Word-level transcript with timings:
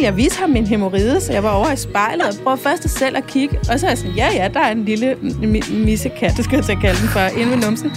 ville 0.00 0.10
jeg 0.10 0.16
vise 0.16 0.40
ham 0.40 0.50
min 0.50 0.66
hemorride, 0.66 1.20
så 1.20 1.32
jeg 1.32 1.42
var 1.42 1.50
over 1.50 1.72
i 1.72 1.76
spejlet 1.76 2.26
og 2.26 2.34
prøvede 2.44 2.62
først 2.62 2.84
at 2.84 2.90
selv 2.90 3.16
at 3.16 3.26
kigge. 3.26 3.58
Og 3.58 3.80
så 3.80 3.86
er 3.86 3.90
jeg 3.90 3.98
sådan, 3.98 4.14
ja, 4.14 4.28
ja, 4.34 4.48
der 4.54 4.60
er 4.60 4.72
en 4.72 4.84
lille 4.84 5.12
mi- 5.12 5.74
missekat, 5.74 6.32
det 6.36 6.44
skal 6.44 6.56
jeg 6.56 6.64
til 6.64 6.72
at 6.72 6.80
kalde 6.80 7.00
den 7.00 7.08
for, 7.08 7.20
inde 7.20 7.50
ved 7.52 7.58
numsen. 7.58 7.90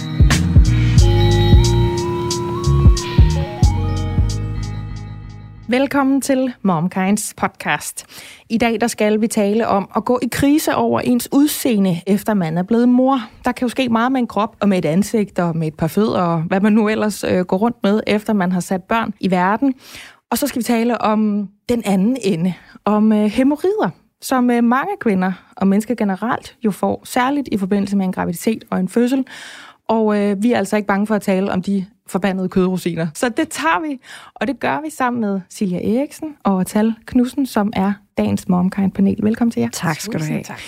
Velkommen 5.68 6.20
til 6.20 6.52
MomKinds 6.62 7.34
podcast. 7.36 8.06
I 8.48 8.58
dag 8.58 8.80
der 8.80 8.86
skal 8.86 9.20
vi 9.20 9.26
tale 9.26 9.68
om 9.68 9.90
at 9.96 10.04
gå 10.04 10.18
i 10.22 10.28
krise 10.32 10.74
over 10.74 11.00
ens 11.00 11.28
udseende, 11.32 12.00
efter 12.06 12.34
man 12.34 12.58
er 12.58 12.62
blevet 12.62 12.88
mor. 12.88 13.20
Der 13.44 13.52
kan 13.52 13.64
jo 13.64 13.68
ske 13.68 13.88
meget 13.88 14.12
med 14.12 14.20
en 14.20 14.26
krop 14.26 14.56
og 14.60 14.68
med 14.68 14.78
et 14.78 14.84
ansigt 14.84 15.38
og 15.38 15.56
med 15.56 15.66
et 15.66 15.74
par 15.74 15.86
fødder 15.86 16.20
og 16.20 16.42
hvad 16.42 16.60
man 16.60 16.72
nu 16.72 16.88
ellers 16.88 17.24
øh, 17.24 17.40
går 17.40 17.56
rundt 17.56 17.76
med, 17.82 18.00
efter 18.06 18.32
man 18.32 18.52
har 18.52 18.60
sat 18.60 18.82
børn 18.82 19.14
i 19.20 19.30
verden. 19.30 19.74
Og 20.30 20.38
så 20.38 20.46
skal 20.46 20.58
vi 20.58 20.64
tale 20.64 21.00
om 21.00 21.48
den 21.68 21.82
anden 21.84 22.16
ende, 22.22 22.54
om 22.84 23.12
øh, 23.12 23.24
hemorrider, 23.24 23.90
som 24.20 24.50
øh, 24.50 24.64
mange 24.64 24.92
kvinder 25.00 25.32
og 25.56 25.66
mennesker 25.66 25.94
generelt 25.94 26.56
jo 26.64 26.70
får, 26.70 27.02
særligt 27.04 27.48
i 27.52 27.56
forbindelse 27.56 27.96
med 27.96 28.06
en 28.06 28.12
graviditet 28.12 28.64
og 28.70 28.80
en 28.80 28.88
fødsel. 28.88 29.24
Og 29.88 30.20
øh, 30.20 30.42
vi 30.42 30.52
er 30.52 30.58
altså 30.58 30.76
ikke 30.76 30.86
bange 30.86 31.06
for 31.06 31.14
at 31.14 31.22
tale 31.22 31.52
om 31.52 31.62
de 31.62 31.86
forbandede 32.06 32.48
kødrosiner. 32.48 33.06
Så 33.14 33.28
det 33.28 33.48
tager 33.48 33.80
vi, 33.80 34.00
og 34.34 34.46
det 34.46 34.60
gør 34.60 34.80
vi 34.80 34.90
sammen 34.90 35.20
med 35.20 35.40
Silja 35.48 35.98
Eriksen 35.98 36.36
og 36.42 36.66
Tal 36.66 36.94
Knudsen, 37.06 37.46
som 37.46 37.72
er 37.76 37.92
dagens 38.18 38.48
MomKind-panel. 38.48 39.18
Velkommen 39.22 39.50
til 39.50 39.60
jer. 39.60 39.68
Tak 39.72 40.00
skal 40.00 40.20
du 40.20 40.24
have. 40.24 40.42
Tak. 40.42 40.60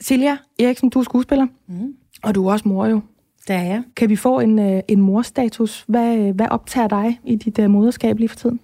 Silja 0.00 0.36
Eriksen, 0.58 0.90
du 0.90 0.98
er 0.98 1.02
skuespiller, 1.02 1.46
mm. 1.68 1.94
og 2.22 2.34
du 2.34 2.46
er 2.46 2.52
også 2.52 2.68
mor 2.68 2.86
jo. 2.86 3.00
Det 3.48 3.56
er 3.56 3.62
jeg. 3.62 3.82
Kan 3.96 4.08
vi 4.08 4.16
få 4.16 4.40
en, 4.40 4.58
øh, 4.58 4.82
en 4.88 5.00
morstatus? 5.00 5.84
Hvad, 5.88 6.32
hvad 6.32 6.46
optager 6.50 6.88
dig 6.88 7.20
i 7.24 7.36
dit 7.36 7.58
uh, 7.58 7.70
moderskab 7.70 8.18
lige 8.18 8.28
for 8.28 8.36
tiden? 8.36 8.60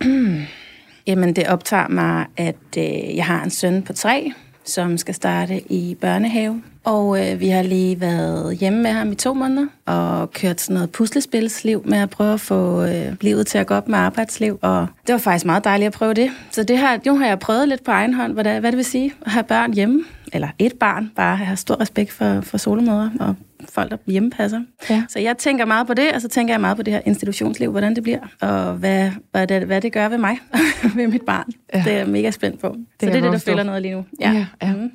Jamen, 1.06 1.36
det 1.36 1.46
optager 1.46 1.88
mig, 1.88 2.26
at 2.36 2.56
øh, 2.78 3.16
jeg 3.16 3.24
har 3.24 3.44
en 3.44 3.50
søn 3.50 3.82
på 3.82 3.92
tre, 3.92 4.32
som 4.64 4.98
skal 4.98 5.14
starte 5.14 5.72
i 5.72 5.96
børnehave. 6.00 6.62
Og 6.84 7.30
øh, 7.30 7.40
vi 7.40 7.48
har 7.48 7.62
lige 7.62 8.00
været 8.00 8.56
hjemme 8.56 8.82
med 8.82 8.90
ham 8.90 9.12
i 9.12 9.14
to 9.14 9.34
måneder, 9.34 9.66
og 9.86 10.32
kørt 10.32 10.60
sådan 10.60 10.74
noget 10.74 10.90
puslespilsliv 10.90 11.82
med 11.84 11.98
at 11.98 12.10
prøve 12.10 12.32
at 12.32 12.40
få 12.40 12.84
øh, 12.84 13.12
livet 13.20 13.46
til 13.46 13.58
at 13.58 13.66
gå 13.66 13.74
op 13.74 13.88
med 13.88 13.98
arbejdsliv. 13.98 14.58
Og 14.62 14.86
det 15.06 15.12
var 15.12 15.18
faktisk 15.18 15.44
meget 15.44 15.64
dejligt 15.64 15.86
at 15.86 15.92
prøve 15.92 16.14
det. 16.14 16.30
Så 16.50 16.62
det 16.62 16.78
her, 16.78 16.98
nu 17.06 17.18
har 17.18 17.26
jeg 17.26 17.38
prøvet 17.38 17.68
lidt 17.68 17.84
på 17.84 17.90
egen 17.90 18.14
hånd, 18.14 18.32
hvad 18.32 18.44
det, 18.44 18.60
hvad 18.60 18.72
det 18.72 18.76
vil 18.76 18.84
sige 18.84 19.12
at 19.26 19.32
have 19.32 19.44
børn 19.44 19.74
hjemme. 19.74 20.04
Eller 20.32 20.48
et 20.58 20.72
barn, 20.80 21.10
bare 21.16 21.36
have 21.36 21.56
stor 21.56 21.80
respekt 21.80 22.12
for, 22.12 22.40
for 22.40 22.58
solomødre 22.58 23.12
og 23.20 23.34
folk, 23.68 23.90
der 23.90 23.96
hjemmepasser. 24.06 24.60
Ja. 24.90 25.02
Så 25.08 25.18
jeg 25.18 25.38
tænker 25.38 25.64
meget 25.64 25.86
på 25.86 25.94
det, 25.94 26.12
og 26.12 26.20
så 26.20 26.28
tænker 26.28 26.54
jeg 26.54 26.60
meget 26.60 26.76
på 26.76 26.82
det 26.82 26.92
her 26.92 27.00
institutionsliv, 27.04 27.70
hvordan 27.70 27.94
det 27.94 28.02
bliver, 28.02 28.20
og 28.40 28.74
hvad, 28.74 29.10
hvad, 29.30 29.46
det, 29.46 29.62
hvad 29.62 29.80
det 29.80 29.92
gør 29.92 30.08
ved 30.08 30.18
mig, 30.18 30.38
ved 30.96 31.06
mit 31.08 31.22
barn. 31.22 31.46
Ja. 31.72 31.78
Ja. 31.78 31.84
Det 31.84 31.92
er 31.92 31.98
jeg 31.98 32.08
mega 32.08 32.30
spændt 32.30 32.60
på. 32.60 32.68
Det 32.68 32.76
så 33.00 33.06
det 33.06 33.16
er 33.16 33.20
det, 33.20 33.32
der 33.32 33.38
fylder 33.38 33.62
noget 33.62 33.82
lige 33.82 33.94
nu. 33.94 34.04
Ja, 34.20 34.46
ja. 34.62 34.74
Mm. 34.74 34.90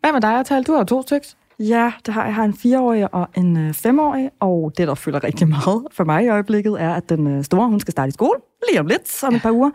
Hvad 0.00 0.12
med 0.12 0.20
dig, 0.20 0.46
Tal? 0.46 0.62
Du 0.62 0.72
har 0.74 0.84
to 0.84 1.02
stykker. 1.02 1.28
Ja, 1.60 1.92
det 2.06 2.14
har, 2.14 2.24
jeg 2.24 2.34
har 2.34 2.44
en 2.44 2.54
fireårig 2.54 3.14
og 3.14 3.28
en 3.36 3.56
øh, 3.56 3.74
femårig, 3.74 4.30
og 4.40 4.72
det, 4.76 4.88
der 4.88 4.94
fylder 4.94 5.24
rigtig 5.24 5.48
meget 5.48 5.86
for 5.92 6.04
mig 6.04 6.24
i 6.24 6.28
øjeblikket, 6.28 6.82
er, 6.82 6.94
at 6.94 7.08
den 7.08 7.26
øh, 7.26 7.44
store, 7.44 7.68
hun 7.68 7.80
skal 7.80 7.92
starte 7.92 8.08
i 8.08 8.12
skole 8.12 8.40
lige 8.68 8.80
om 8.80 8.86
lidt, 8.86 9.24
om 9.24 9.34
et 9.34 9.42
par 9.42 9.50
uger. 9.50 9.70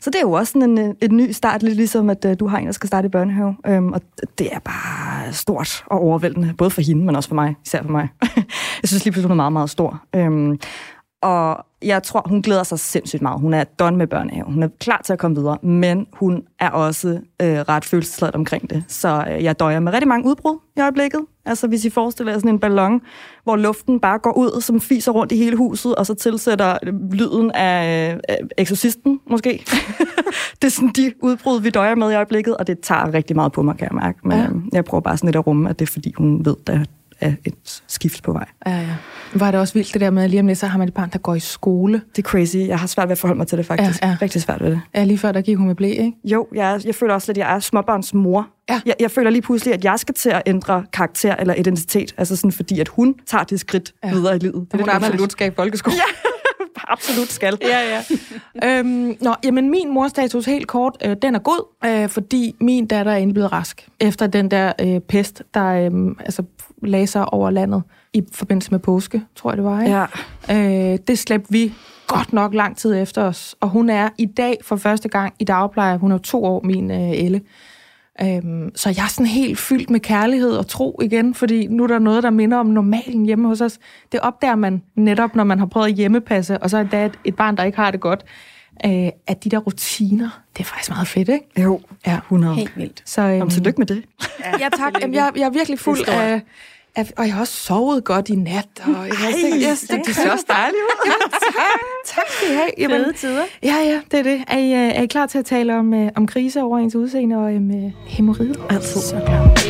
Så 0.00 0.10
det 0.10 0.16
er 0.16 0.22
jo 0.22 0.32
også 0.32 0.52
sådan 0.52 0.70
en, 0.70 0.78
øh, 0.78 0.94
et 1.02 1.12
ny 1.12 1.30
start, 1.30 1.62
lidt 1.62 1.76
ligesom 1.76 2.10
at 2.10 2.24
øh, 2.24 2.36
du 2.40 2.46
har 2.46 2.58
en, 2.58 2.66
der 2.66 2.72
skal 2.72 2.86
starte 2.86 3.06
i 3.06 3.08
børnehave. 3.08 3.56
Øhm, 3.66 3.92
og 3.92 4.00
det 4.38 4.48
er 4.52 4.58
bare 4.58 5.32
stort 5.32 5.84
og 5.86 6.00
overvældende, 6.00 6.54
både 6.58 6.70
for 6.70 6.80
hende, 6.80 7.04
men 7.04 7.16
også 7.16 7.28
for 7.28 7.34
mig, 7.34 7.54
især 7.66 7.82
for 7.82 7.90
mig. 7.90 8.08
jeg 8.82 8.88
synes 8.88 9.04
lige 9.04 9.12
pludselig, 9.12 9.28
hun 9.28 9.30
er 9.30 9.36
meget, 9.36 9.52
meget 9.52 9.70
stor. 9.70 10.02
Øhm, 10.14 10.58
og 11.22 11.66
jeg 11.82 12.02
tror, 12.02 12.22
hun 12.28 12.42
glæder 12.42 12.62
sig 12.62 12.78
sindssygt 12.78 13.22
meget. 13.22 13.40
Hun 13.40 13.54
er 13.54 13.64
done 13.64 13.96
med 13.96 14.06
børnehave. 14.06 14.44
Hun 14.44 14.62
er 14.62 14.68
klar 14.80 15.00
til 15.04 15.12
at 15.12 15.18
komme 15.18 15.36
videre, 15.36 15.58
men 15.62 16.06
hun 16.12 16.42
er 16.60 16.70
også 16.70 17.08
øh, 17.42 17.58
ret 17.58 17.84
følelsesladet 17.84 18.34
omkring 18.34 18.70
det. 18.70 18.84
Så 18.88 19.24
øh, 19.30 19.44
jeg 19.44 19.60
døjer 19.60 19.80
med 19.80 19.92
rigtig 19.92 20.08
mange 20.08 20.28
udbrud 20.28 20.58
i 20.76 20.80
øjeblikket. 20.80 21.20
Altså 21.44 21.66
hvis 21.66 21.84
I 21.84 21.90
forestiller 21.90 22.32
jer 22.32 22.38
sådan 22.38 22.50
en 22.50 22.58
ballon, 22.58 23.00
hvor 23.44 23.56
luften 23.56 24.00
bare 24.00 24.18
går 24.18 24.32
ud, 24.38 24.60
som 24.60 24.80
fiser 24.80 25.12
rundt 25.12 25.32
i 25.32 25.36
hele 25.36 25.56
huset, 25.56 25.94
og 25.94 26.06
så 26.06 26.14
tilsætter 26.14 26.78
lyden 27.12 27.50
af 27.50 28.12
øh, 28.30 28.36
eksorcisten, 28.58 29.20
måske. 29.30 29.64
det 30.62 30.64
er 30.64 30.70
sådan 30.70 30.88
de 30.88 31.12
udbrud, 31.22 31.60
vi 31.60 31.70
døjer 31.70 31.94
med 31.94 32.12
i 32.12 32.14
øjeblikket, 32.14 32.56
og 32.56 32.66
det 32.66 32.80
tager 32.80 33.14
rigtig 33.14 33.36
meget 33.36 33.52
på 33.52 33.62
mig, 33.62 33.76
kan 33.76 33.88
jeg 33.90 33.94
mærke. 34.02 34.18
Men 34.24 34.38
Ja. 34.38 34.44
øh, 34.44 34.50
jeg 34.72 34.84
prøver 34.84 35.00
bare 35.00 35.16
sådan 35.16 35.28
lidt 35.28 35.36
at 35.36 35.46
rumme, 35.46 35.70
at 35.70 35.78
det 35.78 35.88
er 35.88 35.92
fordi, 35.92 36.12
hun 36.16 36.44
ved, 36.44 36.56
der 36.66 36.84
er 37.20 37.32
et 37.44 37.82
skift 37.88 38.22
på 38.22 38.32
vej. 38.32 38.46
Ja, 38.66 38.72
ja. 38.80 38.86
Var 39.34 39.50
det 39.50 39.60
også 39.60 39.74
vildt 39.74 39.92
det 39.92 40.00
der 40.00 40.10
med, 40.10 40.22
at 40.24 40.30
lige 40.30 40.40
om 40.40 40.46
lidt, 40.46 40.58
så 40.58 40.66
har 40.66 40.78
man 40.78 40.88
et 40.88 40.94
barn, 40.94 41.10
der 41.12 41.18
går 41.18 41.34
i 41.34 41.40
skole. 41.40 42.02
Det 42.16 42.24
er 42.24 42.28
crazy. 42.28 42.56
Jeg 42.56 42.78
har 42.78 42.86
svært 42.86 43.08
ved 43.08 43.12
at 43.12 43.18
forholde 43.18 43.38
mig 43.38 43.46
til 43.46 43.58
det, 43.58 43.66
faktisk. 43.66 44.02
Ja, 44.02 44.08
Ja. 44.08 44.16
Rigtig 44.22 44.42
svært 44.42 44.60
ved 44.60 44.70
det. 44.70 44.80
Ja, 44.94 45.04
lige 45.04 45.18
før 45.18 45.32
der 45.32 45.40
gik 45.40 45.56
hun 45.56 45.66
med 45.66 45.74
blæ, 45.74 45.88
ikke? 45.90 46.12
Jo, 46.24 46.46
jeg, 46.54 46.80
jeg 46.84 46.94
føler 46.94 47.14
også 47.14 47.28
lidt, 47.32 47.38
at 47.38 47.44
jeg 47.48 47.54
er 47.54 47.58
småbarns 47.60 48.14
mor. 48.14 48.48
Ja. 48.70 48.80
Jeg, 48.86 48.94
jeg 49.00 49.10
føler 49.10 49.30
lige 49.30 49.42
pludselig, 49.42 49.74
at 49.74 49.84
jeg 49.84 49.98
skal 49.98 50.14
til 50.14 50.30
at 50.30 50.42
ændre 50.46 50.84
karakter 50.92 51.36
eller 51.36 51.54
identitet. 51.54 52.14
Altså 52.18 52.36
sådan, 52.36 52.52
fordi 52.52 52.80
at 52.80 52.88
hun 52.88 53.14
tager 53.26 53.44
det 53.44 53.60
skridt 53.60 53.92
Ja. 54.04 54.10
videre 54.10 54.36
i 54.36 54.38
livet. 54.38 54.54
Det 54.72 54.80
er 54.80 54.84
lidt 54.84 54.94
underligt. 54.96 55.32
skal 55.32 55.48
i 55.48 55.54
folkeskole. 55.56 55.96
Ja, 55.96 56.30
absolut 56.92 57.28
skal. 57.32 57.58
ja, 57.62 57.78
ja. 58.62 58.78
øhm, 58.78 59.16
nå, 59.20 59.34
jamen 59.44 59.70
min 59.70 59.94
morstatus 59.94 60.46
helt 60.46 60.66
kort, 60.66 60.96
øh, 61.04 61.16
den 61.22 61.34
er 61.34 61.38
god, 61.38 61.66
øh, 61.84 62.08
fordi 62.08 62.54
min 62.60 62.86
datter 62.86 63.12
er 63.12 63.32
blevet 63.32 63.52
rask. 63.52 63.88
Efter 64.00 64.26
den 64.26 64.50
der 64.50 64.72
øh, 64.80 65.00
pest, 65.00 65.42
der 65.54 65.66
øh, 65.66 65.90
altså, 66.20 66.42
sig 67.06 67.32
over 67.32 67.50
landet 67.50 67.82
i 68.12 68.22
forbindelse 68.32 68.70
med 68.70 68.78
påske, 68.78 69.22
tror 69.36 69.50
jeg 69.50 69.56
det 69.56 69.64
var. 69.64 69.82
Ikke? 69.82 70.06
Ja. 70.48 70.92
Øh, 70.92 70.98
det 71.08 71.18
slæbte 71.18 71.52
vi 71.52 71.72
godt 72.06 72.32
nok 72.32 72.54
lang 72.54 72.76
tid 72.76 72.94
efter 72.94 73.22
os. 73.22 73.56
Og 73.60 73.68
hun 73.68 73.90
er 73.90 74.08
i 74.18 74.26
dag 74.26 74.58
for 74.64 74.76
første 74.76 75.08
gang 75.08 75.34
i 75.38 75.44
dagpleje. 75.44 75.98
Hun 75.98 76.12
er 76.12 76.18
to 76.18 76.44
år, 76.44 76.60
min 76.64 76.90
øh, 76.90 77.10
Elle. 77.10 77.40
Øhm, 78.22 78.70
så 78.74 78.88
jeg 78.88 79.04
er 79.04 79.08
sådan 79.08 79.26
helt 79.26 79.58
fyldt 79.58 79.90
med 79.90 80.00
kærlighed 80.00 80.52
og 80.52 80.66
tro 80.66 81.00
igen, 81.02 81.34
fordi 81.34 81.66
nu 81.66 81.82
er 81.82 81.86
der 81.86 81.98
noget, 81.98 82.22
der 82.22 82.30
minder 82.30 82.58
om 82.58 82.66
normalen 82.66 83.26
hjemme 83.26 83.48
hos 83.48 83.60
os. 83.60 83.78
Det 84.12 84.20
opdager 84.20 84.54
man 84.54 84.82
netop, 84.94 85.36
når 85.36 85.44
man 85.44 85.58
har 85.58 85.66
prøvet 85.66 85.86
at 85.86 85.94
hjemmepasse, 85.94 86.58
og 86.58 86.70
så 86.70 86.78
er 86.78 86.82
der 86.82 87.06
et, 87.06 87.18
et 87.24 87.36
barn, 87.36 87.56
der 87.56 87.64
ikke 87.64 87.78
har 87.78 87.90
det 87.90 88.00
godt. 88.00 88.24
Øh, 88.86 89.08
at 89.26 89.44
de 89.44 89.48
der 89.50 89.58
rutiner, 89.58 90.28
det 90.56 90.60
er 90.60 90.64
faktisk 90.64 90.90
meget 90.90 91.08
fedt, 91.08 91.28
ikke? 91.28 91.62
Jo, 91.62 91.80
Ja. 92.06 92.16
100. 92.16 92.54
Helt 92.54 92.76
vildt. 92.76 93.02
Så, 93.06 93.22
øhm, 93.22 93.42
Om 93.42 93.50
tillykke 93.50 93.78
med 93.80 93.86
det. 93.86 94.02
Ja, 94.60 94.68
tak. 94.76 94.92
Jamen, 95.00 95.14
jeg, 95.14 95.32
jeg 95.36 95.42
er 95.42 95.50
virkelig 95.50 95.78
fuld 95.78 95.98
Det 95.98 96.08
af, 96.08 96.40
af... 96.96 97.12
Og 97.16 97.24
jeg 97.26 97.34
har 97.34 97.40
også 97.40 97.56
sovet 97.56 98.04
godt 98.04 98.28
i 98.28 98.34
nat. 98.36 98.66
Og 98.84 99.06
jeg, 99.08 99.14
jeg, 99.22 99.60
jeg, 99.60 99.76
jeg, 99.90 100.00
det 100.06 100.14
ser 100.16 100.30
også 100.32 100.44
dejligt 100.48 100.76
ud. 100.82 101.10
tak 102.06 102.24
skal 102.28 102.50
I 102.50 102.54
have. 102.54 102.70
Jamen, 102.78 103.04
Fede 103.04 103.12
tider. 103.12 103.42
Ja, 103.62 103.74
ja, 103.76 104.00
det 104.10 104.18
er 104.18 104.22
det. 104.22 104.44
Er 104.48 104.58
I, 104.58 104.72
øh, 104.72 104.94
er 104.96 105.02
I 105.02 105.06
klar 105.06 105.26
til 105.26 105.38
at 105.38 105.44
tale 105.44 105.76
om, 105.76 105.94
øh, 105.94 106.10
om 106.16 106.26
krise 106.26 106.62
over 106.62 106.78
ens 106.78 106.94
udseende 106.94 107.36
og 107.36 107.42
um, 107.54 107.70
øh, 107.84 107.92
hemorrider? 108.06 108.66
Altid. 108.70 109.00
Så 109.00 109.20
klar. 109.26 109.69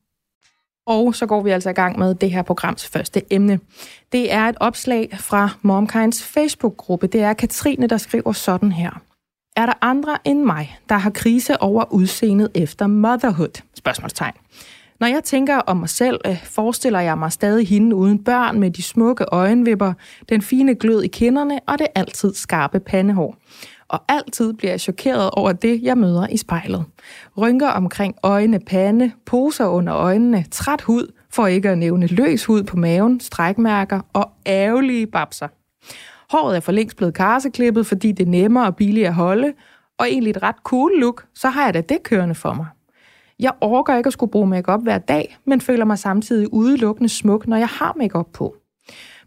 Og 0.87 1.15
så 1.15 1.25
går 1.25 1.41
vi 1.41 1.49
altså 1.49 1.69
i 1.69 1.73
gang 1.73 1.99
med 1.99 2.15
det 2.15 2.31
her 2.31 2.41
programs 2.41 2.87
første 2.87 3.21
emne. 3.33 3.59
Det 4.11 4.33
er 4.33 4.49
et 4.49 4.55
opslag 4.59 5.09
fra 5.19 5.49
MomKinds 5.61 6.23
Facebook-gruppe. 6.23 7.07
Det 7.07 7.21
er 7.21 7.33
Katrine, 7.33 7.87
der 7.87 7.97
skriver 7.97 8.31
sådan 8.31 8.71
her. 8.71 9.01
Er 9.55 9.65
der 9.65 9.73
andre 9.81 10.17
end 10.25 10.43
mig, 10.43 10.79
der 10.89 10.95
har 10.95 11.09
krise 11.09 11.61
over 11.61 11.93
udseendet 11.93 12.49
efter 12.55 12.87
motherhood? 12.87 13.61
Spørgsmålstegn. 13.75 14.33
Når 14.99 15.07
jeg 15.07 15.23
tænker 15.23 15.57
om 15.57 15.77
mig 15.77 15.89
selv, 15.89 16.19
øh, 16.27 16.43
forestiller 16.43 16.99
jeg 16.99 17.17
mig 17.17 17.31
stadig 17.31 17.67
hende 17.67 17.95
uden 17.95 18.23
børn 18.23 18.59
med 18.59 18.71
de 18.71 18.83
smukke 18.83 19.25
øjenvipper, 19.31 19.93
den 20.29 20.41
fine 20.41 20.75
glød 20.75 21.03
i 21.03 21.07
kinderne 21.07 21.59
og 21.67 21.79
det 21.79 21.87
altid 21.95 22.33
skarpe 22.33 22.79
pandehår. 22.79 23.35
Og 23.91 24.01
altid 24.07 24.53
bliver 24.53 24.71
jeg 24.71 24.81
chokeret 24.81 25.29
over 25.31 25.51
det, 25.51 25.83
jeg 25.83 25.97
møder 25.97 26.27
i 26.27 26.37
spejlet. 26.37 26.85
Rynker 27.37 27.67
omkring 27.67 28.15
øjne, 28.23 28.59
pande, 28.59 29.11
poser 29.25 29.65
under 29.65 29.95
øjnene, 29.95 30.45
træt 30.51 30.81
hud, 30.81 31.13
for 31.29 31.47
ikke 31.47 31.69
at 31.69 31.77
nævne 31.77 32.07
løs 32.07 32.45
hud 32.45 32.63
på 32.63 32.77
maven, 32.77 33.19
strækmærker 33.19 34.01
og 34.13 34.31
ærgerlige 34.45 35.07
babser. 35.07 35.47
Håret 36.31 36.55
er 36.55 36.59
for 36.59 36.71
længst 36.71 36.97
blevet 36.97 37.13
karseklippet, 37.13 37.87
fordi 37.87 38.11
det 38.11 38.25
er 38.25 38.29
nemmere 38.29 38.65
og 38.65 38.75
billigere 38.75 39.07
at 39.07 39.15
holde, 39.15 39.53
og 39.97 40.07
egentlig 40.07 40.31
et 40.31 40.43
ret 40.43 40.55
cool 40.63 40.99
look, 40.99 41.25
så 41.35 41.49
har 41.49 41.65
jeg 41.65 41.73
da 41.73 41.81
det 41.81 42.03
kørende 42.03 42.35
for 42.35 42.53
mig. 42.53 42.67
Jeg 43.39 43.51
orker 43.61 43.97
ikke 43.97 44.07
at 44.07 44.13
skulle 44.13 44.31
bruge 44.31 44.47
makeup 44.47 44.83
hver 44.83 44.97
dag, 44.97 45.37
men 45.45 45.61
føler 45.61 45.85
mig 45.85 45.99
samtidig 45.99 46.53
udelukkende 46.53 47.09
smuk, 47.09 47.47
når 47.47 47.57
jeg 47.57 47.67
har 47.67 47.93
makeup 47.97 48.27
på. 48.33 48.55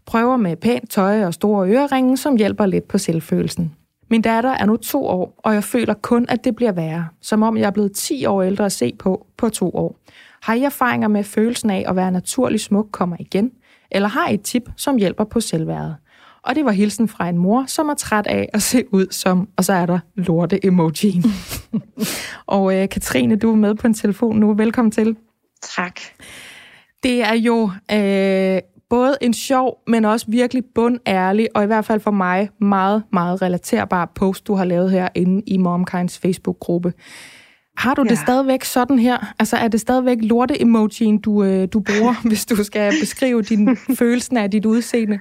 Prøver 0.05 0.37
med 0.37 0.55
pænt 0.55 0.91
tøj 0.91 1.25
og 1.25 1.33
store 1.33 1.69
øreringe, 1.69 2.17
som 2.17 2.35
hjælper 2.35 2.65
lidt 2.65 2.87
på 2.87 2.97
selvfølelsen. 2.97 3.75
Min 4.15 4.21
datter 4.21 4.49
er 4.49 4.65
nu 4.65 4.77
to 4.77 5.05
år, 5.05 5.39
og 5.43 5.53
jeg 5.53 5.63
føler 5.63 5.93
kun, 5.93 6.25
at 6.29 6.43
det 6.43 6.55
bliver 6.55 6.71
værre, 6.71 7.07
som 7.21 7.43
om 7.43 7.57
jeg 7.57 7.65
er 7.65 7.71
blevet 7.71 7.91
10 7.91 8.25
år 8.25 8.41
ældre 8.43 8.65
at 8.65 8.71
se 8.71 8.93
på 8.99 9.27
på 9.37 9.49
to 9.49 9.69
år. 9.69 9.99
Har 10.41 10.53
I 10.53 10.63
erfaringer 10.63 11.07
med 11.07 11.23
følelsen 11.23 11.69
af 11.69 11.85
at 11.87 11.95
være 11.95 12.11
naturlig 12.11 12.59
smuk 12.59 12.87
kommer 12.91 13.15
igen? 13.19 13.51
Eller 13.91 14.09
har 14.09 14.29
I 14.29 14.33
et 14.33 14.41
tip, 14.41 14.63
som 14.77 14.97
hjælper 14.97 15.23
på 15.23 15.39
selvværdet? 15.39 15.95
Og 16.43 16.55
det 16.55 16.65
var 16.65 16.71
hilsen 16.71 17.07
fra 17.07 17.29
en 17.29 17.37
mor, 17.37 17.65
som 17.67 17.89
er 17.89 17.93
træt 17.93 18.27
af 18.27 18.49
at 18.53 18.61
se 18.61 18.83
ud 18.91 19.07
som, 19.11 19.49
og 19.57 19.65
så 19.65 19.73
er 19.73 19.85
der 19.85 19.99
lorte 20.15 20.65
emojien. 20.65 21.23
og 22.45 22.75
øh, 22.75 22.89
Katrine, 22.89 23.35
du 23.35 23.51
er 23.51 23.55
med 23.55 23.75
på 23.75 23.87
en 23.87 23.93
telefon 23.93 24.39
nu. 24.39 24.53
Velkommen 24.53 24.91
til. 24.91 25.15
Tak. 25.75 25.99
Det 27.03 27.23
er 27.23 27.33
jo 27.33 27.71
øh, 27.91 28.61
både 28.95 29.17
en 29.21 29.33
sjov, 29.33 29.77
men 29.87 30.05
også 30.05 30.25
virkelig 30.29 30.63
bundærlig, 30.75 31.47
og 31.55 31.63
i 31.63 31.65
hvert 31.65 31.85
fald 31.85 31.99
for 31.99 32.11
mig 32.11 32.49
meget, 32.61 33.03
meget 33.13 33.41
relaterbar 33.41 34.11
post, 34.15 34.47
du 34.47 34.55
har 34.55 34.65
lavet 34.65 34.91
her 34.91 35.09
inde 35.15 35.43
i 35.47 35.57
MomKinds 35.57 36.19
Facebook-gruppe. 36.19 36.93
Har 37.77 37.93
du 37.93 38.03
ja. 38.03 38.09
det 38.09 38.17
stadigvæk 38.17 38.63
sådan 38.63 38.99
her? 38.99 39.33
Altså 39.39 39.57
er 39.57 39.67
det 39.67 39.81
stadigvæk 39.81 40.17
lorte-emojien, 40.21 41.17
du, 41.17 41.43
øh, 41.43 41.67
du 41.73 41.79
bruger, 41.79 42.21
hvis 42.27 42.45
du 42.45 42.63
skal 42.63 42.93
beskrive 43.01 43.41
din 43.41 43.77
følelsen 43.99 44.37
af 44.37 44.51
dit 44.51 44.65
udseende? 44.65 45.19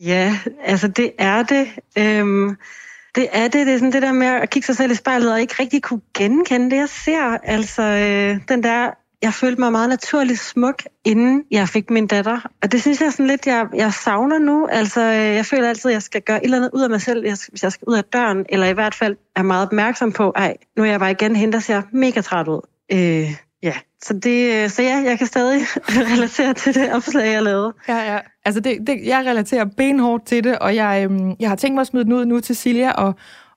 Ja, 0.00 0.38
altså 0.64 0.88
det 0.88 1.10
er 1.18 1.42
det. 1.42 1.66
Øhm, 1.98 2.56
det 3.14 3.28
er 3.32 3.48
det. 3.48 3.66
Det 3.66 3.74
er 3.74 3.78
sådan 3.78 3.92
det 3.92 4.02
der 4.02 4.12
med 4.12 4.26
at 4.26 4.50
kigge 4.50 4.66
sig 4.66 4.76
selv 4.76 4.92
i 4.92 4.94
spejlet 4.94 5.32
og 5.32 5.40
ikke 5.40 5.54
rigtig 5.60 5.82
kunne 5.82 6.00
genkende 6.18 6.70
det, 6.70 6.76
jeg 6.76 6.88
ser. 6.88 7.38
Altså 7.42 7.82
øh, 7.82 8.40
den 8.48 8.62
der, 8.62 8.90
jeg 9.26 9.34
følte 9.34 9.60
mig 9.60 9.72
meget 9.72 9.88
naturligt 9.88 10.38
smuk, 10.38 10.82
inden 11.04 11.44
jeg 11.50 11.68
fik 11.68 11.90
min 11.90 12.06
datter. 12.06 12.40
Og 12.62 12.72
det 12.72 12.80
synes 12.80 13.00
jeg 13.00 13.12
sådan 13.12 13.26
lidt, 13.26 13.46
jeg, 13.46 13.66
jeg 13.74 13.92
savner 13.92 14.38
nu. 14.38 14.66
Altså 14.66 15.00
øh, 15.00 15.34
jeg 15.34 15.46
føler 15.46 15.68
altid, 15.68 15.90
at 15.90 15.94
jeg 15.94 16.02
skal 16.02 16.22
gøre 16.22 16.36
et 16.36 16.44
eller 16.44 16.56
andet 16.56 16.70
ud 16.74 16.82
af 16.82 16.90
mig 16.90 17.02
selv, 17.02 17.20
hvis 17.22 17.62
jeg 17.62 17.72
skal 17.72 17.84
ud 17.88 17.96
af 17.96 18.04
døren. 18.04 18.46
Eller 18.48 18.66
i 18.66 18.72
hvert 18.72 18.94
fald 18.94 19.16
er 19.36 19.42
meget 19.42 19.66
opmærksom 19.66 20.12
på, 20.12 20.32
ej, 20.36 20.56
nu 20.76 20.82
er 20.82 20.88
jeg 20.88 21.00
bare 21.00 21.10
igen 21.10 21.36
henter, 21.36 21.58
der 21.58 21.62
ser 21.62 21.82
mega 21.92 22.20
træt 22.20 22.48
ud. 22.48 22.60
Øh, 22.92 23.30
Ja, 23.62 23.72
så, 24.02 24.14
det, 24.14 24.54
øh, 24.54 24.70
så 24.70 24.82
ja, 24.82 25.02
jeg 25.04 25.18
kan 25.18 25.26
stadig 25.26 25.60
relatere 26.12 26.54
til 26.54 26.74
det 26.74 26.92
opslag, 26.92 27.32
jeg 27.32 27.42
lavede. 27.42 27.74
Ja, 27.88 28.12
ja. 28.12 28.18
Altså, 28.44 28.60
det, 28.60 28.78
det, 28.86 29.06
jeg 29.06 29.26
relaterer 29.26 29.64
benhårdt 29.76 30.26
til 30.26 30.44
det, 30.44 30.58
og 30.58 30.74
jeg, 30.74 31.04
øhm, 31.04 31.34
jeg 31.40 31.48
har 31.48 31.56
tænkt 31.56 31.74
mig 31.74 31.80
at 31.80 31.86
smide 31.86 32.04
den 32.04 32.12
ud 32.12 32.24
nu 32.26 32.40
til 32.40 32.56
Silja 32.56 32.92
og, 32.92 33.14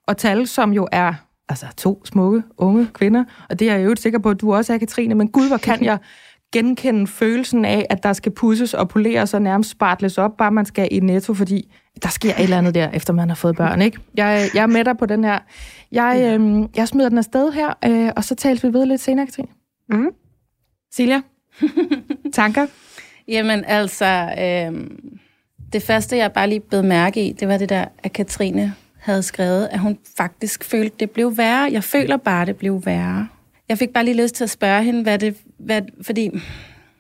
og 0.08 0.18
Tal, 0.18 0.48
som 0.48 0.74
jo 0.74 0.88
er 0.92 1.14
altså, 1.50 1.66
to 1.78 2.06
smukke, 2.06 2.44
unge 2.58 2.88
kvinder, 2.94 3.24
og 3.50 3.60
det 3.60 3.70
er 3.70 3.76
jeg 3.76 3.86
jo 3.86 3.96
sikker 3.96 4.20
på, 4.20 4.30
at 4.30 4.42
du 4.42 4.54
også 4.54 4.74
er, 4.74 4.78
Katrine, 4.78 5.16
men 5.16 5.28
gud, 5.28 5.48
hvor 5.48 5.58
kan 5.58 5.84
jeg 5.92 5.98
genkende 6.52 7.08
følelsen 7.08 7.66
af, 7.66 7.86
at 7.90 8.04
der 8.04 8.14
skal 8.14 8.32
pusses 8.32 8.74
og 8.74 8.90
poleres 8.90 9.34
og 9.34 9.42
nærmest 9.42 9.70
spartles 9.70 10.18
op, 10.18 10.38
bare 10.38 10.52
man 10.52 10.66
skal 10.66 10.88
i 10.92 11.00
netto, 11.00 11.34
fordi 11.34 11.72
der 12.04 12.10
sker 12.10 12.30
et 12.30 12.44
eller 12.44 12.58
andet 12.58 12.76
der, 12.76 12.90
efter 12.90 13.14
man 13.14 13.30
har 13.30 13.36
fået 13.36 13.56
børn, 13.56 13.82
ikke? 13.82 14.00
Jeg, 14.16 14.50
jeg 14.54 14.62
er 14.64 14.68
med 14.68 14.86
dig 14.86 14.98
på 14.98 15.06
den 15.06 15.24
her. 15.24 15.40
Jeg, 15.92 16.34
øhm, 16.34 16.70
jeg 16.76 16.88
smider 16.88 17.10
den 17.10 17.18
afsted 17.18 17.52
her, 17.52 17.74
øh, 17.86 18.12
og 18.16 18.24
så 18.24 18.36
tales 18.36 18.64
vi 18.64 18.74
ved 18.74 18.86
lidt 18.86 19.02
senere, 19.02 19.26
Katrine. 19.26 19.48
Mm. 19.90 20.10
Silja, 20.94 21.22
tanker? 22.34 22.68
Jamen 23.28 23.64
altså, 23.68 24.06
øh, 24.40 24.88
det 25.74 25.84
første, 25.84 26.18
jeg 26.18 26.32
bare 26.32 26.50
lige 26.50 26.60
blev 26.60 26.84
mærke 26.84 27.28
i, 27.28 27.32
det 27.32 27.48
var 27.48 27.58
det 27.58 27.70
der, 27.70 27.86
at 28.04 28.14
Katrine 28.14 28.76
havde 29.00 29.24
skrevet, 29.24 29.70
at 29.72 29.80
hun 29.80 29.98
faktisk 30.18 30.64
følte, 30.64 30.96
det 31.00 31.12
blev 31.12 31.38
værre. 31.38 31.70
Jeg 31.72 31.84
føler 31.84 32.18
bare, 32.18 32.46
det 32.46 32.56
blev 32.56 32.82
værre. 32.86 33.28
Jeg 33.70 33.78
fik 33.78 33.90
bare 33.90 34.06
lige 34.06 34.22
lyst 34.24 34.36
til 34.36 34.44
at 34.44 34.50
spørge 34.50 34.84
hende, 34.84 35.04
hvad 35.04 35.20
det... 35.20 35.36
Hvad, 35.60 35.82
fordi 36.02 36.30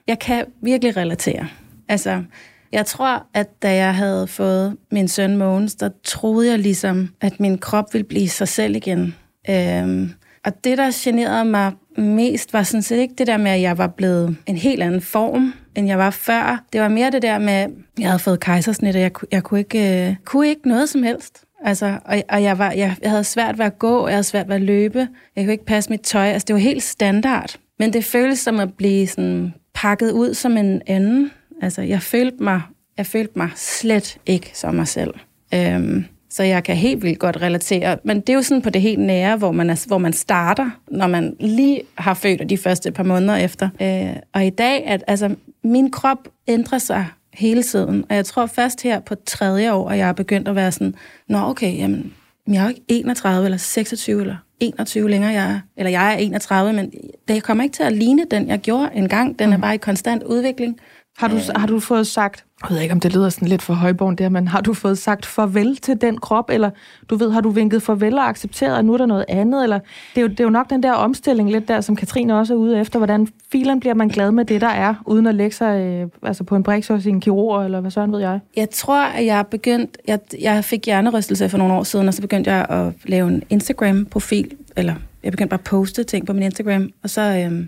jeg 0.07 0.19
kan 0.19 0.46
virkelig 0.62 0.98
relatere. 0.98 1.48
Altså, 1.88 2.24
jeg 2.72 2.86
tror, 2.86 3.25
at 3.34 3.62
da 3.62 3.75
jeg 3.75 3.96
havde 3.96 4.28
fået 4.28 4.78
min 4.92 5.07
søn 5.07 5.38
Mogens, 5.38 5.75
der 5.75 5.90
troede 6.04 6.50
jeg 6.50 6.60
ligesom, 6.60 7.10
at 7.22 7.40
min 7.40 7.57
krop 7.57 7.94
ville 7.94 8.06
blive 8.06 8.30
sig 8.30 8.48
selv 8.48 8.75
igen. 8.75 9.16
Øhm, 9.50 10.13
og 10.46 10.63
det, 10.63 10.78
der 10.78 10.92
generede 10.94 11.46
mig 11.46 11.72
mest, 11.98 12.54
var 12.54 12.63
sådan 12.63 12.81
set 12.81 12.98
ikke 12.98 13.13
det 13.18 13.28
der 13.28 13.38
med, 13.38 13.51
at 13.51 13.62
jeg 13.62 13.78
var 13.78 13.88
blevet 13.88 14.38
en 14.46 14.57
helt 14.57 14.84
anden 14.84 15.01
form, 15.01 15.54
end 15.75 15.88
jeg 15.88 15.98
var 15.98 16.10
før. 16.10 16.63
Det 16.74 16.81
var 16.81 16.88
mere 16.88 17.12
det 17.12 17.22
der 17.22 17.40
med, 17.40 17.54
at 17.54 17.69
jeg 18.00 18.07
havde 18.07 18.19
fået 18.19 18.40
kejsersnit, 18.40 18.96
og 18.96 19.01
jeg, 19.01 19.12
jeg 19.31 19.44
kunne, 19.44 19.60
ikke, 19.60 20.07
øh, 20.10 20.16
kunne 20.25 20.48
ikke 20.48 20.68
noget 20.68 20.90
som 20.90 21.04
helst. 21.04 21.44
Altså, 21.65 22.00
og, 22.06 22.23
og 22.29 22.44
jeg, 22.44 22.57
var, 22.57 22.71
jeg, 22.71 22.95
jeg 23.01 23.09
havde 23.09 23.23
svært 23.23 23.57
ved 23.57 23.65
at 23.65 23.79
gå, 23.79 24.07
jeg 24.07 24.15
havde 24.15 24.23
svært 24.23 24.47
ved 24.47 24.56
at 24.56 24.61
løbe, 24.61 25.07
jeg 25.35 25.44
kunne 25.44 25.51
ikke 25.51 25.65
passe 25.65 25.89
mit 25.89 26.01
tøj. 26.01 26.27
Altså, 26.27 26.45
det 26.45 26.53
var 26.53 26.59
helt 26.59 26.83
standard. 26.83 27.59
Men 27.79 27.94
det 27.94 28.06
føltes 28.06 28.39
som 28.39 28.59
at 28.59 28.73
blive 28.73 29.07
sådan 29.07 29.53
pakket 29.73 30.11
ud 30.11 30.33
som 30.33 30.57
en 30.57 30.81
anden. 30.88 31.31
Altså, 31.61 31.81
jeg 31.81 32.01
følte 32.01 32.44
mig, 32.44 32.61
jeg 32.97 33.06
følte 33.06 33.33
mig 33.35 33.50
slet 33.56 34.17
ikke 34.25 34.51
som 34.53 34.75
mig 34.75 34.88
selv. 34.88 35.13
Øhm, 35.53 36.06
så 36.29 36.44
jeg 36.44 36.63
kan 36.63 36.75
helt 36.75 37.03
vildt 37.03 37.19
godt 37.19 37.41
relatere. 37.41 37.97
Men 38.03 38.19
det 38.19 38.29
er 38.29 38.33
jo 38.33 38.41
sådan 38.41 38.62
på 38.62 38.69
det 38.69 38.81
helt 38.81 39.00
nære, 39.00 39.38
hvor 39.38 39.51
man, 39.51 39.69
er, 39.69 39.88
hvor 39.88 39.97
man 39.97 40.13
starter, 40.13 40.69
når 40.88 41.07
man 41.07 41.35
lige 41.39 41.81
har 41.97 42.13
født 42.13 42.50
de 42.50 42.57
første 42.57 42.91
par 42.91 43.03
måneder 43.03 43.35
efter. 43.35 43.69
Øh, 43.81 44.15
og 44.33 44.45
i 44.45 44.50
dag, 44.50 44.85
at 44.85 45.03
altså, 45.07 45.35
min 45.63 45.91
krop 45.91 46.27
ændrer 46.47 46.77
sig 46.77 47.05
hele 47.39 47.63
tiden. 47.63 48.06
Og 48.09 48.15
jeg 48.15 48.25
tror 48.25 48.45
først 48.45 48.81
her 48.81 49.00
på 49.00 49.15
tredje 49.15 49.74
år, 49.74 49.89
at 49.89 49.97
jeg 49.97 50.09
er 50.09 50.13
begyndt 50.13 50.47
at 50.47 50.56
være 50.56 50.71
sådan, 50.71 50.95
nå 51.27 51.38
okay, 51.38 51.77
jamen, 51.77 52.13
jeg 52.47 52.59
er 52.59 52.63
jo 52.63 52.69
ikke 52.69 52.81
31 52.88 53.45
eller 53.45 53.57
26 53.57 54.21
eller 54.21 54.36
21 54.60 55.10
længere, 55.10 55.31
jeg 55.31 55.51
er, 55.51 55.60
eller 55.77 55.91
jeg 55.91 56.13
er 56.13 56.17
31, 56.17 56.74
men 56.74 56.93
det 57.27 57.43
kommer 57.43 57.63
ikke 57.63 57.74
til 57.74 57.84
at 57.84 57.93
ligne 57.93 58.25
den, 58.31 58.48
jeg 58.48 58.60
gjorde 58.60 58.89
engang. 58.93 59.39
Den 59.39 59.53
er 59.53 59.58
mm. 59.58 59.62
bare 59.62 59.75
i 59.75 59.77
konstant 59.77 60.24
udvikling. 60.24 60.79
Har 61.19 61.27
du, 61.27 61.35
øh, 61.35 61.41
har 61.55 61.67
du 61.67 61.79
fået 61.79 62.07
sagt, 62.07 62.45
jeg 62.69 62.75
ved 62.75 62.81
ikke, 62.81 62.91
om 62.91 62.99
det 62.99 63.13
lyder 63.13 63.29
sådan 63.29 63.47
lidt 63.47 63.61
for 63.61 63.73
højborn 63.73 64.15
der, 64.15 64.29
men 64.29 64.47
har 64.47 64.61
du 64.61 64.73
fået 64.73 64.97
sagt 64.97 65.25
farvel 65.25 65.77
til 65.77 66.01
den 66.01 66.17
krop, 66.17 66.49
eller 66.49 66.69
du 67.09 67.15
ved, 67.15 67.31
har 67.31 67.41
du 67.41 67.49
vinket 67.49 67.83
farvel 67.83 68.17
og 68.17 68.29
accepteret, 68.29 68.77
at 68.77 68.85
nu 68.85 68.93
er 68.93 68.97
der 68.97 69.05
noget 69.05 69.25
andet, 69.27 69.63
eller 69.63 69.79
det 69.79 70.17
er 70.17 70.21
jo, 70.21 70.27
det 70.27 70.39
er 70.39 70.43
jo 70.43 70.49
nok 70.49 70.69
den 70.69 70.83
der 70.83 70.91
omstilling 70.91 71.51
lidt 71.51 71.67
der, 71.67 71.81
som 71.81 71.95
Katrine 71.95 72.39
også 72.39 72.53
er 72.53 72.57
ude 72.57 72.79
efter, 72.79 72.99
hvordan 72.99 73.27
filen 73.51 73.79
bliver 73.79 73.93
man 73.93 74.07
glad 74.07 74.31
med 74.31 74.45
det, 74.45 74.61
der 74.61 74.67
er, 74.67 74.95
uden 75.05 75.27
at 75.27 75.35
lægge 75.35 75.55
sig 75.55 75.81
øh, 75.81 76.07
altså 76.23 76.43
på 76.43 76.55
en 76.55 76.63
briks 76.63 76.88
hos 76.88 77.05
en 77.05 77.21
kirurg, 77.21 77.65
eller 77.65 77.81
hvad 77.81 77.91
sådan 77.91 78.11
ved 78.11 78.19
jeg? 78.19 78.39
Jeg 78.55 78.69
tror, 78.69 79.03
at 79.03 79.25
jeg 79.25 79.47
begyndt, 79.47 79.97
jeg, 80.07 80.19
jeg 80.41 80.63
fik 80.63 80.85
hjernerystelse 80.85 81.49
for 81.49 81.57
nogle 81.57 81.73
år 81.73 81.83
siden, 81.83 82.07
og 82.07 82.13
så 82.13 82.21
begyndte 82.21 82.51
jeg 82.51 82.65
at 82.69 82.93
lave 83.05 83.27
en 83.27 83.43
Instagram-profil, 83.49 84.51
eller 84.75 84.95
jeg 85.23 85.31
begyndte 85.31 85.49
bare 85.49 85.59
at 85.59 85.63
poste 85.63 86.03
ting 86.03 86.25
på 86.25 86.33
min 86.33 86.43
Instagram, 86.43 86.89
og 87.03 87.09
så 87.09 87.21
øh, 87.21 87.65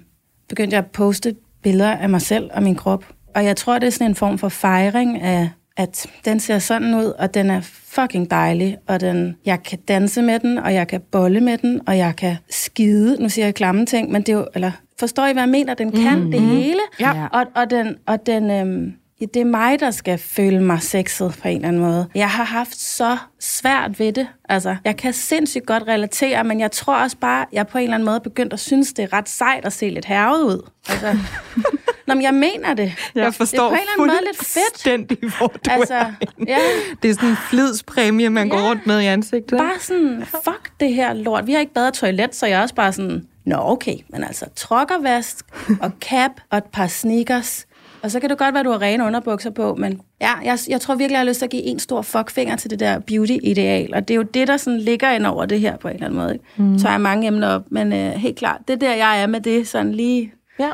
begyndte 0.49 0.73
jeg 0.75 0.83
at 0.83 0.91
poste 0.91 1.35
billeder 1.63 1.91
af 1.91 2.09
mig 2.09 2.21
selv 2.21 2.49
og 2.53 2.63
min 2.63 2.75
krop, 2.75 3.03
og 3.35 3.45
jeg 3.45 3.57
tror, 3.57 3.79
det 3.79 3.87
er 3.87 3.91
sådan 3.91 4.07
en 4.07 4.15
form 4.15 4.37
for 4.37 4.49
fejring 4.49 5.21
af, 5.21 5.49
at 5.77 6.07
den 6.25 6.39
ser 6.39 6.59
sådan 6.59 6.95
ud, 6.95 7.05
og 7.05 7.33
den 7.33 7.49
er 7.49 7.61
fucking 7.87 8.31
dejlig, 8.31 8.77
og 8.87 8.99
den, 8.99 9.35
jeg 9.45 9.63
kan 9.63 9.79
danse 9.87 10.21
med 10.21 10.39
den, 10.39 10.57
og 10.57 10.73
jeg 10.73 10.87
kan 10.87 11.01
bolle 11.11 11.41
med 11.41 11.57
den, 11.57 11.81
og 11.87 11.97
jeg 11.97 12.15
kan 12.15 12.37
skide. 12.49 13.21
Nu 13.21 13.29
siger 13.29 13.45
jeg 13.45 13.55
klamme 13.55 13.85
ting, 13.85 14.11
men 14.11 14.21
det 14.21 14.29
er 14.29 14.37
jo, 14.37 14.47
eller 14.55 14.71
forstår 14.99 15.27
I, 15.27 15.33
hvad 15.33 15.43
jeg 15.43 15.49
mener? 15.49 15.73
Den 15.73 15.91
kan 15.91 16.17
mm-hmm. 16.17 16.31
det 16.31 16.41
hele. 16.41 16.79
Ja. 16.99 17.27
Og, 17.31 17.45
og 17.55 17.69
den, 17.69 17.95
og 18.05 18.25
den 18.25 18.51
øhm, 18.51 18.93
det 19.25 19.41
er 19.41 19.45
mig, 19.45 19.79
der 19.79 19.91
skal 19.91 20.17
føle 20.17 20.63
mig 20.63 20.81
sexet 20.81 21.35
på 21.41 21.47
en 21.47 21.55
eller 21.55 21.67
anden 21.67 21.81
måde. 21.81 22.07
Jeg 22.15 22.29
har 22.29 22.43
haft 22.43 22.79
så 22.79 23.17
svært 23.39 23.99
ved 23.99 24.13
det. 24.13 24.27
Altså, 24.49 24.75
jeg 24.85 24.97
kan 24.97 25.13
sindssygt 25.13 25.65
godt 25.65 25.83
relatere, 25.87 26.43
men 26.43 26.59
jeg 26.59 26.71
tror 26.71 26.95
også 26.95 27.17
bare, 27.17 27.45
jeg 27.53 27.67
på 27.67 27.77
en 27.77 27.83
eller 27.83 27.95
anden 27.95 28.05
måde 28.05 28.19
begyndt 28.19 28.53
at 28.53 28.59
synes, 28.59 28.93
det 28.93 29.03
er 29.03 29.13
ret 29.13 29.29
sejt 29.29 29.65
at 29.65 29.73
se 29.73 29.89
lidt 29.89 30.05
hervet 30.05 30.43
ud. 30.43 30.69
Altså, 30.89 31.17
Nå, 32.11 32.15
men 32.15 32.23
jeg 32.23 32.33
mener 32.33 32.73
det. 32.73 32.93
Jeg 33.15 33.33
forstår 33.33 33.63
det 33.63 33.65
er 33.65 33.69
på 33.69 33.73
en 33.73 33.79
eller 33.79 33.93
anden 33.93 34.07
måde 34.07 34.19
lidt 34.25 35.19
fedt. 35.19 35.37
hvor 35.37 35.47
du 35.47 35.71
altså, 35.71 35.93
er 35.93 36.11
ja. 36.47 36.57
Det 37.03 37.09
er 37.09 37.13
sådan 37.13 37.29
en 37.29 37.37
flidspræmie, 37.49 38.29
man 38.29 38.47
ja. 38.47 38.55
går 38.55 38.69
rundt 38.69 38.87
med 38.87 39.01
i 39.01 39.05
ansigtet. 39.05 39.57
Bare 39.57 39.79
sådan, 39.79 40.25
fuck 40.25 40.71
det 40.79 40.93
her 40.93 41.13
lort. 41.13 41.47
Vi 41.47 41.53
har 41.53 41.59
ikke 41.59 41.73
bedre 41.73 41.91
toilet, 41.91 42.35
så 42.35 42.45
jeg 42.45 42.57
er 42.57 42.61
også 42.61 42.75
bare 42.75 42.93
sådan, 42.93 43.27
nå 43.45 43.55
okay, 43.59 43.95
men 44.09 44.23
altså 44.23 44.45
trokkervask 44.55 45.45
og 45.81 45.91
cap 46.01 46.31
og 46.49 46.57
et 46.57 46.63
par 46.63 46.87
sneakers, 46.87 47.65
og 48.03 48.11
så 48.11 48.19
kan 48.19 48.29
det 48.29 48.37
godt 48.37 48.53
være, 48.53 48.59
at 48.59 48.65
du 48.65 48.71
har 48.71 48.81
rene 48.81 49.05
underbukser 49.05 49.49
på, 49.49 49.75
men 49.75 50.01
ja, 50.21 50.31
jeg, 50.43 50.57
jeg 50.69 50.81
tror 50.81 50.95
virkelig, 50.95 51.13
jeg 51.13 51.19
har 51.19 51.25
lyst 51.25 51.39
til 51.39 51.45
at 51.45 51.51
give 51.51 51.63
en 51.63 51.79
stor 51.79 52.01
fuckfinger 52.01 52.55
til 52.55 52.69
det 52.69 52.79
der 52.79 52.99
beauty-ideal. 52.99 53.93
Og 53.93 54.07
det 54.07 54.13
er 54.13 54.15
jo 54.15 54.21
det, 54.21 54.47
der 54.47 54.57
sådan 54.57 54.79
ligger 54.79 55.11
ind 55.11 55.25
over 55.25 55.45
det 55.45 55.59
her 55.59 55.77
på 55.77 55.87
en 55.87 55.93
eller 55.93 56.05
anden 56.05 56.19
måde. 56.19 56.33
Ikke? 56.33 56.45
Mm. 56.57 56.79
Så 56.79 56.89
jeg 56.89 57.01
mange 57.01 57.27
emner 57.27 57.47
op, 57.47 57.63
men 57.69 57.93
øh, 57.93 58.11
helt 58.11 58.37
klart, 58.37 58.61
det 58.67 58.73
er 58.73 58.77
der, 58.77 58.93
jeg 58.93 59.21
er 59.21 59.27
med 59.27 59.41
det, 59.41 59.67
sådan 59.67 59.91
lige... 59.91 60.33
Ja. 60.59 60.69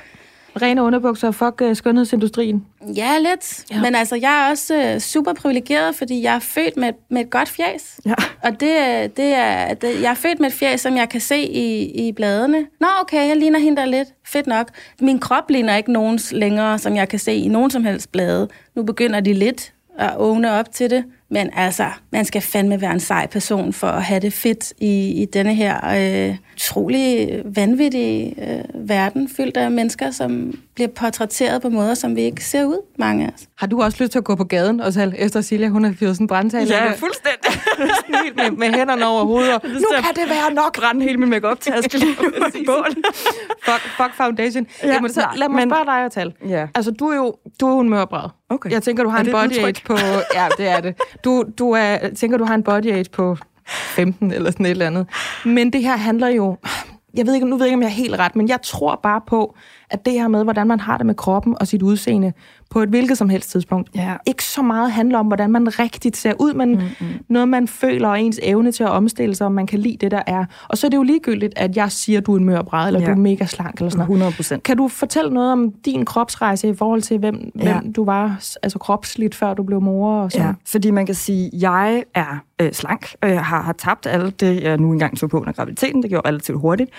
Rene 0.62 0.84
underbukser, 0.84 1.32
fuck 1.32 1.62
uh, 1.62 1.76
skønhedsindustrien. 1.76 2.66
Ja, 2.96 3.18
lidt. 3.20 3.66
Ja. 3.72 3.82
Men 3.82 3.96
altså, 3.96 4.16
jeg 4.16 4.46
er 4.46 4.50
også 4.52 4.76
øh, 4.76 5.00
super 5.00 5.34
privilegeret, 5.34 5.96
fordi 5.96 6.22
jeg 6.24 6.36
er 6.36 6.40
født 6.40 6.78
med, 6.78 6.92
med 7.10 7.22
et 7.22 7.30
godt 7.30 7.50
fjæs. 7.50 8.00
Ja. 8.06 8.14
Og 8.44 8.60
det, 8.60 8.78
er- 8.80 9.08
det 9.08 9.26
er, 9.34 9.74
det, 9.74 10.02
jeg 10.02 10.10
er 10.10 10.14
født 10.14 10.40
med 10.40 10.48
et 10.48 10.54
fjæs, 10.54 10.82
som 10.82 10.98
jeg 10.98 11.10
kan 11.10 11.22
se 11.22 11.38
i, 11.42 11.84
i 12.08 12.12
bladene. 12.12 12.66
Nå, 12.80 12.88
okay, 13.02 13.28
jeg 13.28 13.38
ligner 13.38 13.60
hende 13.60 13.78
der 13.82 13.86
lidt. 13.88 14.08
Fedt 14.28 14.48
nok. 14.48 14.68
Min 15.02 15.20
krop 15.20 15.50
ligner 15.50 15.76
ikke 15.76 15.92
nogens 15.92 16.32
længere, 16.32 16.80
som 16.80 16.96
jeg 16.96 17.10
kan 17.10 17.20
se 17.20 17.34
i 17.36 17.48
nogen 17.48 17.72
som 17.72 17.84
helst 17.84 18.12
blade. 18.12 18.48
Nu 18.76 18.84
begynder 18.84 19.20
de 19.20 19.34
lidt 19.34 19.74
at 20.00 20.14
åbne 20.18 20.52
op 20.52 20.72
til 20.72 20.90
det. 20.90 21.04
Men 21.30 21.50
altså, 21.56 21.86
man 22.12 22.26
skal 22.26 22.42
fandme 22.42 22.82
være 22.82 22.92
en 22.92 23.00
sej 23.00 23.28
person 23.28 23.74
for 23.74 23.88
at 23.88 24.04
have 24.04 24.20
det 24.20 24.34
fedt 24.34 24.74
i, 24.82 25.22
i 25.22 25.26
denne 25.26 25.56
her 25.56 25.76
øh, 26.30 26.36
utrolig 26.56 27.42
vanvittige 27.56 28.36
øh, 28.52 28.64
verden, 28.90 29.30
fyldt 29.38 29.58
af 29.58 29.72
mennesker, 29.72 30.12
som 30.12 30.60
bliver 30.76 30.88
portrætteret 30.88 31.62
på 31.62 31.70
måder, 31.70 31.94
som 31.94 32.16
vi 32.16 32.22
ikke 32.22 32.44
ser 32.46 32.66
ud, 32.66 32.78
mange 33.00 33.26
af 33.26 33.32
os. 33.36 33.48
Har 33.58 33.68
du 33.68 33.82
også 33.82 33.98
lyst 34.04 34.12
til 34.12 34.20
at 34.20 34.24
gå 34.26 34.36
på 34.36 34.44
gaden, 34.44 34.80
og 34.82 34.94
så 34.94 35.12
efter 35.18 35.42
Silja, 35.42 35.68
hun 35.68 35.84
har 35.84 35.94
fyret 36.00 36.16
sådan 36.16 36.24
en 36.24 36.28
brandtal? 36.28 36.68
Ja, 36.68 36.92
fuldstændig. 36.92 37.52
helt 38.24 38.36
med, 38.36 38.52
med 38.52 38.78
hænderne 38.78 39.06
over 39.08 39.24
hovedet. 39.26 39.54
og, 39.54 39.62
Nu 39.64 39.88
kan 40.04 40.16
det 40.16 40.30
være 40.30 40.54
nok. 40.54 40.80
Brænde 40.80 41.02
hele 41.04 41.18
min 41.18 41.30
lige 41.30 41.42
i 42.62 42.66
bål. 42.66 42.96
Fuck, 43.66 43.82
fuck 43.98 44.16
foundation. 44.18 44.68
Ja, 44.84 44.88
Ja, 44.88 44.94
Jamen, 44.94 45.14
så 45.14 45.20
nej, 45.20 45.36
lad 45.36 45.50
mig 45.50 45.60
men- 45.60 45.70
spørge 45.70 45.86
dig 45.86 46.06
at 46.06 46.12
tale. 46.12 46.34
Ja. 46.48 46.68
Altså, 46.76 46.92
du 46.92 47.08
er 47.08 47.16
jo, 47.16 47.36
du 47.62 47.68
er 47.68 47.72
jo 47.74 47.80
en 47.80 47.90
mørbræd. 47.90 48.30
Okay. 48.50 48.72
Jeg 48.72 48.84
tænker, 48.84 49.04
du 49.04 49.10
har 49.10 49.18
Er 49.18 49.24
en 49.24 49.32
body 49.32 49.58
age 49.58 49.82
på... 49.86 49.98
Ja, 50.34 50.48
det 50.58 50.68
er 50.68 50.82
det. 50.82 50.96
Du, 51.24 51.44
du 51.58 51.72
er, 51.72 51.98
tænker, 52.16 52.38
du 52.38 52.46
har 52.46 52.56
en 52.56 52.64
body 52.64 52.92
age 52.92 53.10
på 53.12 53.38
15 53.68 54.32
eller 54.32 54.52
sådan 54.52 54.66
et 54.66 54.70
eller 54.70 54.88
andet. 54.88 55.08
Men 55.46 55.74
det 55.74 55.82
her 55.82 55.98
handler 55.98 56.28
jo... 56.28 56.58
Jeg 57.14 57.26
ved 57.26 57.34
ikke, 57.34 57.48
nu 57.48 57.58
ved 57.58 57.66
jeg 57.66 57.70
ikke, 57.70 57.76
om 57.76 57.82
jeg 57.82 57.88
er 57.88 57.92
helt 57.92 58.16
ret, 58.16 58.36
men 58.36 58.50
jeg 58.50 58.62
tror 58.62 59.00
bare 59.04 59.22
på, 59.28 59.56
at 59.90 60.06
det 60.06 60.14
her 60.14 60.28
med, 60.28 60.44
hvordan 60.44 60.68
man 60.68 60.80
har 60.80 60.98
det 60.98 61.06
med 61.06 61.16
kroppen 61.16 61.56
og 61.60 61.68
sit 61.68 61.82
udseende 61.82 62.34
på 62.70 62.82
et 62.82 62.90
hvilket 62.90 63.18
som 63.18 63.30
helst 63.30 63.50
tidspunkt, 63.52 63.90
Ja. 63.96 64.16
ikke 64.26 64.44
så 64.44 64.62
meget 64.62 64.92
handler 64.92 65.20
om, 65.20 65.28
hvordan 65.28 65.52
man 65.52 65.80
rigtigt 65.80 66.18
ser 66.18 66.34
ud, 66.40 66.54
men 66.54 66.70
mm-hmm. 66.70 67.08
noget, 67.30 67.50
man 67.50 67.68
føler 67.68 68.10
og 68.10 68.22
ens 68.22 68.40
evne 68.44 68.72
til 68.72 68.84
at 68.84 68.90
omstille 68.90 69.36
sig, 69.36 69.46
om 69.48 69.54
man 69.54 69.68
kan 69.68 69.80
lide 69.80 69.98
det, 70.02 70.12
der 70.12 70.22
er. 70.28 70.46
Og 70.68 70.78
så 70.78 70.88
er 70.88 70.90
det 70.90 70.98
jo 70.98 71.04
ligegyldigt, 71.04 71.54
at 71.56 71.78
jeg 71.78 71.92
siger, 71.92 72.20
at 72.20 72.26
du 72.26 72.34
er 72.34 72.38
en 72.38 72.46
mørbræd, 72.46 72.88
eller 72.88 73.00
ja. 73.00 73.06
Du 73.06 73.12
er 73.12 73.16
mega 73.16 73.46
slank, 73.46 73.76
eller 73.76 73.90
sådan 73.90 73.98
noget. 73.98 74.10
100 74.10 74.32
procent. 74.32 74.64
Kan 74.64 74.78
du 74.78 74.88
fortælle 74.88 75.34
noget 75.34 75.52
om 75.52 75.72
din 75.86 76.06
kropsrejse 76.06 76.70
i 76.70 76.74
forhold 76.76 77.02
til, 77.02 77.18
hvem, 77.18 77.52
ja. 77.60 77.80
Hvem 77.80 77.94
du 77.94 78.06
var 78.06 78.40
altså 78.64 78.80
kropsligt, 78.80 79.36
før 79.36 79.54
du 79.54 79.64
blev 79.64 79.82
mor? 79.82 80.22
Og 80.22 80.32
så? 80.32 80.38
Ja, 80.40 80.54
fordi 80.68 80.92
man 80.92 81.06
kan 81.06 81.16
sige, 81.16 81.46
at 81.46 81.62
jeg 81.62 82.04
er 82.16 82.38
øh, 82.62 82.72
slank, 82.74 83.16
og 83.22 83.30
jeg 83.30 83.46
har, 83.46 83.62
har 83.62 83.74
tabt 83.74 84.08
alt 84.08 84.40
det, 84.40 84.64
jeg 84.64 84.78
nu 84.78 84.92
engang 84.92 85.18
tog 85.18 85.30
på 85.30 85.40
under 85.40 85.54
graviditeten. 85.54 86.02
Det 86.02 86.10
gjorde 86.10 86.28
relativt 86.28 86.60
hurtigt. 86.60 86.90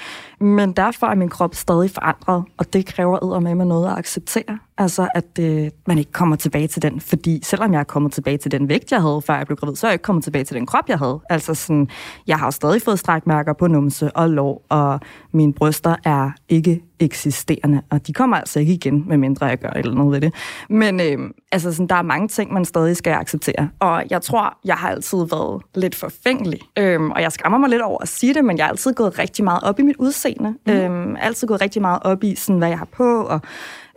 Men 0.41 0.73
derfor 0.73 1.07
er 1.07 1.15
min 1.15 1.29
krop 1.29 1.55
stadig 1.55 1.91
forandret, 1.91 2.45
og 2.57 2.73
det 2.73 2.87
kræver 2.87 3.41
med 3.41 3.55
med 3.55 3.65
noget 3.65 3.87
at 3.93 3.99
acceptere. 3.99 4.59
Altså, 4.79 5.09
at 5.15 5.39
øh, 5.41 5.71
man 5.87 5.99
ikke 5.99 6.13
kommer 6.13 6.37
tilbage 6.37 6.67
til 6.67 6.83
den. 6.83 7.01
Fordi 7.01 7.41
selvom 7.43 7.73
jeg 7.73 7.81
er 7.81 7.85
kommet 7.85 8.13
tilbage 8.13 8.37
til 8.37 8.51
den 8.51 8.69
vægt, 8.69 8.93
jeg 8.93 9.03
havde, 9.03 9.23
før 9.27 9.37
jeg 9.37 9.47
blev 9.47 9.57
gravid, 9.57 9.77
så 9.77 9.87
er 9.87 9.91
jeg 9.91 9.95
ikke 9.95 10.03
kommet 10.03 10.25
tilbage 10.25 10.45
til 10.45 10.57
den 10.57 10.67
krop, 10.67 10.89
jeg 10.89 10.99
havde. 10.99 11.21
Altså 11.31 11.55
sådan, 11.55 11.89
jeg 12.27 12.39
har 12.39 12.51
stadig 12.51 12.83
fået 12.83 12.99
strækmærker 12.99 13.53
på 13.53 13.67
numse 13.67 14.17
og 14.17 14.31
lår, 14.31 14.67
og 14.69 15.01
mine 15.33 15.53
bryster 15.53 15.97
er 16.05 16.31
ikke 16.49 16.83
eksisterende, 17.01 17.83
og 17.91 18.07
de 18.07 18.13
kommer 18.13 18.37
altså 18.37 18.61
ikke 18.61 18.73
igen, 18.73 19.05
medmindre 19.09 19.47
jeg 19.47 19.59
gør 19.59 19.69
et 19.69 19.77
eller 19.79 19.93
andet 19.93 20.13
ved 20.13 20.21
det. 20.21 20.35
Men 20.69 21.01
øh, 21.01 21.31
altså 21.53 21.73
sådan, 21.73 21.87
der 21.87 21.95
er 21.95 22.03
mange 22.03 22.29
ting, 22.29 22.53
man 22.53 22.65
stadig 22.65 22.97
skal 22.97 23.13
acceptere. 23.13 23.69
Og 23.79 24.05
jeg 24.11 24.23
tror, 24.23 24.59
jeg 24.65 24.75
har 24.75 24.91
altid 24.91 25.19
været 25.19 25.63
lidt 25.75 25.95
forfængelig. 25.95 26.61
Øhm, 26.79 27.11
og 27.11 27.23
jeg 27.23 27.33
skammer 27.33 27.59
mig 27.59 27.71
lidt 27.71 27.83
over 27.83 28.03
at 28.03 28.09
sige 28.09 28.35
det, 28.35 28.45
men 28.45 28.59
jeg 28.59 28.65
har 28.65 28.71
altid 28.71 28.95
gået 28.95 29.19
rigtig 29.19 29.45
meget 29.45 29.63
op 29.63 29.79
i 29.79 29.83
mit 29.83 29.97
udseende. 29.97 30.55
Mm. 30.67 30.73
Øhm, 30.73 31.17
altid 31.21 31.49
gået 31.49 31.61
rigtig 31.61 31.83
meget 31.83 32.03
op 32.03 32.25
i, 32.25 32.35
sådan, 32.35 32.59
hvad 32.59 32.69
jeg 32.69 32.79
har 32.79 32.89
på, 32.93 33.23
og 33.23 33.41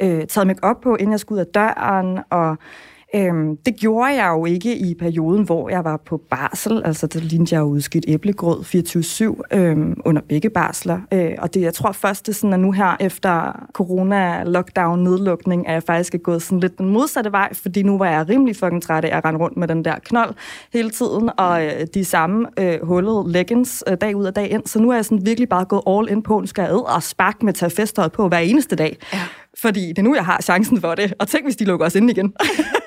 øh, 0.01 0.27
taget 0.27 0.48
mig 0.48 0.55
op 0.62 0.81
på, 0.81 0.96
inden 0.96 1.12
jeg 1.12 1.20
skulle 1.20 1.41
ud 1.41 1.46
af 1.46 1.51
døren, 1.53 2.20
og 2.29 2.58
Øhm, 3.15 3.58
det 3.58 3.75
gjorde 3.75 4.24
jeg 4.24 4.30
jo 4.30 4.46
ikke 4.46 4.77
i 4.77 4.96
perioden, 4.96 5.44
hvor 5.44 5.70
jeg 5.70 5.84
var 5.84 5.98
på 5.98 6.22
barsel. 6.30 6.82
Altså, 6.86 7.08
der 7.08 7.20
lignede 7.20 7.56
jeg 7.56 7.62
jo 7.62 7.65
udskidt 7.65 8.06
æblegrød 8.08 8.60
24-7 9.51 9.58
øhm, 9.58 10.01
under 10.06 10.22
begge 10.30 10.50
barsler. 10.50 11.00
Øh, 11.13 11.32
og 11.38 11.53
det, 11.53 11.62
jeg 11.62 11.74
tror 11.74 11.91
først, 11.91 12.25
det 12.25 12.32
er 12.32 12.36
sådan, 12.36 12.53
at 12.53 12.60
nu 12.60 12.72
her 12.72 12.98
efter 13.00 13.65
corona, 13.74 14.44
lockdown, 14.44 15.03
nedlukning, 15.03 15.68
er 15.68 15.74
jeg 15.74 15.84
faktisk 15.84 16.15
er 16.15 16.18
gået 16.18 16.41
sådan 16.41 16.60
lidt 16.60 16.77
den 16.77 16.89
modsatte 16.89 17.32
vej, 17.32 17.53
fordi 17.53 17.84
nu 17.84 17.98
var 17.98 18.10
jeg 18.10 18.30
rimelig 18.30 18.56
fucking 18.56 18.84
træt 18.84 19.06
af 19.06 19.18
at 19.18 19.25
rende 19.25 19.39
rundt 19.39 19.58
med 19.58 19.68
den 19.68 19.86
der 19.86 19.96
knold 20.03 20.36
hele 20.74 20.89
tiden, 20.89 21.30
og 21.38 21.65
øh, 21.65 21.72
de 21.94 22.06
samme 22.06 22.48
øh, 22.60 22.86
hullede 22.86 23.32
leggings 23.32 23.84
øh, 23.88 23.98
dag 24.01 24.15
ud 24.15 24.25
og 24.25 24.36
dag 24.36 24.51
ind. 24.51 24.65
Så 24.65 24.80
nu 24.80 24.89
er 24.89 24.96
jeg 24.96 25.06
sådan 25.06 25.25
virkelig 25.25 25.50
bare 25.50 25.65
gået 25.65 25.84
all 25.88 26.10
in 26.10 26.24
på, 26.24 26.39
nu 26.39 26.48
skal 26.48 26.62
jeg 26.62 26.72
æde 26.72 26.84
og 26.84 27.03
spark 27.03 27.44
med 27.44 27.53
tage 27.53 27.70
festtøjet 27.70 28.12
på 28.12 28.27
hver 28.27 28.38
eneste 28.38 28.75
dag. 28.75 28.98
Ja. 29.13 29.20
Fordi 29.62 29.88
det 29.89 29.98
er 29.98 30.01
nu, 30.01 30.15
jeg 30.15 30.25
har 30.25 30.41
chancen 30.41 30.82
for 30.82 30.96
det. 30.96 31.13
Og 31.20 31.27
tænk, 31.27 31.46
hvis 31.46 31.56
de 31.56 31.65
lukker 31.65 31.86
os 31.86 31.96
ind 31.96 32.10
igen. 32.10 32.34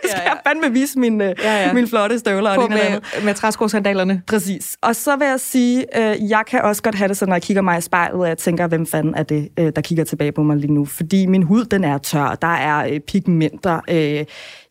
skal 0.10 0.22
ja. 0.24 0.30
jeg 0.30 0.38
fandme 0.46 0.72
vise 0.72 0.98
mine, 0.98 1.24
ja, 1.24 1.32
Ja, 1.42 1.56
ja. 1.56 1.66
ja. 1.66 1.72
mine 1.72 1.86
flotte 1.86 2.18
støvler. 2.18 2.54
På 2.54 2.60
og 2.60 2.70
med, 2.70 2.78
andet. 2.78 3.02
med 3.24 3.34
træskosandalerne. 3.34 4.22
Præcis. 4.26 4.76
Og 4.82 4.96
så 4.96 5.16
vil 5.16 5.26
jeg 5.26 5.40
sige, 5.40 5.98
øh, 5.98 6.30
jeg 6.30 6.42
kan 6.46 6.62
også 6.62 6.82
godt 6.82 6.94
have 6.94 7.08
det 7.08 7.16
sådan, 7.16 7.30
når 7.30 7.36
jeg 7.36 7.42
kigger 7.42 7.62
mig 7.62 7.78
i 7.78 7.80
spejlet, 7.80 8.20
og 8.20 8.28
jeg 8.28 8.38
tænker, 8.38 8.66
hvem 8.66 8.86
fanden 8.86 9.14
er 9.14 9.22
det, 9.22 9.48
øh, 9.58 9.72
der 9.76 9.82
kigger 9.82 10.04
tilbage 10.04 10.32
på 10.32 10.42
mig 10.42 10.56
lige 10.56 10.72
nu? 10.72 10.84
Fordi 10.84 11.26
min 11.26 11.42
hud, 11.42 11.64
den 11.64 11.84
er 11.84 11.98
tør. 11.98 12.38
Der 12.42 12.48
er 12.48 12.88
øh, 12.88 13.00
pigmenter. 13.00 13.80
Øh, 13.90 14.24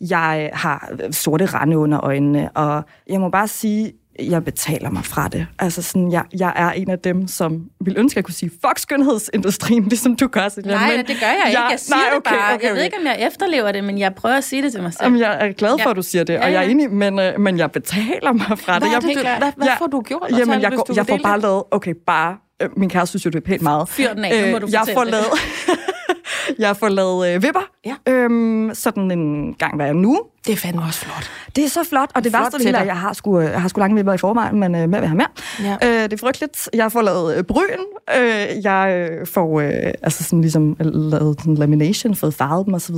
jeg 0.09 0.49
har 0.53 0.91
sorte 1.11 1.45
rande 1.45 1.77
under 1.77 2.03
øjnene. 2.03 2.49
Og 2.51 2.83
jeg 3.09 3.19
må 3.19 3.29
bare 3.29 3.47
sige, 3.47 3.91
jeg 4.19 4.45
betaler 4.45 4.89
mig 4.89 5.05
fra 5.05 5.27
det. 5.27 5.47
Altså 5.59 5.81
sådan, 5.81 6.11
jeg, 6.11 6.23
jeg 6.39 6.53
er 6.55 6.71
en 6.71 6.89
af 6.89 6.99
dem, 6.99 7.27
som 7.27 7.65
vil 7.85 7.95
ønske, 7.97 8.13
at 8.13 8.15
jeg 8.15 8.23
kunne 8.23 8.33
sige, 8.33 8.51
fuck 8.65 8.79
skønhedsindustrien, 8.79 9.83
ligesom 9.93 10.15
du 10.15 10.27
gør. 10.27 10.49
Silja. 10.49 10.71
Nej, 10.71 10.95
Men 10.97 11.05
det 11.05 11.15
gør 11.19 11.27
jeg 11.27 11.43
ikke. 11.47 11.61
Jeg 11.61 11.79
siger 11.79 11.95
nej, 11.95 12.05
det 12.09 12.17
okay, 12.17 12.31
bare. 12.35 12.53
okay, 12.53 12.63
Jeg 12.63 12.71
ved 12.71 12.77
okay. 12.77 12.85
ikke, 12.85 12.97
om 12.99 13.05
jeg 13.05 13.27
efterlever 13.27 13.71
det, 13.71 13.83
men 13.83 13.97
jeg 13.97 14.15
prøver 14.15 14.35
at 14.35 14.43
sige 14.43 14.61
det 14.61 14.71
til 14.71 14.81
mig 14.81 14.93
selv. 14.93 15.03
Jamen, 15.03 15.19
jeg 15.19 15.37
er 15.47 15.51
glad 15.51 15.69
for, 15.69 15.79
Ja. 15.79 15.89
at 15.89 15.95
du 15.95 16.01
siger 16.01 16.23
det, 16.23 16.35
og 16.37 16.43
Ja, 16.43 16.51
jeg 16.51 16.57
er 16.59 16.61
ja. 16.65 16.69
enig, 16.71 16.91
men, 16.91 17.19
øh, 17.19 17.39
men 17.39 17.57
jeg 17.57 17.71
betaler 17.71 18.31
mig 18.33 18.59
fra 18.59 18.79
Hvad, 18.79 18.87
det. 18.89 18.93
Jeg, 18.93 19.01
det, 19.01 19.17
klart. 19.21 19.37
hvad, 19.37 19.51
hvad 19.57 19.67
Ja. 19.67 19.75
får 19.75 19.87
du 19.87 20.01
gjort? 20.01 20.27
Jamen, 20.31 20.47
Tal, 20.47 20.59
jeg, 20.61 20.69
hvis 20.69 20.77
går, 20.77 20.83
du 20.83 20.93
jeg 20.95 21.07
får 21.07 21.19
bare 21.23 21.33
det? 21.35 21.41
lavet, 21.41 21.63
okay, 21.71 21.93
bare, 22.07 22.37
øh, 22.61 22.69
min 22.77 22.89
kæreste 22.89 23.09
synes 23.11 23.25
jo, 23.25 23.29
det 23.29 23.37
er 23.37 23.41
pænt 23.45 23.61
meget. 23.61 23.89
Fyr 23.89 24.13
den 24.13 24.25
af, 24.25 24.45
nu 24.45 24.51
må 24.51 24.59
du 24.59 24.67
jeg 24.71 24.79
fortælle 24.79 24.95
får 24.97 25.03
det. 25.03 25.11
lavet, 25.11 25.27
jeg 26.59 26.77
får 26.77 26.89
lavet 26.89 27.35
øh, 27.35 27.43
vipper, 27.43 27.69
Ja. 27.85 27.95
Øhm, 28.07 28.71
sådan 28.73 29.11
en 29.11 29.53
gang 29.53 29.75
hver 29.75 29.93
nu. 29.93 30.19
Det 30.47 30.53
er 30.53 30.57
fandme 30.57 30.81
også 30.81 30.99
flot. 30.99 31.31
Det 31.55 31.63
er 31.63 31.69
så 31.69 31.83
flot, 31.83 32.09
og 32.15 32.23
det 32.23 32.31
Flot 32.31 32.41
værste 32.43 32.57
det 32.59 32.75
er, 32.75 32.79
at 32.79 32.87
jeg 32.87 32.97
har 32.97 33.13
sgu, 33.13 33.39
jeg 33.39 33.61
har 33.61 33.67
sgu 33.67 33.79
lange 33.79 33.95
vipper 33.95 34.13
i 34.13 34.17
forvejen, 34.17 34.59
men 34.59 34.75
øh, 34.75 34.89
med 34.89 34.99
vil 34.99 35.07
have 35.07 35.17
mere. 35.17 35.27
Ja. 35.63 35.73
Øh, 35.83 36.03
det 36.03 36.13
er 36.13 36.17
frygteligt. 36.17 36.69
Jeg 36.73 36.91
får 36.91 37.01
lavet 37.01 37.37
øh, 37.37 37.43
bryn. 37.43 37.63
Øh, 38.17 38.63
jeg 38.63 39.09
øh, 39.11 39.27
får 39.27 39.59
øh, 39.59 39.71
altså 40.01 40.23
sådan 40.23 40.41
ligesom 40.41 40.75
lavet 40.79 41.35
sådan 41.39 41.55
lamination, 41.55 42.15
fået 42.15 42.33
farvet 42.33 42.65
dem 42.65 42.73
osv. 42.73 42.95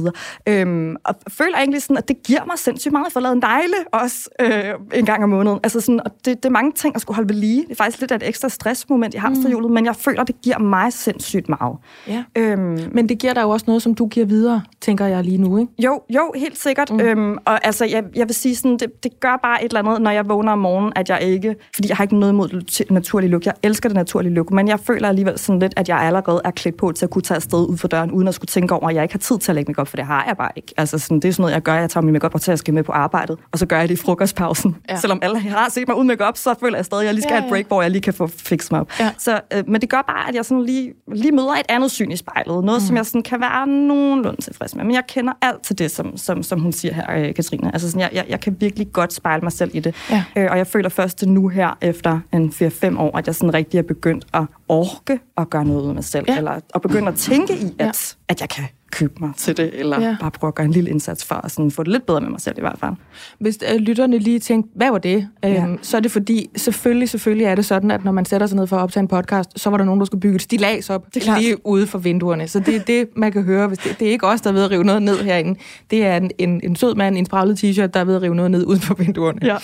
Øhm, 0.48 0.96
og 1.04 1.16
føler 1.28 1.58
egentlig 1.58 1.82
sådan, 1.82 1.98
at 1.98 2.08
det 2.08 2.24
giver 2.24 2.46
mig 2.46 2.60
sindssygt 2.60 2.92
meget. 2.92 3.06
Jeg 3.06 3.12
får 3.12 3.20
lavet 3.20 3.38
negle 3.38 3.76
også 3.92 4.30
øh, 4.40 4.74
en 4.94 5.06
gang 5.06 5.24
om 5.24 5.30
måneden. 5.30 5.60
Altså 5.64 5.82
sådan, 5.82 6.02
og 6.06 6.12
det, 6.26 6.44
det 6.44 6.46
er 6.46 6.50
mange 6.50 6.72
ting 6.72 6.96
at 6.96 7.02
skulle 7.02 7.16
holde 7.16 7.30
ved 7.30 7.36
lige. 7.36 7.62
Det 7.62 7.72
er 7.72 7.76
faktisk 7.76 8.00
lidt 8.00 8.12
af 8.12 8.16
et 8.16 8.28
ekstra 8.28 8.50
stressmoment 8.50 9.14
i 9.14 9.18
hamsterhjulet, 9.18 9.70
mm. 9.70 9.74
men 9.74 9.86
jeg 9.86 9.96
føler, 9.96 10.24
det 10.24 10.42
giver 10.42 10.60
mig 10.60 10.94
sindssygt 10.94 11.50
meget. 11.50 11.78
Ja. 12.08 12.24
Øhm, 12.36 12.90
Men 12.92 13.10
det 13.10 13.20
giver 13.20 13.34
dig 13.34 13.42
jo 13.42 13.50
også 13.50 13.64
noget, 13.68 13.82
som 13.82 13.96
du 13.96 14.08
giver 14.08 14.26
videre, 14.26 14.62
tænker 14.82 14.95
jeg 15.04 15.24
lige 15.24 15.38
nu, 15.38 15.58
ikke? 15.58 15.72
jo, 15.80 16.02
jo, 16.10 16.34
helt 16.36 16.58
sikkert. 16.58 16.92
Mm. 16.92 17.00
Øhm, 17.00 17.38
og 17.46 17.66
altså, 17.66 17.86
jeg, 17.86 18.04
jeg 18.16 18.28
vil 18.28 18.36
sige 18.36 18.56
sådan, 18.56 18.78
det, 18.78 19.04
det 19.04 19.20
gør 19.20 19.40
bare 19.44 19.64
et 19.64 19.70
eller 19.70 19.80
andet, 19.80 20.02
når 20.02 20.12
jeg 20.12 20.30
vågner 20.30 20.52
om 20.52 20.60
morgenen, 20.60 20.94
at 20.96 21.10
jeg 21.10 21.22
ikke... 21.22 21.56
Fordi 21.75 21.90
jeg 21.90 21.98
har 21.98 22.04
ikke 22.04 22.20
noget 22.20 22.34
imod 22.34 22.50
det 22.50 22.92
naturlige 22.92 23.32
look. 23.32 23.46
Jeg 23.46 23.54
elsker 23.64 23.90
det 23.90 23.96
naturlige 23.96 24.34
look, 24.34 24.52
men 24.52 24.68
jeg 24.68 24.80
føler 24.80 25.10
alligevel 25.10 25.40
sådan 25.40 25.60
lidt, 25.60 25.74
at 25.78 25.90
jeg 25.90 25.98
allerede 25.98 26.42
er 26.46 26.52
klædt 26.52 26.78
på 26.78 26.92
til 26.92 27.06
at 27.06 27.10
kunne 27.10 27.22
tage 27.22 27.36
afsted 27.36 27.70
ud 27.70 27.78
for 27.78 27.88
døren, 27.88 28.12
uden 28.12 28.28
at 28.28 28.34
skulle 28.34 28.50
tænke 28.50 28.74
over, 28.74 28.90
at 28.90 28.96
jeg 28.96 29.04
ikke 29.04 29.14
har 29.14 29.20
tid 29.20 29.40
til 29.40 29.52
at 29.52 29.56
lægge 29.56 29.70
makeup, 29.72 29.88
for 29.88 29.98
det 29.98 30.06
har 30.06 30.25
jeg 30.28 30.38
bare 30.38 30.52
ikke. 30.56 30.74
Altså, 30.78 31.00
sådan, 31.00 31.20
det 31.20 31.28
er 31.28 31.32
sådan 31.32 31.42
noget, 31.42 31.54
jeg 31.54 31.62
gør. 31.62 31.74
Jeg 31.74 31.90
tager 31.90 32.04
min 32.04 32.14
makeup 32.14 32.32
på 32.32 32.38
til 32.38 32.52
at 32.52 32.60
skal 32.60 32.74
med 32.74 32.84
på 32.84 32.92
arbejdet, 32.92 33.38
og 33.52 33.60
så 33.60 33.66
gør 33.66 33.80
jeg 33.80 33.90
det 33.90 34.00
i 34.00 34.02
frokostpausen. 34.02 34.75
Ja. 34.90 35.00
Selvom 35.02 35.20
alle 35.22 35.40
har 35.40 35.70
set 35.70 35.88
mig 35.88 35.98
uden 35.98 36.08
makeup, 36.08 36.38
så 36.38 36.54
føler 36.60 36.78
jeg 36.78 36.86
stadig, 36.86 37.02
at 37.02 37.06
jeg 37.06 37.14
lige 37.14 37.24
skal 37.24 37.32
Ja, 37.32 37.36
ja, 37.36 37.42
have 37.42 37.48
et 37.48 37.52
break, 37.52 37.68
hvor 37.68 37.82
jeg 37.82 37.92
lige 37.92 38.02
kan 38.02 38.14
få 38.14 38.28
fikset 38.28 38.72
mig 38.72 38.82
op. 38.82 38.92
Ja. 39.00 39.12
Så, 39.18 39.42
øh, 39.54 39.64
men 39.68 39.82
det 39.82 39.90
gør 39.90 40.02
bare, 40.08 40.30
at 40.30 40.36
jeg 40.36 40.46
sådan 40.46 40.64
lige, 40.64 40.94
lige 41.16 41.32
møder 41.32 41.52
et 41.52 41.66
andet 41.70 41.92
syn 41.92 42.12
i 42.12 42.16
spejlet. 42.16 42.64
Noget, 42.64 42.82
mm. 42.82 42.88
som 42.88 42.96
jeg 42.96 43.06
sådan 43.06 43.24
kan 43.24 43.42
være 43.42 43.68
nogenlunde 43.68 44.42
tilfreds 44.42 44.75
med. 44.75 44.85
Men 44.86 44.96
jeg 44.96 45.04
kender 45.08 45.34
alt 45.42 45.62
til 45.63 45.77
det, 45.77 45.92
som, 45.92 46.18
som, 46.18 46.44
som 46.44 46.60
hun 46.60 46.72
siger 46.72 46.94
her, 46.94 47.12
øh, 47.12 47.34
Katrine. 47.34 47.74
Altså 47.74 47.92
sådan, 47.92 48.01
jeg, 48.01 48.10
jeg, 48.13 48.25
jeg 48.30 48.39
kan 48.39 48.58
virkelig 48.60 48.88
godt 48.94 49.13
spejle 49.13 49.42
mig 49.42 49.51
selv 49.51 49.72
i 49.74 49.80
det. 49.80 49.96
Ja. 50.12 50.24
Øh, 50.36 50.48
og 50.51 50.58
jeg 50.58 50.68
føler 50.68 50.89
først 50.89 51.25
nu 51.27 51.48
her, 51.48 51.77
efter 51.82 52.20
en 52.34 52.50
4-5 52.50 53.00
år, 53.00 53.18
at 53.18 53.27
jeg 53.27 53.36
sådan 53.36 53.54
rigtig 53.54 53.77
er 53.77 53.82
begyndt 53.82 54.25
at 54.34 54.44
orke 54.68 55.20
at 55.38 55.50
gøre 55.50 55.65
noget 55.65 55.89
af 55.89 55.96
mig 55.96 56.04
selv. 56.04 56.25
Ja. 56.27 56.38
Eller 56.38 56.60
at 56.75 56.82
begynde 56.82 57.08
at 57.08 57.15
tænke 57.15 57.54
i, 57.54 57.65
at, 57.80 57.86
ja. 57.86 57.92
at 58.27 58.42
jeg 58.42 58.50
kan 58.50 58.63
købe 58.96 59.14
mig 59.20 59.32
til 59.38 59.58
det, 59.58 59.72
eller 59.80 60.02
Ja. 60.02 60.16
bare 60.20 60.32
prøve 60.32 60.48
at 60.50 60.56
gøre 60.56 60.66
en 60.66 60.72
lille 60.72 60.90
indsats 60.90 61.25
for 61.25 61.36
at 61.36 61.52
sådan 61.52 61.72
få 61.72 61.84
det 61.84 61.92
lidt 61.92 62.06
bedre 62.06 62.22
med 62.22 62.30
mig 62.30 62.42
selv 62.42 62.58
i 62.58 62.62
hvert 62.62 62.80
fald. 62.80 62.92
Hvis 63.40 63.60
øh, 63.74 63.80
lytterne 63.80 64.18
lige 64.18 64.40
tænkte, 64.40 64.72
hvad 64.75 64.92
var 64.92 64.98
det? 64.98 65.28
Øhm, 65.46 65.54
Ja. 65.54 65.66
Så 65.82 65.98
er 65.98 66.02
det 66.02 66.12
fordi, 66.12 66.50
selvfølgelig, 66.56 67.10
selvfølgelig 67.10 67.46
er 67.46 67.56
det 67.56 67.66
sådan, 67.66 67.92
at 67.92 68.04
når 68.06 68.12
man 68.12 68.25
sætter 68.25 68.48
sig 68.48 68.58
ned 68.58 68.68
for 68.68 68.78
at 68.78 68.82
optage 68.82 69.02
en 69.02 69.08
podcast, 69.08 69.60
så 69.60 69.70
var 69.70 69.78
der 69.78 69.86
nogen, 69.86 70.00
der 70.00 70.06
skulle 70.06 70.22
bygge 70.22 70.36
et 70.36 70.42
stilas 70.42 70.90
op 70.90 71.06
Det 71.14 71.28
er 71.28 71.38
lige 71.40 71.68
ude 71.68 71.88
for 71.88 71.98
vinduerne. 71.98 72.48
Så 72.48 72.60
det 72.60 72.75
er 72.75 72.80
det, 72.80 73.08
man 73.16 73.32
kan 73.32 73.44
høre. 73.44 73.68
Hvis 73.68 73.78
det, 73.78 74.00
det 74.00 74.08
er 74.08 74.12
ikke 74.12 74.28
os, 74.28 74.42
der 74.42 74.50
er 74.50 74.54
ved 74.54 74.64
at 74.64 74.72
rive 74.72 74.84
noget 74.84 75.04
ned 75.04 75.18
herinde. 75.24 75.60
Det 75.92 76.06
er 76.06 76.18
en, 76.18 76.32
en, 76.38 76.62
en 76.64 76.75
sød 76.75 76.96
mand 76.96 77.16
i 77.16 77.20
en 77.20 77.25
spraglet 77.25 77.64
t-shirt, 77.64 77.88
der 77.88 78.00
er 78.00 78.04
ved 78.04 78.16
at 78.16 78.22
rive 78.22 78.36
noget 78.36 78.52
ned 78.52 78.66
uden 78.66 78.82
for 78.82 78.94
vinduerne. 78.94 79.40
Ja. 79.44 79.58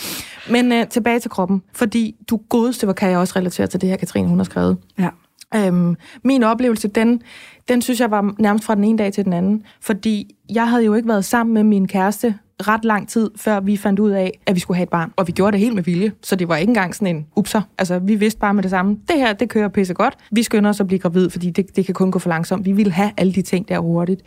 Men 0.50 0.72
øh, 0.72 0.86
tilbage 0.86 1.20
til 1.20 1.30
kroppen. 1.30 1.62
Fordi 1.72 2.14
du 2.30 2.40
godeste, 2.48 2.86
hvor 2.86 2.92
kan 2.94 3.10
jeg 3.10 3.18
også 3.18 3.32
relatere 3.36 3.66
til 3.66 3.80
det 3.80 3.88
her, 3.88 3.96
Katrine, 3.96 4.28
hun 4.28 4.38
har 4.38 4.44
skrevet. 4.44 4.76
Ja. 4.98 5.08
Øhm, 5.56 5.96
min 6.24 6.42
oplevelse, 6.42 6.88
den, 6.88 7.22
den 7.68 7.82
synes 7.82 8.00
jeg 8.00 8.10
var 8.10 8.34
nærmest 8.38 8.64
fra 8.64 8.74
den 8.74 8.84
ene 8.84 8.98
dag 8.98 9.12
til 9.12 9.24
den 9.24 9.32
anden. 9.32 9.62
Fordi 9.80 10.36
jeg 10.54 10.68
havde 10.68 10.84
jo 10.84 10.94
ikke 10.94 11.08
været 11.08 11.24
sammen 11.24 11.54
med 11.54 11.64
min 11.64 11.88
kæreste 11.88 12.34
ret 12.68 12.84
lang 12.84 13.08
tid, 13.08 13.30
før 13.36 13.60
vi 13.60 13.76
fandt 13.76 14.00
ud 14.00 14.10
af, 14.10 14.40
at 14.46 14.54
vi 14.54 14.60
skulle 14.60 14.76
have 14.76 14.82
et 14.82 14.88
barn. 14.88 15.12
Og 15.16 15.26
vi 15.26 15.32
gjorde 15.32 15.52
det 15.52 15.60
helt 15.60 15.74
med 15.74 15.82
vilje, 15.82 16.12
så 16.22 16.36
det 16.36 16.48
var 16.48 16.56
ikke 16.56 16.70
engang 16.70 16.94
sådan 16.94 17.16
en 17.16 17.26
upser. 17.36 17.62
Altså, 17.78 17.98
vi 17.98 18.14
vidste 18.14 18.40
bare 18.40 18.54
med 18.54 18.62
det 18.62 18.70
samme, 18.70 18.98
det 19.08 19.16
her, 19.16 19.32
det 19.32 19.48
kører 19.48 19.68
pisse 19.68 19.94
godt. 19.94 20.16
Vi 20.30 20.42
skynder 20.42 20.70
os 20.70 20.80
at 20.80 20.86
blive 20.86 20.98
gravid, 20.98 21.30
fordi 21.30 21.50
det, 21.50 21.76
det 21.76 21.86
kan 21.86 21.94
kun 21.94 22.10
gå 22.10 22.18
for 22.18 22.28
langsomt. 22.28 22.66
Vi 22.66 22.72
ville 22.72 22.92
have 22.92 23.10
alle 23.16 23.32
de 23.32 23.42
ting 23.42 23.68
der 23.68 23.78
hurtigt. 23.78 24.22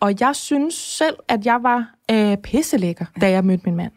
Og 0.00 0.14
jeg 0.20 0.36
synes 0.36 0.74
selv, 0.74 1.16
at 1.28 1.46
jeg 1.46 1.58
var 1.62 1.94
øh, 2.10 2.36
pisselækker, 2.36 3.04
da 3.20 3.30
jeg 3.30 3.44
mødte 3.44 3.62
min 3.64 3.76
mand. 3.76 3.92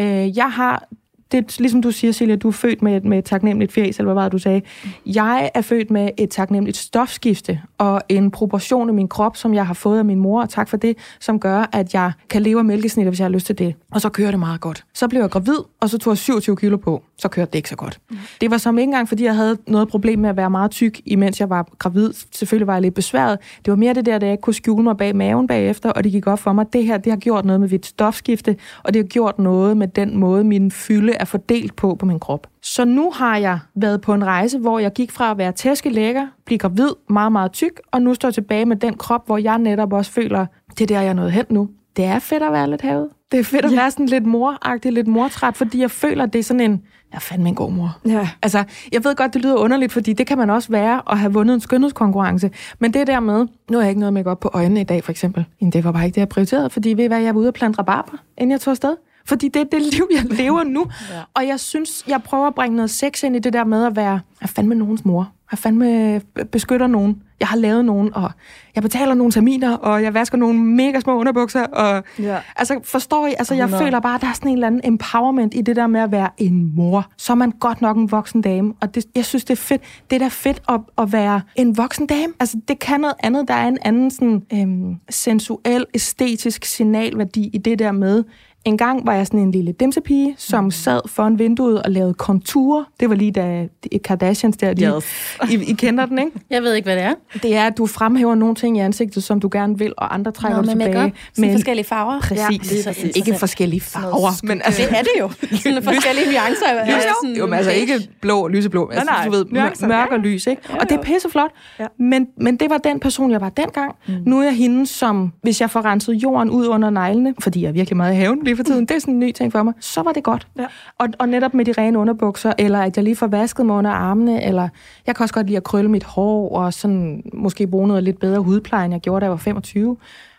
Øh, 0.00 0.36
jeg 0.36 0.52
har 0.52 0.88
det 1.32 1.58
ligesom 1.58 1.82
du 1.82 1.90
siger, 1.90 2.12
Silja, 2.12 2.36
du 2.36 2.48
er 2.48 2.52
født 2.52 2.82
med, 2.82 3.00
med 3.00 3.18
et 3.18 3.24
taknemmeligt 3.24 3.72
fjes, 3.72 3.98
eller 3.98 4.12
hvad 4.12 4.22
var 4.22 4.22
det, 4.22 4.32
du 4.32 4.38
sagde. 4.38 4.62
Jeg 5.06 5.50
er 5.54 5.60
født 5.60 5.90
med 5.90 6.10
et 6.16 6.30
taknemmeligt 6.30 6.76
stofskifte, 6.76 7.60
og 7.78 8.02
en 8.08 8.30
proportion 8.30 8.88
i 8.88 8.92
min 8.92 9.08
krop, 9.08 9.36
som 9.36 9.54
jeg 9.54 9.66
har 9.66 9.74
fået 9.74 9.98
af 9.98 10.04
min 10.04 10.18
mor, 10.18 10.42
og 10.42 10.48
tak 10.48 10.68
for 10.68 10.76
det, 10.76 10.96
som 11.20 11.40
gør, 11.40 11.68
at 11.72 11.94
jeg 11.94 12.12
kan 12.30 12.42
leve 12.42 12.58
af 12.58 12.64
mælkesnitter, 12.64 13.10
hvis 13.10 13.20
jeg 13.20 13.24
har 13.24 13.30
lyst 13.30 13.46
til 13.46 13.58
det. 13.58 13.74
Og 13.92 14.00
så 14.00 14.08
kører 14.08 14.30
det 14.30 14.40
meget 14.40 14.60
godt. 14.60 14.84
Så 14.94 15.08
blev 15.08 15.20
jeg 15.20 15.30
gravid, 15.30 15.58
og 15.80 15.90
så 15.90 15.98
tog 15.98 16.10
jeg 16.10 16.18
27 16.18 16.56
kilo 16.56 16.76
på. 16.76 17.02
Så 17.20 17.28
kørte 17.28 17.50
det 17.50 17.58
ikke 17.58 17.68
så 17.68 17.76
godt. 17.76 18.00
Mm. 18.10 18.16
Det 18.40 18.50
var 18.50 18.58
som 18.58 18.78
ikke 18.78 18.88
engang, 18.88 19.08
fordi 19.08 19.24
jeg 19.24 19.36
havde 19.36 19.58
noget 19.66 19.88
problem 19.88 20.18
med 20.18 20.30
at 20.30 20.36
være 20.36 20.50
meget 20.50 20.70
tyk, 20.70 21.00
imens 21.06 21.40
jeg 21.40 21.50
var 21.50 21.68
gravid. 21.78 22.12
Selvfølgelig 22.32 22.66
var 22.66 22.72
jeg 22.72 22.82
lidt 22.82 22.94
besværet. 22.94 23.38
Det 23.64 23.70
var 23.70 23.76
mere 23.76 23.94
det 23.94 24.06
der, 24.06 24.18
da 24.18 24.26
jeg 24.26 24.32
ikke 24.32 24.42
kunne 24.42 24.54
skjule 24.54 24.84
mig 24.84 24.96
bag 24.96 25.16
maven 25.16 25.46
bagefter, 25.46 25.90
og 25.90 26.04
det 26.04 26.12
gik 26.12 26.26
op 26.26 26.38
for 26.38 26.52
mig. 26.52 26.66
Det 26.72 26.84
her, 26.84 26.98
det 26.98 27.12
har 27.12 27.18
gjort 27.18 27.44
noget 27.44 27.60
med 27.60 27.68
mit 27.68 27.86
stofskifte, 27.86 28.56
og 28.82 28.94
det 28.94 29.02
har 29.02 29.08
gjort 29.08 29.38
noget 29.38 29.76
med 29.76 29.88
den 29.88 30.16
måde, 30.16 30.44
min 30.44 30.70
fylde 30.70 31.12
er 31.12 31.24
fordelt 31.24 31.76
på 31.76 31.94
på 31.94 32.06
min 32.06 32.20
krop. 32.20 32.46
Så 32.62 32.84
nu 32.84 33.10
har 33.10 33.36
jeg 33.36 33.58
været 33.74 34.00
på 34.00 34.14
en 34.14 34.24
rejse, 34.24 34.58
hvor 34.58 34.78
jeg 34.78 34.92
gik 34.92 35.10
fra 35.10 35.30
at 35.30 35.38
være 35.38 35.52
tæskelækker, 35.52 36.26
blive 36.46 36.58
gravid, 36.58 36.90
meget, 37.10 37.32
meget 37.32 37.52
tyk, 37.52 37.80
og 37.92 38.02
nu 38.02 38.14
står 38.14 38.28
jeg 38.28 38.34
tilbage 38.34 38.66
med 38.66 38.76
den 38.76 38.96
krop, 38.96 39.26
hvor 39.26 39.38
jeg 39.38 39.58
netop 39.58 39.92
også 39.92 40.12
føler, 40.12 40.46
det 40.70 40.80
er 40.80 40.86
der, 40.86 41.00
jeg 41.00 41.08
er 41.08 41.14
nået 41.14 41.32
hen 41.32 41.44
nu. 41.48 41.68
Det 41.96 42.04
er 42.04 42.18
fedt 42.18 42.42
at 42.42 42.52
være 42.52 42.70
lidt 42.70 42.82
havet. 42.82 43.08
Det 43.32 43.40
er 43.40 43.44
fedt 43.44 43.64
at 43.64 43.72
ja. 43.72 43.76
være 43.76 43.90
sådan 43.90 44.06
lidt 44.06 44.26
moragtig, 44.26 44.92
lidt 44.92 45.06
mortræt, 45.06 45.56
fordi 45.56 45.80
jeg 45.80 45.90
føler, 45.90 46.24
at 46.24 46.32
det 46.32 46.38
er 46.38 46.42
sådan 46.42 46.60
en, 46.60 46.82
jeg 47.12 47.16
er 47.16 47.20
fandme 47.20 47.48
en 47.48 47.54
god 47.54 47.72
mor. 47.72 47.98
Ja. 48.06 48.28
Altså, 48.42 48.64
jeg 48.92 49.04
ved 49.04 49.14
godt, 49.14 49.34
det 49.34 49.42
lyder 49.42 49.54
underligt, 49.56 49.92
fordi 49.92 50.12
det 50.12 50.26
kan 50.26 50.38
man 50.38 50.50
også 50.50 50.68
være 50.68 51.02
at 51.10 51.18
have 51.18 51.32
vundet 51.32 51.54
en 51.54 51.60
skønhedskonkurrence. 51.60 52.50
Men 52.78 52.94
det 52.94 53.06
der 53.06 53.20
med, 53.20 53.46
nu 53.70 53.76
har 53.78 53.80
jeg 53.80 53.88
ikke 53.88 54.00
noget 54.00 54.12
med 54.12 54.26
op 54.26 54.40
på 54.40 54.50
øjnene 54.52 54.80
i 54.80 54.84
dag, 54.84 55.04
for 55.04 55.10
eksempel. 55.10 55.44
Men 55.60 55.70
det 55.72 55.84
var 55.84 55.92
bare 55.92 56.04
ikke 56.04 56.14
det, 56.14 56.20
jeg 56.20 56.28
prioriterede, 56.28 56.70
fordi 56.70 56.88
ved 56.88 57.04
I 57.04 57.06
hvad, 57.06 57.20
jeg 57.20 57.34
var 57.34 57.40
ude 57.40 57.48
og 57.48 57.54
plante 57.54 57.78
rabarber, 57.78 58.12
inden 58.38 58.50
jeg 58.50 58.60
tog 58.60 58.70
afsted. 58.70 58.96
Fordi 59.24 59.48
det 59.48 59.60
er 59.60 59.64
det 59.64 59.82
liv, 59.82 60.08
jeg 60.16 60.24
lever 60.38 60.64
nu. 60.64 60.86
ja. 61.10 61.20
Og 61.34 61.46
jeg 61.46 61.60
synes, 61.60 62.04
jeg 62.08 62.22
prøver 62.22 62.46
at 62.46 62.54
bringe 62.54 62.76
noget 62.76 62.90
sex 62.90 63.22
ind 63.22 63.36
i 63.36 63.38
det 63.38 63.52
der 63.52 63.64
med 63.64 63.84
at 63.84 63.96
være, 63.96 64.10
jeg 64.10 64.20
er 64.40 64.46
fandme 64.46 64.74
nogens 64.74 65.04
mor. 65.04 65.32
Jeg 65.50 65.58
fandme 65.58 66.20
beskytter 66.52 66.86
nogen. 66.86 67.22
Jeg 67.40 67.48
har 67.48 67.56
lavet 67.56 67.84
nogen, 67.84 68.14
og 68.14 68.30
jeg 68.74 68.82
betaler 68.82 69.14
nogle 69.14 69.32
terminer, 69.32 69.76
og 69.76 70.02
jeg 70.02 70.14
vasker 70.14 70.38
nogle 70.38 70.58
mega 70.58 71.00
små 71.00 71.18
underbukser. 71.18 71.66
Og, 71.66 72.02
Ja. 72.18 72.38
Altså, 72.56 72.80
forstår 72.84 73.26
I? 73.26 73.34
Altså, 73.38 73.54
jeg 73.54 73.64
100. 73.64 73.84
føler 73.84 74.00
bare, 74.00 74.14
at 74.14 74.20
der 74.20 74.26
er 74.28 74.32
sådan 74.32 74.48
en 74.50 74.54
eller 74.56 74.66
anden 74.66 74.80
empowerment 74.84 75.54
i 75.54 75.60
det 75.60 75.76
der 75.76 75.86
med 75.86 76.00
at 76.00 76.12
være 76.12 76.28
en 76.38 76.76
mor. 76.76 77.06
Så 77.16 77.32
er 77.32 77.36
man 77.36 77.50
godt 77.50 77.80
nok 77.80 77.96
en 77.96 78.10
voksen 78.10 78.42
dame, 78.42 78.72
og 78.80 78.94
det, 78.94 79.04
jeg 79.14 79.24
synes, 79.24 79.44
det 79.44 79.52
er 79.52 79.62
fedt. 79.62 79.82
Det 80.10 80.16
er 80.16 80.20
da 80.20 80.28
fedt 80.28 80.62
at, 80.68 80.80
at 80.98 81.12
være 81.12 81.40
en 81.56 81.76
voksen 81.76 82.06
dame. 82.06 82.32
Altså, 82.40 82.56
det 82.68 82.78
kan 82.78 83.00
noget 83.00 83.16
andet. 83.22 83.48
Der 83.48 83.54
er 83.54 83.68
en 83.68 83.78
anden 83.82 84.10
sådan, 84.10 84.42
øhm, 84.52 84.94
sensuel, 85.10 85.86
æstetisk 85.94 86.64
signalværdi 86.64 87.50
i 87.52 87.58
det 87.58 87.78
der 87.78 87.92
med, 87.92 88.24
en 88.64 88.78
gang 88.78 89.06
var 89.06 89.14
jeg 89.14 89.26
sådan 89.26 89.40
en 89.40 89.50
lille 89.50 89.72
dimsepige, 89.72 90.34
som 90.38 90.70
sad 90.70 91.00
foran 91.06 91.38
vinduet 91.38 91.82
og 91.82 91.90
lavede 91.90 92.14
konturer. 92.14 92.84
Det 93.00 93.08
var 93.10 93.14
lige 93.16 93.32
da 93.32 93.66
Kardashians 94.04 94.56
der, 94.56 94.74
de, 94.74 94.84
Yes. 94.96 95.04
I, 95.50 95.70
I 95.70 95.72
kender 95.72 96.06
den, 96.06 96.18
ikke? 96.18 96.30
Jeg 96.50 96.62
ved 96.62 96.74
ikke, 96.74 96.86
hvad 96.86 96.96
det 96.96 97.04
er. 97.04 97.14
Det 97.42 97.56
er, 97.56 97.66
at 97.66 97.78
du 97.78 97.86
fremhæver 97.86 98.34
nogle 98.34 98.54
ting 98.54 98.76
i 98.76 98.80
ansigtet, 98.80 99.22
som 99.22 99.40
du 99.40 99.48
gerne 99.52 99.78
vil, 99.78 99.92
og 99.96 100.14
andre 100.14 100.32
trækker 100.32 100.56
Nå, 100.56 100.62
du 100.72 100.76
med 100.78 100.86
tilbage. 100.86 101.12
Sådan 101.34 101.52
forskellige 101.52 101.84
farver. 101.86 102.20
Præcis. 102.20 102.38
Ja, 102.38 102.48
lige 102.74 102.84
præcis. 102.86 103.16
Ikke 103.16 103.34
forskellige 103.38 103.80
farver, 103.80 104.46
men 104.46 104.60
altså... 104.64 104.82
Det 104.82 104.98
er 104.98 105.02
det 105.02 105.10
jo. 105.20 105.30
Sådan 105.56 105.82
forskellige 105.94 106.26
nuancer. 106.32 106.66
Jo, 106.86 106.92
jo. 106.92 107.00
sådan 107.22 107.36
jo, 107.36 107.46
men 107.46 107.54
altså 107.54 107.70
ikke 107.72 108.08
blå 108.20 108.40
og 108.40 108.50
lyseblå. 108.50 108.88
Altså, 108.88 109.04
nej. 109.04 109.24
du 109.24 109.30
ved, 109.30 109.44
Nuancer, 109.50 109.86
mør- 109.86 109.96
mørk 109.96 110.08
ja, 110.10 110.14
og 110.16 110.20
lys, 110.20 110.46
ikke? 110.46 110.62
Og 110.80 110.88
det 110.88 110.92
er 110.98 111.02
pisseflot. 111.02 111.50
Ja. 111.80 111.86
Men, 111.98 112.26
men 112.40 112.56
det 112.56 112.70
var 112.70 112.78
den 112.78 113.00
person, 113.00 113.30
jeg 113.30 113.40
var 113.40 113.48
dengang. 113.48 113.94
Mm. 114.08 114.14
Nu 114.26 114.38
er 114.38 114.42
jeg 114.44 114.56
hende, 114.56 114.86
som, 114.86 115.32
hvis 115.42 115.60
jeg 115.60 115.70
får 115.70 115.84
renset 115.84 116.14
jorden 116.14 116.50
ud 116.50 116.66
under 116.66 116.90
neglene, 116.90 117.34
fordi 117.40 117.62
jeg 117.62 117.68
er 117.68 117.72
virkelig 117.72 117.96
meget 117.96 118.12
i 118.12 118.16
haven 118.16 118.38
lige 118.50 118.56
for 118.56 118.64
tiden, 118.64 118.86
det 118.86 118.94
er 118.94 118.98
sådan 118.98 119.14
en 119.14 119.20
ny 119.20 119.32
ting 119.32 119.52
for 119.52 119.62
mig, 119.62 119.74
så 119.80 120.02
var 120.02 120.12
det 120.12 120.22
godt. 120.22 120.46
Ja. 120.58 120.66
Og, 120.98 121.08
og 121.18 121.28
netop 121.28 121.54
med 121.54 121.64
de 121.64 121.72
rene 121.78 121.98
underbukser, 121.98 122.52
eller 122.58 122.80
at 122.80 122.96
jeg 122.96 123.04
lige 123.04 123.16
får 123.16 123.26
vasket 123.26 123.66
mig 123.66 123.76
under 123.76 123.90
armene, 123.90 124.44
eller 124.44 124.68
jeg 125.06 125.16
kan 125.16 125.24
også 125.24 125.34
godt 125.34 125.46
lide 125.46 125.56
at 125.56 125.64
krølle 125.64 125.90
mit 125.90 126.04
hår, 126.04 126.56
og 126.56 126.74
sådan 126.74 127.22
måske 127.34 127.66
bruge 127.66 127.88
noget 127.88 128.04
lidt 128.04 128.20
bedre 128.20 128.40
hudpleje, 128.40 128.84
end 128.84 128.94
jeg 128.94 129.00
gjorde, 129.00 129.20
da 129.20 129.24
jeg 129.24 129.30
var 129.30 129.36
25. 129.36 129.96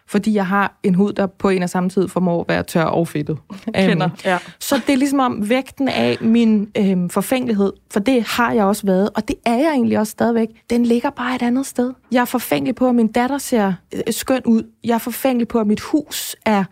Fordi 0.07 0.33
jeg 0.33 0.47
har 0.47 0.73
en 0.83 0.95
hud, 0.95 1.13
der 1.13 1.25
på 1.27 1.49
en 1.49 1.63
og 1.63 1.69
samme 1.69 1.89
tid 1.89 2.07
formår 2.07 2.41
at 2.41 2.47
være 2.47 2.63
tør 2.63 2.83
og 2.83 3.07
fedtet. 3.07 3.37
Kender, 3.75 4.05
Øhm, 4.05 4.17
ja. 4.25 4.37
så 4.59 4.81
det 4.87 4.93
er 4.93 4.97
ligesom 4.97 5.19
om 5.19 5.49
vægten 5.49 5.87
af 5.87 6.17
min 6.21 6.69
øhm, 6.77 7.09
forfængelighed, 7.09 7.73
for 7.93 7.99
det 7.99 8.23
har 8.23 8.51
jeg 8.51 8.65
også 8.65 8.85
været, 8.85 9.09
og 9.15 9.27
det 9.27 9.35
er 9.45 9.55
jeg 9.55 9.69
egentlig 9.71 9.99
også 9.99 10.11
stadigvæk, 10.11 10.47
den 10.69 10.85
ligger 10.85 11.09
bare 11.09 11.35
et 11.35 11.41
andet 11.41 11.65
sted. 11.65 11.93
Jeg 12.11 12.21
er 12.21 12.25
forfængelig 12.25 12.75
på, 12.75 12.89
at 12.89 12.95
min 12.95 13.07
datter 13.07 13.37
ser 13.37 13.73
øh, 13.93 14.01
skøn 14.09 14.41
ud. 14.45 14.63
Jeg 14.83 14.93
er 14.93 14.97
forfængelig 14.97 15.47
på, 15.47 15.59
at 15.59 15.67
mit 15.67 15.79
hus 15.81 16.35
er 16.45 16.63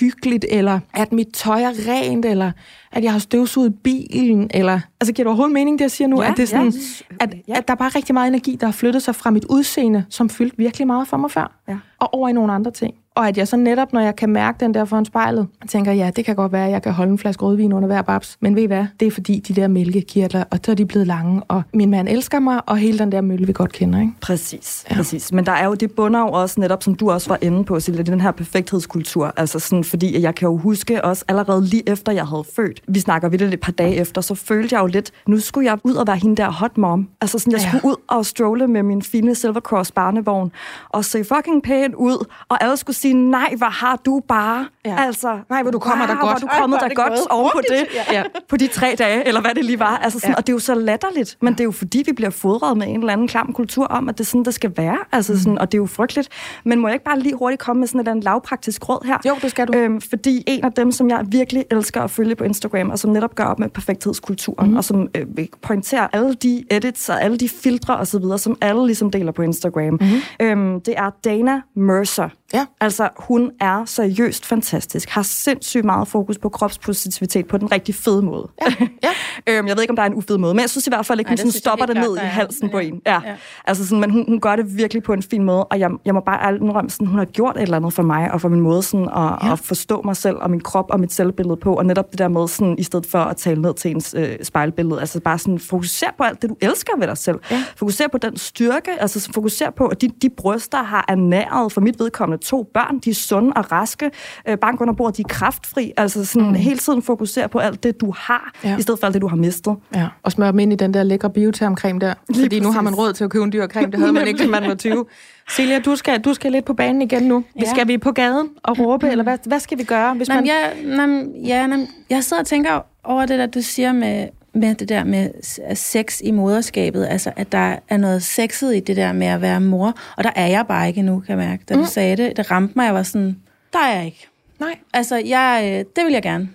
hyggeligt, 0.00 0.44
eller 0.48 0.80
at 0.94 1.12
mit 1.12 1.28
tøj 1.34 1.62
er 1.62 1.72
rent, 1.88 2.24
eller 2.24 2.52
at 2.94 3.04
jeg 3.04 3.12
har 3.12 3.18
støvsuget 3.18 3.74
bilen, 3.82 4.50
eller... 4.54 4.80
Altså, 5.00 5.12
giver 5.12 5.24
det 5.24 5.26
overhovedet 5.26 5.54
mening, 5.54 5.78
det 5.78 5.82
jeg 5.82 5.90
siger 5.90 6.08
nu? 6.08 6.22
Ja, 6.22 6.30
at, 6.30 6.36
det 6.36 6.42
er 6.42 6.46
sådan, 6.46 6.72
ja. 7.10 7.24
at, 7.24 7.34
at 7.48 7.68
der 7.68 7.74
er 7.74 7.78
bare 7.78 7.88
rigtig 7.88 8.14
meget 8.14 8.28
energi, 8.28 8.56
der 8.60 8.66
har 8.66 8.72
flyttet 8.72 9.02
sig 9.02 9.14
fra 9.14 9.30
mit 9.30 9.44
udseende, 9.44 10.04
som 10.08 10.28
fyldte 10.28 10.56
virkelig 10.56 10.86
meget 10.86 11.08
for 11.08 11.16
mig 11.16 11.30
før, 11.30 11.52
Ja. 11.68 11.76
og 11.98 12.14
over 12.14 12.28
i 12.28 12.32
nogle 12.32 12.52
andre 12.52 12.70
ting. 12.70 12.94
Og 13.16 13.28
at 13.28 13.38
jeg 13.38 13.48
så 13.48 13.56
netop, 13.56 13.92
når 13.92 14.00
jeg 14.00 14.16
kan 14.16 14.28
mærke 14.28 14.60
den 14.60 14.74
der 14.74 14.84
foran 14.84 15.04
spejlet, 15.04 15.46
tænker, 15.68 15.92
ja, 15.92 16.10
det 16.16 16.24
kan 16.24 16.36
godt 16.36 16.52
være, 16.52 16.66
at 16.66 16.72
jeg 16.72 16.82
kan 16.82 16.92
holde 16.92 17.12
en 17.12 17.18
flaske 17.18 17.42
rødvin 17.44 17.72
under 17.72 17.86
hver 17.86 18.02
babs. 18.02 18.36
Men 18.40 18.56
ved 18.56 18.62
I 18.62 18.66
hvad? 18.66 18.86
Det 19.00 19.06
er 19.06 19.10
fordi, 19.10 19.38
de 19.48 19.54
der 19.54 19.68
mælkekirtler, 19.68 20.44
og 20.50 20.58
så 20.64 20.70
er 20.70 20.74
de 20.74 20.86
blevet 20.86 21.06
lange, 21.06 21.42
og 21.48 21.62
min 21.74 21.90
mand 21.90 22.08
elsker 22.08 22.38
mig, 22.38 22.60
og 22.68 22.76
hele 22.76 22.98
den 22.98 23.12
der 23.12 23.20
mølle, 23.20 23.46
vi 23.46 23.52
godt 23.52 23.72
kender, 23.72 24.00
ikke? 24.00 24.12
Præcis, 24.20 24.84
ja. 24.90 24.94
præcis. 24.96 25.32
Men 25.32 25.46
der 25.46 25.52
er 25.52 25.66
jo, 25.66 25.74
det 25.74 25.92
bunder 25.92 26.20
jo 26.20 26.26
også 26.28 26.60
netop, 26.60 26.82
som 26.82 26.94
du 26.94 27.10
også 27.10 27.28
var 27.28 27.38
inde 27.40 27.64
på, 27.64 27.80
Silja, 27.80 28.02
den 28.02 28.20
her 28.20 28.30
perfekthedskultur. 28.30 29.32
Altså 29.36 29.58
sådan, 29.58 29.84
fordi 29.84 30.22
jeg 30.22 30.34
kan 30.34 30.46
jo 30.48 30.56
huske 30.56 31.04
også 31.04 31.24
allerede 31.28 31.64
lige 31.64 31.88
efter 31.88 32.12
jeg 32.12 32.26
havde 32.26 32.44
født, 32.56 32.80
vi 32.88 33.00
snakker 33.00 33.28
vidt 33.28 33.42
et 33.42 33.60
par 33.60 33.72
dage 33.72 33.94
efter, 33.96 34.20
så 34.20 34.34
følte 34.34 34.74
jeg 34.74 34.82
jo 34.82 34.86
lidt, 34.86 35.10
nu 35.26 35.40
skulle 35.40 35.70
jeg 35.70 35.78
ud 35.84 35.94
og 35.94 36.06
være 36.06 36.16
hende 36.16 36.36
der 36.36 36.50
hot 36.50 36.78
mom. 36.78 37.08
Altså 37.20 37.38
sådan, 37.38 37.52
jeg 37.52 37.60
Ja. 37.60 37.68
skulle 37.68 37.84
ud 37.86 37.96
og 38.08 38.26
strolle 38.26 38.66
med 38.68 38.82
min 38.82 39.02
fine 39.02 39.34
Silver 39.34 39.60
Cross 39.60 39.92
barnevogn, 39.92 40.52
og 40.88 41.04
se 41.04 41.24
fucking 41.24 41.62
pæn 41.62 41.94
ud, 41.94 42.26
og 42.48 42.64
alle 42.64 42.76
skulle 42.76 42.96
sige, 42.96 43.14
nej, 43.14 43.54
hvor 43.56 43.66
har 43.66 43.96
du 43.96 44.22
bare. 44.28 44.66
Ja. 44.86 44.96
Altså, 44.98 45.38
Nej, 45.50 45.62
hvor 45.62 45.70
du 45.70 45.78
kommer 45.78 46.06
der 46.06 46.14
wow, 46.14 46.20
godt. 46.20 46.38
Hvor 46.38 46.48
du 46.48 46.54
kommer 46.60 46.78
Ej, 46.78 46.84
er 46.84 46.88
der 46.88 46.94
godt 46.94 47.30
oven 47.30 47.50
på 47.54 47.60
det. 47.68 47.86
Ja. 48.12 48.22
på 48.48 48.56
de 48.56 48.66
tre 48.66 48.94
dage, 48.98 49.26
eller 49.28 49.40
hvad 49.40 49.54
det 49.54 49.64
lige 49.64 49.78
var. 49.78 49.96
Altså 49.96 50.18
sådan, 50.18 50.30
Ja. 50.30 50.36
Og 50.36 50.46
det 50.46 50.52
er 50.52 50.54
jo 50.54 50.58
så 50.58 50.74
latterligt, 50.74 51.36
men 51.42 51.52
det 51.52 51.60
er 51.60 51.64
jo 51.64 51.70
fordi, 51.70 52.02
vi 52.06 52.12
bliver 52.12 52.30
fodret 52.30 52.76
med 52.76 52.86
en 52.88 53.00
eller 53.00 53.12
anden 53.12 53.28
klam 53.28 53.52
kultur 53.52 53.86
om, 53.86 54.08
at 54.08 54.18
det 54.18 54.24
er 54.24 54.28
sådan, 54.28 54.44
det 54.44 54.54
skal 54.54 54.72
være. 54.76 54.98
Altså 55.12 55.38
sådan, 55.38 55.58
og 55.58 55.72
det 55.72 55.78
er 55.78 55.82
jo 55.82 55.86
frygteligt. 55.86 56.28
Men 56.64 56.80
må 56.80 56.88
jeg 56.88 56.94
ikke 56.94 57.04
bare 57.04 57.18
lige 57.18 57.34
hurtigt 57.36 57.62
komme 57.62 57.80
med 57.80 57.88
sådan 57.88 57.98
et 57.98 58.02
eller 58.02 58.10
andet 58.10 58.24
lavpraktisk 58.24 58.88
råd 58.88 59.06
her? 59.06 59.18
Jo, 59.28 59.36
det 59.42 59.50
skal 59.50 59.66
du. 59.66 59.78
Øhm, 59.78 60.00
fordi 60.00 60.44
en 60.46 60.64
af 60.64 60.72
dem, 60.72 60.92
som 60.92 61.10
jeg 61.10 61.24
virkelig 61.28 61.64
elsker 61.70 62.02
at 62.02 62.10
følge 62.10 62.34
på 62.36 62.44
Instagram, 62.44 62.90
og 62.90 62.98
som 62.98 63.10
netop 63.10 63.34
gør 63.34 63.44
op 63.44 63.58
med 63.58 63.68
perfekthedskulturen, 63.68 64.70
mm. 64.70 64.76
og 64.76 64.84
som 64.84 65.08
øh, 65.16 65.26
pointerer 65.62 66.08
alle 66.12 66.34
de 66.34 66.64
edits 66.70 67.08
og 67.08 67.22
alle 67.22 67.36
de 67.36 67.48
filtre 67.48 67.96
osv., 67.96 68.22
som 68.36 68.56
alle 68.60 68.86
ligesom 68.86 69.10
deler 69.10 69.32
på 69.32 69.42
Instagram, 69.42 69.98
mm. 70.00 70.06
øhm, 70.40 70.80
det 70.80 70.94
er 70.96 71.10
Dana 71.24 71.60
Mercer. 71.76 72.28
Ja. 72.54 72.66
Altså, 72.80 73.08
hun 73.16 73.50
er 73.60 73.84
seriøst 73.84 74.46
fantastisk, 74.46 75.08
har 75.08 75.22
sindssygt 75.22 75.84
meget 75.84 76.08
fokus 76.08 76.38
på 76.38 76.48
kropspositivitet 76.48 77.46
på 77.46 77.58
den 77.58 77.72
rigtig 77.72 77.94
fede 77.94 78.22
måde. 78.22 78.48
Ja. 78.62 78.86
Ja. 79.02 79.08
øhm, 79.58 79.68
jeg 79.68 79.76
ved 79.76 79.82
ikke, 79.82 79.90
om 79.92 79.96
der 79.96 80.02
er 80.02 80.06
en 80.06 80.14
ufed 80.14 80.38
måde, 80.38 80.54
men 80.54 80.60
jeg 80.60 80.70
synes 80.70 80.86
i 80.86 80.90
hvert 80.90 81.06
fald 81.06 81.18
Nej, 81.20 81.28
hun 81.30 81.36
sådan 81.36 81.52
stopper 81.52 81.86
det 81.86 81.96
ned 81.96 82.16
i 82.16 82.20
halsen 82.20 82.70
på 82.70 82.78
Ja. 82.78 82.86
en. 82.86 83.00
Ja. 83.06 83.20
Ja. 83.24 83.34
Altså 83.66 83.86
sådan, 83.86 84.00
men 84.00 84.10
hun, 84.10 84.24
hun 84.28 84.40
gør 84.40 84.56
det 84.56 84.76
virkelig 84.76 85.02
på 85.02 85.12
en 85.12 85.22
fin 85.22 85.42
måde, 85.44 85.64
og 85.64 85.78
jeg, 85.78 85.90
jeg 86.04 86.14
må 86.14 86.20
bare 86.20 86.54
indrømme, 86.56 86.90
sådan, 86.90 87.06
hun 87.06 87.18
har 87.18 87.24
gjort 87.24 87.56
et 87.56 87.62
eller 87.62 87.76
andet 87.76 87.92
for 87.92 88.02
mig, 88.02 88.32
og 88.32 88.40
for 88.40 88.48
min 88.48 88.60
måde 88.60 88.82
sådan, 88.82 89.08
at, 89.08 89.46
ja. 89.46 89.52
at 89.52 89.58
forstå 89.58 90.02
mig 90.04 90.16
selv 90.16 90.36
og 90.36 90.50
min 90.50 90.60
krop 90.60 90.86
og 90.90 91.00
mit 91.00 91.12
selvbillede 91.12 91.56
på, 91.56 91.74
og 91.74 91.86
netop 91.86 92.10
det 92.10 92.18
der 92.18 92.28
med, 92.28 92.48
sådan, 92.48 92.74
i 92.78 92.82
stedet 92.82 93.06
for 93.06 93.18
at 93.18 93.36
tale 93.36 93.62
ned 93.62 93.74
til 93.74 93.90
ens 93.90 94.14
øh, 94.18 94.28
spejlbillede, 94.42 95.00
altså 95.00 95.20
bare 95.20 95.38
sådan, 95.38 95.58
fokuser 95.58 96.06
på 96.18 96.24
alt 96.24 96.42
det, 96.42 96.50
du 96.50 96.56
elsker 96.60 96.98
ved 96.98 97.06
dig 97.06 97.18
selv. 97.18 97.38
Ja. 97.50 97.62
Fokuser 97.76 98.08
på 98.08 98.18
den 98.18 98.36
styrke, 98.36 98.90
altså 99.00 99.30
fokuser 99.34 99.70
på, 99.70 99.86
at 99.86 100.00
de, 100.00 100.08
de 100.22 100.30
bryster 100.30 100.82
har 100.82 101.04
ernæret 101.08 101.72
for 101.72 101.80
mit 101.80 101.98
vedkommende 101.98 102.43
to 102.44 102.62
børn, 102.74 102.98
de 102.98 103.10
er 103.10 103.14
sunde 103.14 103.52
og 103.56 103.72
raske, 103.72 104.10
øh, 104.48 104.58
bank 104.58 104.80
under 104.80 104.94
bordet, 104.94 105.16
de 105.16 105.22
er 105.22 105.28
kraftfri, 105.28 105.92
altså 105.96 106.24
sådan 106.24 106.48
mm. 106.48 106.54
hele 106.54 106.78
tiden 106.78 107.02
fokusere 107.02 107.48
på 107.48 107.58
alt 107.58 107.82
det, 107.82 108.00
du 108.00 108.14
har, 108.18 108.52
Ja. 108.64 108.76
i 108.78 108.82
stedet 108.82 109.00
for 109.00 109.06
alt 109.06 109.14
det, 109.14 109.22
du 109.22 109.28
har 109.28 109.36
mistet. 109.36 109.76
Ja, 109.94 110.06
og 110.22 110.32
smøre 110.32 110.52
dem 110.52 110.58
ind 110.58 110.72
i 110.72 110.76
den 110.76 110.94
der 110.94 111.02
lækre 111.02 111.30
biotermcreme 111.30 111.98
der. 112.00 112.14
Lige 112.28 112.44
fordi 112.44 112.60
nu 112.60 112.72
har 112.72 112.80
man 112.82 112.92
præcis. 112.92 112.98
råd 113.06 113.12
til 113.12 113.24
at 113.24 113.30
købe 113.30 113.44
en 113.44 113.52
dyr 113.52 113.66
creme. 113.66 113.86
Det 113.90 113.98
havde 114.00 114.12
man 114.12 114.26
ikke, 114.28 114.42
da 114.44 114.48
man 114.48 114.68
var 114.68 114.74
20. 114.74 115.04
Celia, 115.50 115.78
du 115.80 115.96
skal, 115.96 116.20
du 116.20 116.34
skal 116.34 116.52
lidt 116.52 116.64
på 116.64 116.74
banen 116.74 117.02
igen 117.02 117.22
nu. 117.22 117.44
Ja. 117.60 117.70
Skal 117.70 117.88
vi 117.88 117.98
på 117.98 118.12
gaden 118.12 118.48
og 118.62 118.78
råbe, 118.78 119.08
eller 119.08 119.24
hvad, 119.24 119.38
hvad 119.46 119.60
skal 119.60 119.78
vi 119.78 119.84
gøre? 119.84 120.14
Hvis 120.14 120.28
man... 120.28 120.36
men 120.36 120.46
jeg, 120.46 120.72
nej, 120.96 121.06
men- 121.06 121.44
ja, 121.46 121.66
nej, 121.66 121.76
men 121.76 121.88
jeg 122.10 122.24
sidder 122.24 122.40
og 122.40 122.46
tænker 122.46 122.80
over 123.04 123.26
det 123.26 123.38
der, 123.38 123.46
du 123.46 123.62
siger 123.62 123.92
med, 123.92 124.28
med 124.54 124.74
det 124.74 124.88
der 124.88 125.04
med 125.04 125.30
sex 125.74 126.20
i 126.24 126.30
moderskabet, 126.30 127.06
altså 127.10 127.32
at 127.36 127.52
der 127.52 127.76
er 127.88 127.96
noget 127.96 128.22
sexet 128.22 128.76
i 128.76 128.80
det 128.80 128.96
der 128.96 129.12
med 129.12 129.26
at 129.26 129.40
være 129.40 129.60
mor, 129.60 129.98
og 130.16 130.24
der 130.24 130.30
er 130.36 130.46
jeg 130.46 130.66
bare 130.66 130.88
ikke 130.88 131.02
nu, 131.02 131.20
kan 131.20 131.38
jeg 131.38 131.48
mærke. 131.48 131.64
Da 131.68 131.74
du 131.74 131.80
mm. 131.80 131.86
sagde 131.86 132.16
det, 132.16 132.36
det 132.36 132.50
ramte 132.50 132.72
mig, 132.76 132.84
jeg 132.84 132.94
var 132.94 133.02
sådan, 133.02 133.36
der 133.72 133.78
er 133.78 133.96
jeg 133.96 134.06
ikke. 134.06 134.28
Nej. 134.60 134.78
Altså, 134.92 135.16
jeg, 135.16 135.60
øh, 135.64 135.84
det 135.96 136.04
vil 136.04 136.12
jeg 136.12 136.22
gerne. 136.22 136.50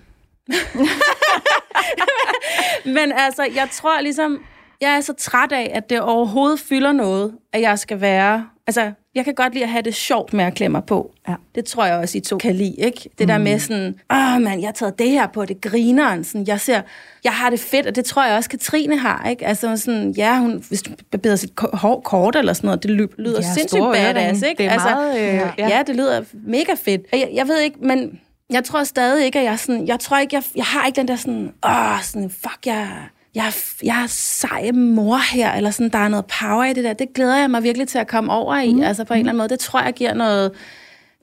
Men 2.96 3.12
altså, 3.16 3.48
jeg 3.54 3.68
tror 3.72 4.00
ligesom, 4.00 4.38
jeg 4.80 4.96
er 4.96 5.00
så 5.00 5.12
træt 5.12 5.52
af, 5.52 5.70
at 5.74 5.90
det 5.90 6.00
overhovedet 6.00 6.60
fylder 6.60 6.92
noget, 6.92 7.34
at 7.52 7.60
jeg 7.60 7.78
skal 7.78 8.00
være... 8.00 8.46
Altså, 8.66 8.92
jeg 9.14 9.24
kan 9.24 9.34
godt 9.34 9.52
lide 9.52 9.64
at 9.64 9.70
have 9.70 9.82
det 9.82 9.94
sjovt 9.94 10.32
med 10.32 10.44
at 10.44 10.54
klemme 10.54 10.72
mig 10.72 10.84
på. 10.84 11.14
Ja. 11.28 11.34
Det 11.54 11.64
tror 11.64 11.84
jeg 11.84 11.96
også, 11.96 12.18
I 12.18 12.20
to 12.20 12.38
kan 12.38 12.54
lide, 12.54 12.74
ikke? 12.78 13.00
Det 13.02 13.20
mm. 13.20 13.26
der 13.26 13.38
med 13.38 13.58
sådan, 13.58 13.94
åh 14.12 14.42
mand, 14.42 14.60
jeg 14.60 14.68
har 14.68 14.72
taget 14.72 14.98
det 14.98 15.10
her 15.10 15.26
på, 15.26 15.44
det 15.44 15.60
griner. 15.60 16.22
Sådan, 16.22 16.46
jeg 16.46 16.60
ser, 16.60 16.80
jeg 17.24 17.32
har 17.32 17.50
det 17.50 17.60
fedt, 17.60 17.86
og 17.86 17.96
det 17.96 18.04
tror 18.04 18.26
jeg 18.26 18.36
også, 18.36 18.50
Katrine 18.50 18.98
har, 18.98 19.28
ikke? 19.28 19.46
Altså 19.46 19.76
sådan, 19.76 20.10
ja, 20.10 20.38
hun, 20.38 20.64
hvis 20.68 20.82
du 20.82 20.90
barberer 21.10 21.36
sit 21.36 21.52
hår 21.72 22.00
kort 22.00 22.36
eller 22.36 22.52
sådan 22.52 22.66
noget, 22.66 22.82
det 22.82 22.90
lyder 23.18 23.40
ja, 23.42 23.54
sindssygt 23.54 23.82
badass, 23.92 24.42
ikke? 24.42 24.58
Det 24.58 24.66
er 24.66 24.70
altså, 24.70 24.88
meget, 24.88 25.18
øh, 25.18 25.34
ja. 25.58 25.68
ja. 25.68 25.82
det 25.86 25.96
lyder 25.96 26.22
mega 26.32 26.74
fedt. 26.84 27.02
Jeg, 27.12 27.30
jeg 27.34 27.48
ved 27.48 27.60
ikke, 27.60 27.76
men 27.80 28.20
jeg 28.50 28.64
tror 28.64 28.84
stadig 28.84 29.24
ikke, 29.24 29.38
at 29.38 29.44
jeg 29.44 29.58
sådan, 29.58 29.86
jeg 29.86 30.00
tror 30.00 30.18
ikke, 30.18 30.36
jeg, 30.36 30.42
jeg 30.56 30.64
har 30.64 30.86
ikke 30.86 30.96
den 30.96 31.08
der 31.08 31.16
sådan, 31.16 31.52
åh, 31.66 32.02
sådan, 32.02 32.30
fuck, 32.30 32.66
jeg 32.66 32.88
jeg, 33.34 33.52
jeg 33.82 34.02
er 34.02 34.06
sej 34.08 34.70
mor 34.72 35.34
her, 35.34 35.52
eller 35.52 35.70
sådan, 35.70 35.90
der 35.90 35.98
er 35.98 36.08
noget 36.08 36.24
power 36.40 36.64
i 36.64 36.72
det 36.72 36.84
der. 36.84 36.92
Det 36.92 37.12
glæder 37.14 37.36
jeg 37.36 37.50
mig 37.50 37.62
virkelig 37.62 37.88
til 37.88 37.98
at 37.98 38.06
komme 38.08 38.32
over 38.32 38.56
i, 38.56 38.74
mm. 38.74 38.82
altså 38.82 39.04
på 39.04 39.14
en 39.14 39.18
eller 39.18 39.30
anden 39.30 39.38
måde. 39.38 39.48
Det 39.48 39.58
tror 39.58 39.82
jeg 39.82 39.92
giver 39.92 40.14
noget, 40.14 40.52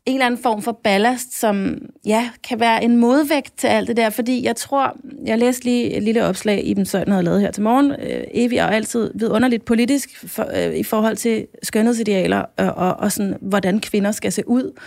en 0.05 0.13
eller 0.13 0.25
anden 0.25 0.41
form 0.43 0.61
for 0.61 0.79
ballast, 0.83 1.39
som 1.39 1.77
ja, 2.05 2.29
kan 2.43 2.59
være 2.59 2.83
en 2.83 2.97
modvægt 2.97 3.57
til 3.57 3.67
alt 3.67 3.87
det 3.87 3.97
der, 3.97 4.09
fordi 4.09 4.45
jeg 4.45 4.55
tror, 4.55 4.97
jeg 5.25 5.37
læste 5.37 5.65
lige 5.65 5.93
et 5.93 6.03
lille 6.03 6.23
opslag, 6.23 6.65
Iben 6.65 6.85
Søjden 6.85 7.11
havde 7.11 7.25
lavet 7.25 7.41
her 7.41 7.51
til 7.51 7.63
morgen, 7.63 7.91
øh, 7.91 8.23
evig 8.31 8.63
og 8.63 8.75
altid 8.75 9.11
vidunderligt 9.15 9.65
politisk 9.65 10.27
for, 10.27 10.49
øh, 10.55 10.75
i 10.75 10.83
forhold 10.83 11.15
til 11.15 11.47
skønhedsidealer 11.63 12.45
og, 12.57 12.65
og, 12.65 12.93
og 12.93 13.11
sådan, 13.11 13.37
hvordan 13.41 13.79
kvinder 13.79 14.11
skal 14.11 14.31
se 14.31 14.47
ud. 14.47 14.79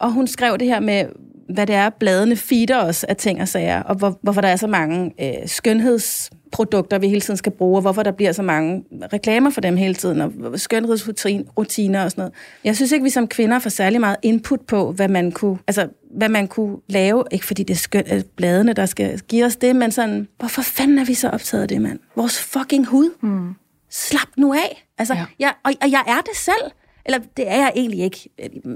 Og 0.00 0.12
hun 0.12 0.26
skrev 0.26 0.58
det 0.58 0.68
her 0.68 0.80
med, 0.80 1.04
hvad 1.48 1.66
det 1.66 1.74
er, 1.74 1.90
bladene 1.90 2.36
feeder 2.36 2.84
os 2.84 3.04
af 3.04 3.16
ting 3.16 3.40
og 3.40 3.48
sager, 3.48 3.82
og 3.82 3.94
hvor, 3.94 4.18
hvorfor 4.22 4.40
der 4.40 4.48
er 4.48 4.56
så 4.56 4.66
mange 4.66 5.12
øh, 5.20 5.48
skønhedsprodukter, 5.48 6.98
vi 6.98 7.08
hele 7.08 7.20
tiden 7.20 7.36
skal 7.36 7.52
bruge, 7.52 7.78
og 7.78 7.82
hvorfor 7.82 8.02
der 8.02 8.10
bliver 8.10 8.32
så 8.32 8.42
mange 8.42 8.84
reklamer 9.12 9.50
for 9.50 9.60
dem 9.60 9.76
hele 9.76 9.94
tiden, 9.94 10.20
og 10.20 10.60
skønhedsrutiner 10.60 12.04
og 12.04 12.10
sådan 12.10 12.22
noget. 12.22 12.32
Jeg 12.64 12.76
synes 12.76 12.92
ikke, 12.92 13.02
vi 13.02 13.10
som 13.10 13.28
kvinder 13.28 13.58
får 13.58 13.70
særlig 13.70 14.00
meget 14.00 14.16
input 14.22 14.60
på, 14.60 14.92
hvad 14.92 15.08
man 15.08 15.32
kunne, 15.32 15.58
altså, 15.66 15.88
hvad 16.16 16.28
man 16.28 16.48
kunne 16.48 16.76
lave, 16.88 17.24
ikke 17.30 17.46
fordi 17.46 17.62
det 17.62 17.74
er 17.74 17.78
skøn, 17.78 18.04
øh, 18.12 18.22
bladene, 18.36 18.72
der 18.72 18.86
skal 18.86 19.20
give 19.20 19.44
os 19.44 19.56
det, 19.56 19.76
men 19.76 19.90
sådan, 19.90 20.28
hvorfor 20.38 20.62
fanden 20.62 20.98
er 20.98 21.04
vi 21.04 21.14
så 21.14 21.28
optaget 21.28 21.62
af 21.62 21.68
det, 21.68 21.80
mand? 21.80 21.98
Vores 22.16 22.40
fucking 22.40 22.86
hud. 22.86 23.10
Mm. 23.20 23.54
Slap 23.90 24.28
nu 24.36 24.52
af. 24.52 24.86
Altså, 24.98 25.14
ja. 25.14 25.24
jeg, 25.38 25.52
og, 25.64 25.72
og 25.82 25.90
jeg 25.90 26.02
er 26.06 26.20
det 26.20 26.36
selv. 26.36 26.72
Eller 27.06 27.18
det 27.36 27.50
er 27.50 27.56
jeg 27.56 27.72
egentlig 27.76 28.00
ikke. 28.00 28.28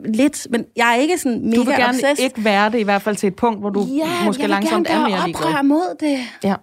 Lidt, 0.04 0.46
men 0.50 0.64
jeg 0.76 0.90
er 0.90 0.94
ikke 0.94 1.18
sådan 1.18 1.44
mega 1.44 1.56
Du 1.56 1.62
vil 1.62 1.74
gerne 1.74 1.88
obsessed. 1.88 2.24
ikke 2.24 2.44
være 2.44 2.70
det, 2.70 2.78
i 2.78 2.82
hvert 2.82 3.02
fald 3.02 3.16
til 3.16 3.26
et 3.26 3.36
punkt, 3.36 3.60
hvor 3.60 3.70
du 3.70 3.80
ja, 3.80 4.24
måske 4.24 4.46
langsomt 4.46 4.86
er 4.90 5.08
mere 5.08 5.24
ligeglad. 5.24 5.50
Ja, 5.50 5.62
mod 5.62 5.96
det. 6.00 6.18
Ja. 6.44 6.54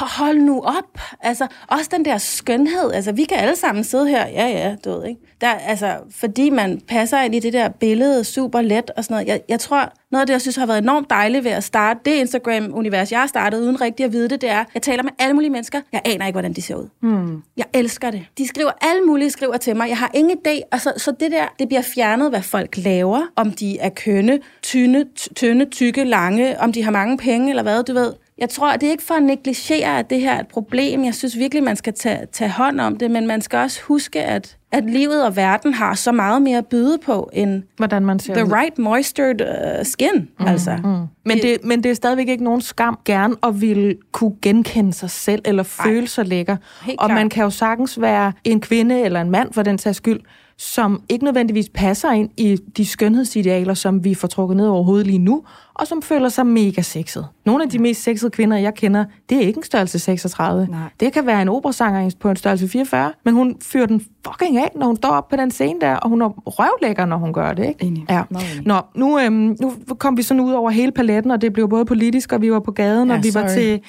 Hold 0.00 0.38
nu 0.38 0.60
op. 0.60 1.00
Altså, 1.20 1.46
også 1.68 1.88
den 1.92 2.04
der 2.04 2.18
skønhed. 2.18 2.92
Altså, 2.92 3.12
vi 3.12 3.24
kan 3.24 3.38
alle 3.38 3.56
sammen 3.56 3.84
sidde 3.84 4.08
her. 4.08 4.26
Ja, 4.26 4.46
ja, 4.48 4.76
du 4.84 4.90
ved, 4.90 5.06
ikke? 5.08 5.20
Der, 5.40 5.48
altså, 5.50 5.96
fordi 6.10 6.50
man 6.50 6.80
passer 6.88 7.20
ind 7.20 7.34
i 7.34 7.38
det 7.38 7.52
der 7.52 7.68
billede 7.68 8.24
super 8.24 8.60
let 8.60 8.90
og 8.96 9.04
sådan 9.04 9.14
noget. 9.14 9.28
Jeg, 9.28 9.40
jeg 9.48 9.60
tror, 9.60 9.92
noget 10.12 10.20
af 10.20 10.26
det, 10.26 10.32
jeg 10.32 10.40
synes 10.40 10.56
har 10.56 10.66
været 10.66 10.78
enormt 10.78 11.10
dejligt 11.10 11.44
ved 11.44 11.50
at 11.50 11.64
starte 11.64 12.00
det 12.04 12.10
Instagram-univers, 12.10 13.12
jeg 13.12 13.20
har 13.20 13.26
startet 13.26 13.60
uden 13.60 13.80
rigtig 13.80 14.06
at 14.06 14.12
vide 14.12 14.28
det, 14.28 14.40
det 14.40 14.50
er, 14.50 14.64
jeg 14.74 14.82
taler 14.82 15.02
med 15.02 15.12
alle 15.18 15.34
mulige 15.34 15.50
mennesker. 15.50 15.80
Jeg 15.92 16.00
aner 16.04 16.26
ikke, 16.26 16.34
hvordan 16.34 16.52
de 16.52 16.62
ser 16.62 16.74
ud. 16.74 16.88
Mm. 17.00 17.42
Jeg 17.56 17.66
elsker 17.74 18.10
det. 18.10 18.26
De 18.38 18.48
skriver 18.48 18.70
alle 18.80 19.02
mulige 19.02 19.30
skriver 19.30 19.56
til 19.56 19.76
mig. 19.76 19.88
Jeg 19.88 19.98
har 19.98 20.10
ingen 20.14 20.38
idé. 20.38 20.60
Altså, 20.72 20.92
så 20.96 21.12
det 21.20 21.32
der, 21.32 21.44
det 21.58 21.68
bliver 21.68 21.82
fjernet, 21.82 22.30
hvad 22.30 22.42
folk 22.42 22.76
laver. 22.76 23.20
Om 23.36 23.50
de 23.50 23.78
er 23.78 23.88
kønne, 23.88 24.40
tynde, 24.62 25.04
tynde, 25.36 25.64
tykke, 25.70 26.04
lange, 26.04 26.60
om 26.60 26.72
de 26.72 26.82
har 26.84 26.90
mange 26.90 27.18
penge 27.18 27.50
eller 27.50 27.62
hvad, 27.62 27.84
du 27.84 27.92
ved. 27.94 28.12
Jeg 28.38 28.48
tror, 28.48 28.72
det 28.72 28.86
er 28.86 28.90
ikke 28.90 29.02
for 29.02 29.14
at 29.14 29.22
negligere, 29.22 29.98
at 29.98 30.10
det 30.10 30.20
her 30.20 30.32
er 30.32 30.40
et 30.40 30.48
problem. 30.48 31.04
Jeg 31.04 31.14
synes 31.14 31.38
virkelig, 31.38 31.62
man 31.62 31.76
skal 31.76 31.94
tage, 31.94 32.26
tage 32.32 32.50
hånd 32.50 32.80
om 32.80 32.96
det, 32.96 33.10
men 33.10 33.26
man 33.26 33.40
skal 33.40 33.58
også 33.58 33.82
huske, 33.82 34.22
at, 34.22 34.56
at 34.72 34.84
livet 34.84 35.26
og 35.26 35.36
verden 35.36 35.74
har 35.74 35.94
så 35.94 36.12
meget 36.12 36.42
mere 36.42 36.58
at 36.58 36.66
byde 36.66 36.98
på, 36.98 37.30
end 37.32 37.62
Hvordan 37.76 38.06
man 38.06 38.18
ser 38.18 38.34
the 38.34 38.44
ud. 38.44 38.52
right 38.52 38.78
moistured 38.78 39.40
uh, 39.40 39.86
skin. 39.86 40.28
Mm, 40.40 40.46
altså. 40.46 40.76
Mm. 40.76 41.06
Men, 41.24 41.38
det, 41.38 41.64
men 41.64 41.82
det 41.82 41.90
er 41.90 41.94
stadigvæk 41.94 42.28
ikke 42.28 42.44
nogen 42.44 42.60
skam 42.60 42.98
gerne 43.04 43.36
at 43.42 43.60
ville 43.60 43.96
kunne 44.12 44.34
genkende 44.42 44.92
sig 44.92 45.10
selv, 45.10 45.42
eller 45.44 45.62
føle 45.62 46.00
Ej. 46.00 46.06
sig 46.06 46.26
lækker. 46.26 46.56
Helt 46.82 47.00
og 47.00 47.06
klar. 47.06 47.18
man 47.18 47.28
kan 47.28 47.44
jo 47.44 47.50
sagtens 47.50 48.00
være 48.00 48.32
en 48.44 48.60
kvinde 48.60 49.00
eller 49.00 49.20
en 49.20 49.30
mand, 49.30 49.52
for 49.52 49.62
den 49.62 49.78
sags 49.78 49.96
skyld, 49.96 50.20
som 50.62 51.02
ikke 51.08 51.24
nødvendigvis 51.24 51.68
passer 51.74 52.10
ind 52.10 52.30
i 52.36 52.56
de 52.76 52.86
skønhedsidealer, 52.86 53.74
som 53.74 54.04
vi 54.04 54.14
får 54.14 54.28
trukket 54.28 54.56
ned 54.56 54.66
over 54.66 54.82
hovedet 54.82 55.06
lige 55.06 55.18
nu, 55.18 55.44
og 55.74 55.86
som 55.86 56.02
føler 56.02 56.28
sig 56.28 56.46
mega 56.46 56.82
sexet. 56.82 57.26
Nogle 57.46 57.64
af 57.64 57.70
de 57.70 57.78
mest 57.78 58.02
sexede 58.02 58.30
kvinder, 58.30 58.56
jeg 58.56 58.74
kender, 58.74 59.04
det 59.30 59.36
er 59.36 59.40
ikke 59.40 59.58
en 59.58 59.62
størrelse 59.62 59.98
36. 59.98 60.66
Nej. 60.70 60.78
Det 61.00 61.12
kan 61.12 61.26
være 61.26 61.42
en 61.42 61.48
operasanger 61.48 62.10
på 62.20 62.30
en 62.30 62.36
størrelse 62.36 62.68
44, 62.68 63.12
men 63.24 63.34
hun 63.34 63.56
fyrer 63.62 63.86
den 63.86 64.06
fucking 64.26 64.58
af, 64.58 64.72
når 64.76 64.86
hun 64.86 64.96
står 64.96 65.08
op 65.08 65.28
på 65.28 65.36
den 65.36 65.50
scene 65.50 65.80
der, 65.80 65.94
og 65.94 66.08
hun 66.08 66.22
er 66.22 66.28
røvlækker, 66.28 67.06
når 67.06 67.16
hun 67.16 67.32
gør 67.32 67.52
det. 67.52 67.66
Ikke? 67.66 67.84
Enig. 67.84 68.06
Ja. 68.10 68.22
Nå, 68.64 68.80
nu, 68.94 69.18
øhm, 69.18 69.56
nu 69.60 69.74
kom 69.98 70.16
vi 70.16 70.22
sådan 70.22 70.40
ud 70.40 70.52
over 70.52 70.70
hele 70.70 70.92
paletten, 70.92 71.30
og 71.30 71.40
det 71.40 71.52
blev 71.52 71.68
både 71.68 71.84
politisk, 71.84 72.32
og 72.32 72.42
vi 72.42 72.52
var 72.52 72.60
på 72.60 72.72
gaden, 72.72 73.08
ja, 73.08 73.16
og 73.16 73.24
vi 73.24 73.30
sorry. 73.30 73.42
var 73.42 73.48
til, 73.48 73.80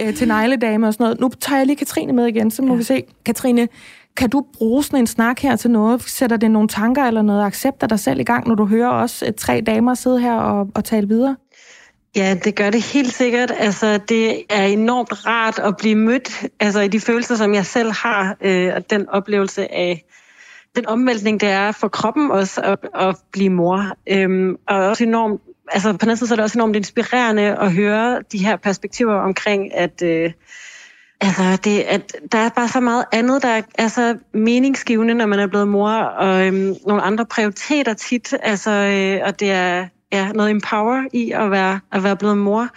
øh, 0.00 0.14
til 0.14 0.28
negledame 0.28 0.86
og 0.86 0.92
sådan 0.92 1.04
noget. 1.04 1.20
Nu 1.20 1.30
tager 1.40 1.58
jeg 1.58 1.66
lige 1.66 1.76
Katrine 1.76 2.12
med 2.12 2.26
igen, 2.26 2.50
så 2.50 2.62
må 2.62 2.68
ja. 2.68 2.76
vi 2.76 2.82
se. 2.82 3.02
Katrine, 3.24 3.68
kan 4.16 4.30
du 4.30 4.44
bruge 4.58 4.84
sådan 4.84 4.98
en 4.98 5.06
snak 5.06 5.38
her 5.40 5.56
til 5.56 5.70
noget? 5.70 6.02
Sætter 6.02 6.36
det 6.36 6.50
nogle 6.50 6.68
tanker 6.68 7.04
eller 7.04 7.22
noget 7.22 7.44
accepter 7.44 7.86
dig 7.86 8.00
selv 8.00 8.20
i 8.20 8.24
gang, 8.24 8.48
når 8.48 8.54
du 8.54 8.66
hører 8.66 8.90
os 8.90 9.22
øh, 9.22 9.32
tre 9.38 9.62
damer 9.66 9.94
sidde 9.94 10.20
her 10.20 10.34
og, 10.34 10.68
og 10.74 10.84
tale 10.84 11.08
videre? 11.08 11.36
Ja, 12.16 12.36
det 12.44 12.54
gør 12.54 12.70
det 12.70 12.82
helt 12.92 13.12
sikkert. 13.12 13.52
Altså, 13.56 14.00
det 14.08 14.42
er 14.50 14.64
enormt 14.64 15.26
rart 15.26 15.58
at 15.58 15.76
blive 15.76 15.94
mødt 15.94 16.44
altså, 16.60 16.80
i 16.80 16.88
de 16.88 17.00
følelser, 17.00 17.34
som 17.34 17.54
jeg 17.54 17.66
selv 17.66 17.92
har, 17.92 18.36
øh, 18.40 18.72
og 18.76 18.90
den 18.90 19.08
oplevelse 19.08 19.74
af 19.74 20.04
den 20.76 20.86
omvæltning, 20.86 21.40
det 21.40 21.48
er 21.48 21.72
for 21.72 21.88
kroppen 21.88 22.30
også 22.30 22.60
at, 22.60 22.78
at 22.94 23.16
blive 23.32 23.50
mor. 23.50 23.96
Øhm, 24.06 24.56
og 24.68 24.76
også 24.76 25.04
enormt, 25.04 25.40
altså 25.72 25.92
på 25.92 25.98
den 25.98 26.08
anden 26.08 26.16
side 26.16 26.28
så 26.28 26.34
er 26.34 26.36
det 26.36 26.42
også 26.42 26.58
enormt 26.58 26.76
inspirerende 26.76 27.42
at 27.42 27.72
høre 27.72 28.22
de 28.32 28.38
her 28.38 28.56
perspektiver 28.56 29.14
omkring, 29.14 29.74
at 29.74 30.02
øh, 30.02 30.32
Altså, 31.20 31.58
det, 31.64 31.80
at 31.80 32.16
der 32.32 32.38
er 32.38 32.48
bare 32.48 32.68
så 32.68 32.80
meget 32.80 33.04
andet, 33.12 33.42
der 33.42 33.62
er 33.74 33.88
så 33.88 34.18
meningsgivende, 34.34 35.14
når 35.14 35.26
man 35.26 35.38
er 35.38 35.46
blevet 35.46 35.68
mor, 35.68 35.90
og 35.92 36.46
øhm, 36.46 36.74
nogle 36.86 37.02
andre 37.02 37.26
prioriteter 37.26 37.94
tit, 37.94 38.34
altså, 38.42 38.70
øh, 38.70 39.26
og 39.26 39.40
det 39.40 39.50
er 39.50 39.86
ja, 40.12 40.32
noget 40.32 40.50
empower 40.50 41.02
i 41.12 41.30
at 41.30 41.50
være, 41.50 41.80
at 41.92 42.04
være 42.04 42.16
blevet 42.16 42.38
mor, 42.38 42.68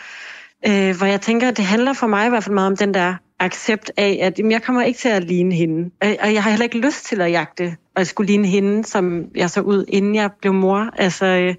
øh, 0.68 0.98
hvor 0.98 1.06
jeg 1.06 1.22
tænker, 1.22 1.48
at 1.48 1.58
det 1.58 1.66
handler 1.66 1.94
for 1.94 2.08
mig 2.08 2.26
i 2.26 2.30
hvert 2.30 2.44
fald 2.44 2.54
meget 2.54 2.68
om 2.68 2.78
den 2.78 2.94
der 2.94 3.16
accept 3.40 3.92
af, 3.98 4.20
at 4.22 4.40
jamen, 4.40 4.52
jeg 4.52 4.64
kommer 4.64 4.84
ikke 4.84 5.00
til 5.00 5.10
at 5.10 5.24
ligne 5.24 5.56
hende. 5.56 5.90
Øh, 6.04 6.16
og 6.22 6.34
jeg 6.34 6.44
har 6.44 6.50
heller 6.50 6.64
ikke 6.64 6.78
lyst 6.78 7.06
til 7.06 7.22
at 7.22 7.32
jagte, 7.32 7.78
og 7.96 8.00
jeg 8.00 8.08
skulle 8.08 8.28
ligne 8.28 8.48
hende, 8.48 8.86
som 8.86 9.26
jeg 9.36 9.50
så 9.50 9.62
ud, 9.62 9.86
inden 9.88 10.16
jeg 10.16 10.32
blev 10.42 10.54
mor. 10.54 10.90
Altså, 10.98 11.26
øh, 11.26 11.56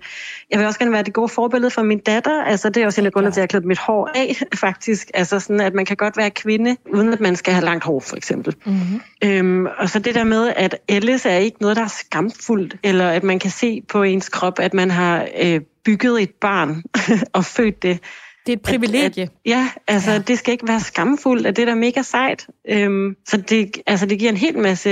jeg 0.51 0.59
vil 0.59 0.67
også 0.67 0.79
gerne 0.79 0.93
være 0.93 1.03
det 1.03 1.13
gode 1.13 1.29
forbillede 1.29 1.71
for 1.71 1.83
min 1.83 1.99
datter. 1.99 2.43
Altså, 2.43 2.71
det 2.71 2.83
er 2.83 2.87
også 2.87 3.01
en 3.01 3.07
af 3.07 3.13
grundene 3.13 3.33
til, 3.33 3.41
at 3.41 3.43
jeg 3.43 3.43
har 3.43 3.47
klædt 3.47 3.65
mit 3.65 3.79
hår 3.79 4.11
af, 4.15 4.43
faktisk. 4.67 5.11
Altså, 5.15 5.41
sådan, 5.41 5.61
at 5.61 5.75
man 5.75 5.85
kan 5.85 5.97
godt 5.97 6.17
være 6.17 6.31
kvinde, 6.31 6.77
uden 6.95 7.13
at 7.13 7.21
man 7.21 7.37
skal 7.37 7.55
have 7.55 7.65
langt 7.65 7.85
hår, 7.85 8.01
for 8.01 8.17
eksempel. 8.17 8.55
Mm-hmm. 8.67 9.01
Øhm, 9.25 9.67
og 9.79 9.89
så 9.89 9.99
det 9.99 10.15
der 10.15 10.25
med, 10.25 10.53
at 10.57 10.77
ellers 10.89 11.27
er 11.27 11.37
ikke 11.37 11.57
noget, 11.61 11.77
der 11.77 11.83
er 11.83 11.89
skamfuldt, 11.89 12.77
eller 12.83 13.09
at 13.09 13.23
man 13.23 13.39
kan 13.39 13.51
se 13.51 13.83
på 13.89 14.03
ens 14.03 14.29
krop, 14.29 14.59
at 14.59 14.75
man 14.75 14.91
har 14.91 15.29
øh, 15.43 15.61
bygget 15.85 16.23
et 16.23 16.31
barn 16.41 16.83
og 17.33 17.45
født 17.45 17.83
det. 17.83 18.01
Det 18.47 18.53
er 18.53 18.57
et 18.57 18.63
privilegie. 18.63 19.23
At, 19.23 19.29
at, 19.29 19.31
ja, 19.47 19.69
altså 19.89 20.11
ja. 20.11 20.19
det 20.19 20.39
skal 20.39 20.53
ikke 20.53 20.69
være 20.69 20.81
skamfuldt, 20.81 21.47
at 21.47 21.57
det 21.57 21.67
der 21.67 21.73
er 21.73 21.77
mega 21.77 22.03
sejt. 22.03 22.47
Øhm, 22.69 23.17
så 23.29 23.37
det, 23.37 23.77
altså, 23.87 24.07
det 24.07 24.19
giver 24.19 24.31
en 24.31 24.37
hel 24.37 24.59
masse, 24.59 24.91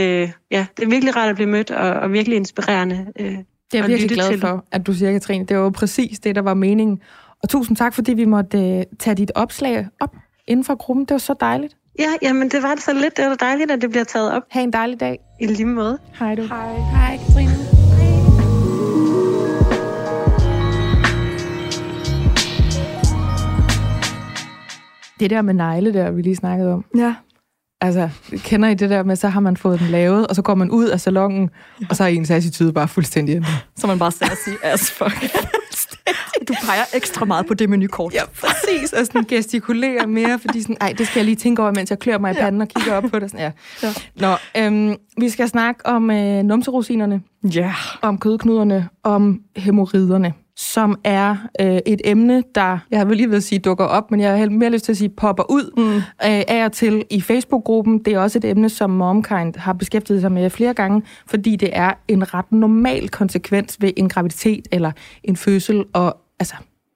ja, 0.51 0.67
det 0.77 0.85
er 0.85 0.89
virkelig 0.89 1.17
rart 1.17 1.29
at 1.29 1.35
blive 1.35 1.49
mødt, 1.49 1.71
og, 1.71 1.91
og 1.91 2.13
virkelig 2.13 2.37
inspirerende. 2.37 3.07
Øh, 3.21 3.27
det 3.27 3.37
er 3.79 3.79
jeg 3.79 3.89
virkelig 3.89 4.11
glad 4.11 4.29
til. 4.29 4.41
for, 4.41 4.65
at 4.73 4.87
du 4.87 4.93
siger, 4.95 5.13
Katrine. 5.13 5.47
Det 5.47 5.57
var 5.57 5.63
jo 5.63 5.71
præcis 5.71 6.19
det, 6.19 6.35
der 6.35 6.43
var 6.43 6.55
meningen. 6.55 7.01
Og 7.43 7.49
tusind 7.49 7.77
tak, 7.77 7.95
fordi 7.95 8.13
vi 8.13 8.25
måtte 8.25 8.59
uh, 8.59 8.83
tage 8.99 9.15
dit 9.15 9.33
opslag 9.35 9.89
op 10.01 10.17
inden 10.47 10.65
for 10.65 10.75
gruppen. 10.75 11.05
Det 11.05 11.13
var 11.13 11.19
så 11.19 11.35
dejligt. 11.41 11.77
Ja, 11.99 12.09
jamen 12.23 12.49
det 12.49 12.63
var 12.63 12.75
det 12.75 12.83
så 12.83 12.93
lidt. 12.93 13.17
Det 13.17 13.27
var 13.27 13.35
dejligt, 13.35 13.71
at 13.71 13.83
det 13.83 13.91
bliver 13.91 14.05
taget 14.05 14.33
op. 14.33 14.43
Ha' 14.51 14.61
en 14.61 14.73
dejlig 14.73 15.01
dag. 15.01 15.19
I 15.41 15.47
lige 15.47 15.67
måde. 15.67 15.99
Hej 16.19 16.35
du. 16.35 16.43
Hej. 16.43 16.75
Hej, 16.75 17.19
Katrine. 17.27 17.62
Det 25.21 25.31
der 25.31 25.43
med 25.43 25.55
negle 25.55 25.95
der, 25.95 26.11
vi 26.11 26.23
lige 26.23 26.37
snakkede 26.37 26.73
om. 26.73 26.85
Ja. 26.97 27.15
Altså, 27.81 28.09
kender 28.37 28.69
I 28.69 28.75
det 28.75 28.91
der 28.91 29.03
med, 29.03 29.17
så 29.17 29.29
har 29.29 29.41
man 29.41 29.57
fået 29.57 29.81
den 29.81 29.89
lavet, 29.89 30.27
og 30.27 30.35
så 30.37 30.43
går 30.43 30.55
man 30.55 30.71
ud 30.71 30.87
af 30.87 31.01
salongen, 31.01 31.51
ja. 31.81 31.87
og 31.91 31.97
så 31.97 32.05
er 32.05 32.09
ens 32.09 32.31
attitude 32.31 32.73
bare 32.73 32.89
fuldstændig 32.89 33.35
ændret. 33.37 33.67
Så 33.77 33.87
man 33.87 33.99
bare 33.99 34.13
sætter 34.13 34.37
sig 34.45 34.55
as 34.63 34.91
fuck. 34.91 35.23
Du 36.49 36.55
peger 36.67 36.85
ekstra 36.95 37.25
meget 37.25 37.47
på 37.47 37.55
det 37.55 37.71
menukort. 37.71 38.15
Ja, 38.15 38.23
præcis. 38.41 38.93
Og 38.93 39.07
sådan 39.07 39.25
gestikulerer 39.25 40.07
mere, 40.07 40.39
fordi 40.39 40.63
sådan, 40.63 40.77
ej, 40.81 40.95
det 40.99 41.07
skal 41.07 41.21
jeg 41.21 41.25
lige 41.25 41.37
tænke 41.37 41.63
over, 41.63 41.73
mens 41.73 41.91
jeg 41.91 41.99
klør 41.99 42.19
mig 42.19 42.31
i 42.31 42.35
panden 42.35 42.61
og 42.61 42.69
kigger 42.69 42.95
op 42.95 43.05
på 43.11 43.19
det. 43.19 43.31
Sådan, 43.31 43.53
ja. 43.83 43.87
ja. 43.89 43.95
Nå, 44.17 44.35
øhm, 44.57 44.97
vi 45.19 45.29
skal 45.29 45.49
snakke 45.49 45.87
om 45.87 46.11
øh, 46.11 46.43
numserosinerne, 46.43 47.23
Ja. 47.45 47.75
Om 48.03 48.19
kødknuderne, 48.19 48.89
om 49.03 49.41
hemorriderne, 49.57 50.33
som 50.57 50.99
er 51.05 51.37
øh, 51.61 51.79
et 51.87 52.01
emne, 52.05 52.43
der, 52.55 52.79
jeg 52.91 53.09
vil 53.09 53.17
lige 53.17 53.31
ved 53.31 53.37
at 53.37 53.43
sige, 53.43 53.59
dukker 53.59 53.85
op, 53.85 54.11
men 54.11 54.21
jeg 54.21 54.39
har 54.39 54.49
mere 54.49 54.71
lyst 54.71 54.85
til 54.85 54.93
at 54.93 54.97
sige, 54.97 55.09
popper 55.09 55.51
ud 55.51 55.73
mm. 55.77 55.97
øh, 55.97 56.03
af 56.49 56.65
og 56.65 56.73
til 56.73 57.05
i 57.11 57.21
Facebook-gruppen. 57.21 57.99
Det 57.99 58.15
er 58.15 58.19
også 58.19 58.39
et 58.39 58.45
emne, 58.45 58.69
som 58.69 58.91
MomKind 58.91 59.57
har 59.57 59.73
beskæftiget 59.73 60.21
sig 60.21 60.33
med 60.33 60.51
flere 60.51 60.75
gange, 60.75 61.03
fordi 61.27 61.57
det 61.57 61.71
er 61.73 61.93
en 62.09 62.35
ret 62.35 62.53
normal 62.53 63.09
konsekvens 63.09 63.77
ved 63.81 63.91
en 63.97 64.09
graviditet 64.09 64.69
eller 64.73 64.93
en 65.25 65.37
fødsel, 65.37 65.85
og 65.93 66.17
altså 66.41 66.55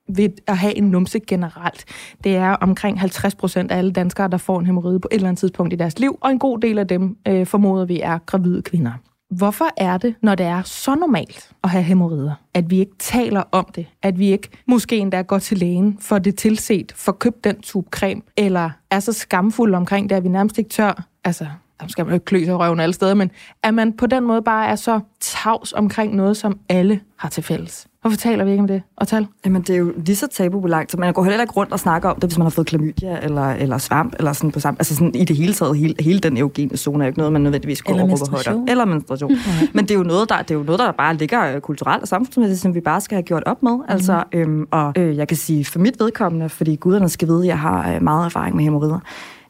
ved 0.09 0.29
at 0.47 0.57
have 0.59 0.75
en 0.75 0.85
numse 0.85 1.21
generelt. 1.21 1.85
Det 2.25 2.37
er 2.37 2.51
omkring 2.51 3.01
50 3.01 3.35
procent 3.35 3.71
af 3.71 3.79
alle 3.79 3.93
danskere, 3.93 4.29
der 4.29 4.37
får 4.37 4.61
en 4.61 4.67
hemorrhide 4.67 5.01
på 5.01 5.09
et 5.11 5.15
eller 5.15 5.29
andet 5.29 5.41
tidspunkt 5.41 5.73
i 5.73 5.77
deres 5.77 5.99
liv, 5.99 6.19
og 6.21 6.31
en 6.31 6.39
god 6.39 6.59
del 6.59 6.79
af 6.79 6.89
dem 6.89 7.17
øh, 7.29 7.47
formoder 7.47 7.85
vi 7.85 8.01
er 8.01 8.19
gravide 8.27 8.63
kvinder. 8.63 8.93
Hvorfor 9.31 9.69
er 9.77 9.99
det, 9.99 10.15
når 10.23 10.35
det 10.35 10.47
er 10.47 10.63
så 10.63 10.95
normalt 10.95 11.51
at 11.65 11.71
have 11.71 11.85
hemorrider, 11.85 12.35
at 12.55 12.71
vi 12.71 12.79
ikke 12.79 12.97
taler 12.99 13.43
om 13.53 13.67
det? 13.75 13.87
At 14.03 14.19
vi 14.19 14.33
ikke 14.33 14.49
måske 14.67 14.97
endda 14.97 15.23
går 15.23 15.39
til 15.39 15.59
lægen 15.59 15.99
for 16.01 16.19
det 16.19 16.37
tilset, 16.37 16.93
for 16.97 17.13
købt 17.13 17.45
den 17.45 17.61
tube 17.61 17.89
creme, 17.91 18.23
eller 18.37 18.71
er 18.91 19.01
så 19.01 19.13
skamfulde 19.13 19.77
omkring 19.77 20.11
det, 20.11 20.17
at 20.17 20.25
vi 20.25 20.29
nærmest 20.29 20.59
ikke 20.59 20.71
tør, 20.71 21.07
altså 21.25 21.47
der 21.81 21.87
skal 21.89 22.05
man 22.05 22.11
jo 22.11 22.15
ikke 22.15 22.25
klø 22.25 22.39
sig 22.45 22.53
i 22.53 22.55
røven 22.55 22.81
alle 22.81 22.93
steder, 22.93 23.15
men 23.15 23.31
at 23.63 23.75
man 23.75 23.93
på 23.93 24.07
den 24.07 24.25
måde 24.25 24.43
bare 24.43 24.67
er 24.67 24.77
så 24.77 25.01
tavs 25.21 25.73
omkring 25.73 26.15
noget, 26.15 26.37
som 26.37 26.59
alle 26.69 27.01
har 27.17 27.29
til 27.29 27.43
fælles. 27.43 27.87
Hvorfor 28.07 28.17
taler 28.17 28.45
vi 28.45 28.51
ikke 28.51 28.61
om 28.61 28.67
det? 28.67 28.83
Og 28.97 29.09
tal? 29.09 29.27
Jamen, 29.45 29.63
det 29.63 29.71
er 29.71 29.77
jo 29.79 29.93
lige 29.97 30.17
så 30.17 30.27
tabubelagt, 30.27 30.93
så 30.93 30.97
man 30.97 31.13
går 31.13 31.25
heller 31.25 31.41
ikke 31.41 31.53
rundt 31.53 31.73
og 31.73 31.81
snakker 31.81 32.09
om 32.09 32.15
det, 32.15 32.25
hvis 32.25 32.39
man 32.39 32.45
har 32.45 32.51
fået 32.51 32.67
klamydia 32.67 33.19
eller, 33.23 33.51
eller 33.51 33.79
svamp, 33.79 34.15
eller 34.19 34.33
sådan 34.33 34.51
på 34.51 34.61
samme... 34.61 34.81
Altså 34.81 34.95
sådan 34.95 35.15
i 35.15 35.25
det 35.25 35.37
hele 35.37 35.53
taget, 35.53 35.79
hele, 35.79 35.95
hele 36.01 36.19
den 36.19 36.37
eugene 36.37 36.77
zone 36.77 37.05
er 37.05 37.07
jo 37.07 37.09
ikke 37.09 37.19
noget, 37.19 37.33
man 37.33 37.43
nødvendigvis 37.43 37.83
går 37.83 37.91
Eller 37.91 38.03
over 38.03 38.09
menstruation. 38.09 38.55
højder. 38.55 38.71
Eller 38.71 38.85
menstruation. 38.85 39.33
Men 39.75 39.85
det 39.85 39.91
er, 39.91 39.99
jo 39.99 40.05
noget, 40.05 40.29
der, 40.29 40.43
det 40.43 40.51
er 40.51 40.55
jo 40.55 40.63
noget, 40.63 40.79
der 40.79 40.93
bare 40.93 41.17
ligger 41.17 41.55
øh, 41.55 41.61
kulturelt 41.61 42.03
og 42.03 42.09
samfundsmæssigt, 42.09 42.61
som 42.61 42.75
vi 42.75 42.81
bare 42.81 43.01
skal 43.01 43.17
have 43.17 43.23
gjort 43.23 43.43
op 43.47 43.63
med. 43.63 43.79
Altså, 43.89 44.25
øhm, 44.33 44.67
og 44.71 44.93
øh, 44.99 45.17
jeg 45.17 45.29
kan 45.29 45.37
sige 45.37 45.65
for 45.65 45.79
mit 45.79 45.95
vedkommende, 46.01 46.49
fordi 46.49 46.77
guderne 46.77 47.09
skal 47.09 47.29
vide, 47.29 47.41
at 47.41 47.47
jeg 47.47 47.59
har 47.59 47.95
øh, 47.95 48.03
meget 48.03 48.25
erfaring 48.25 48.57
med 48.57 48.65
hemorrider. 48.65 48.99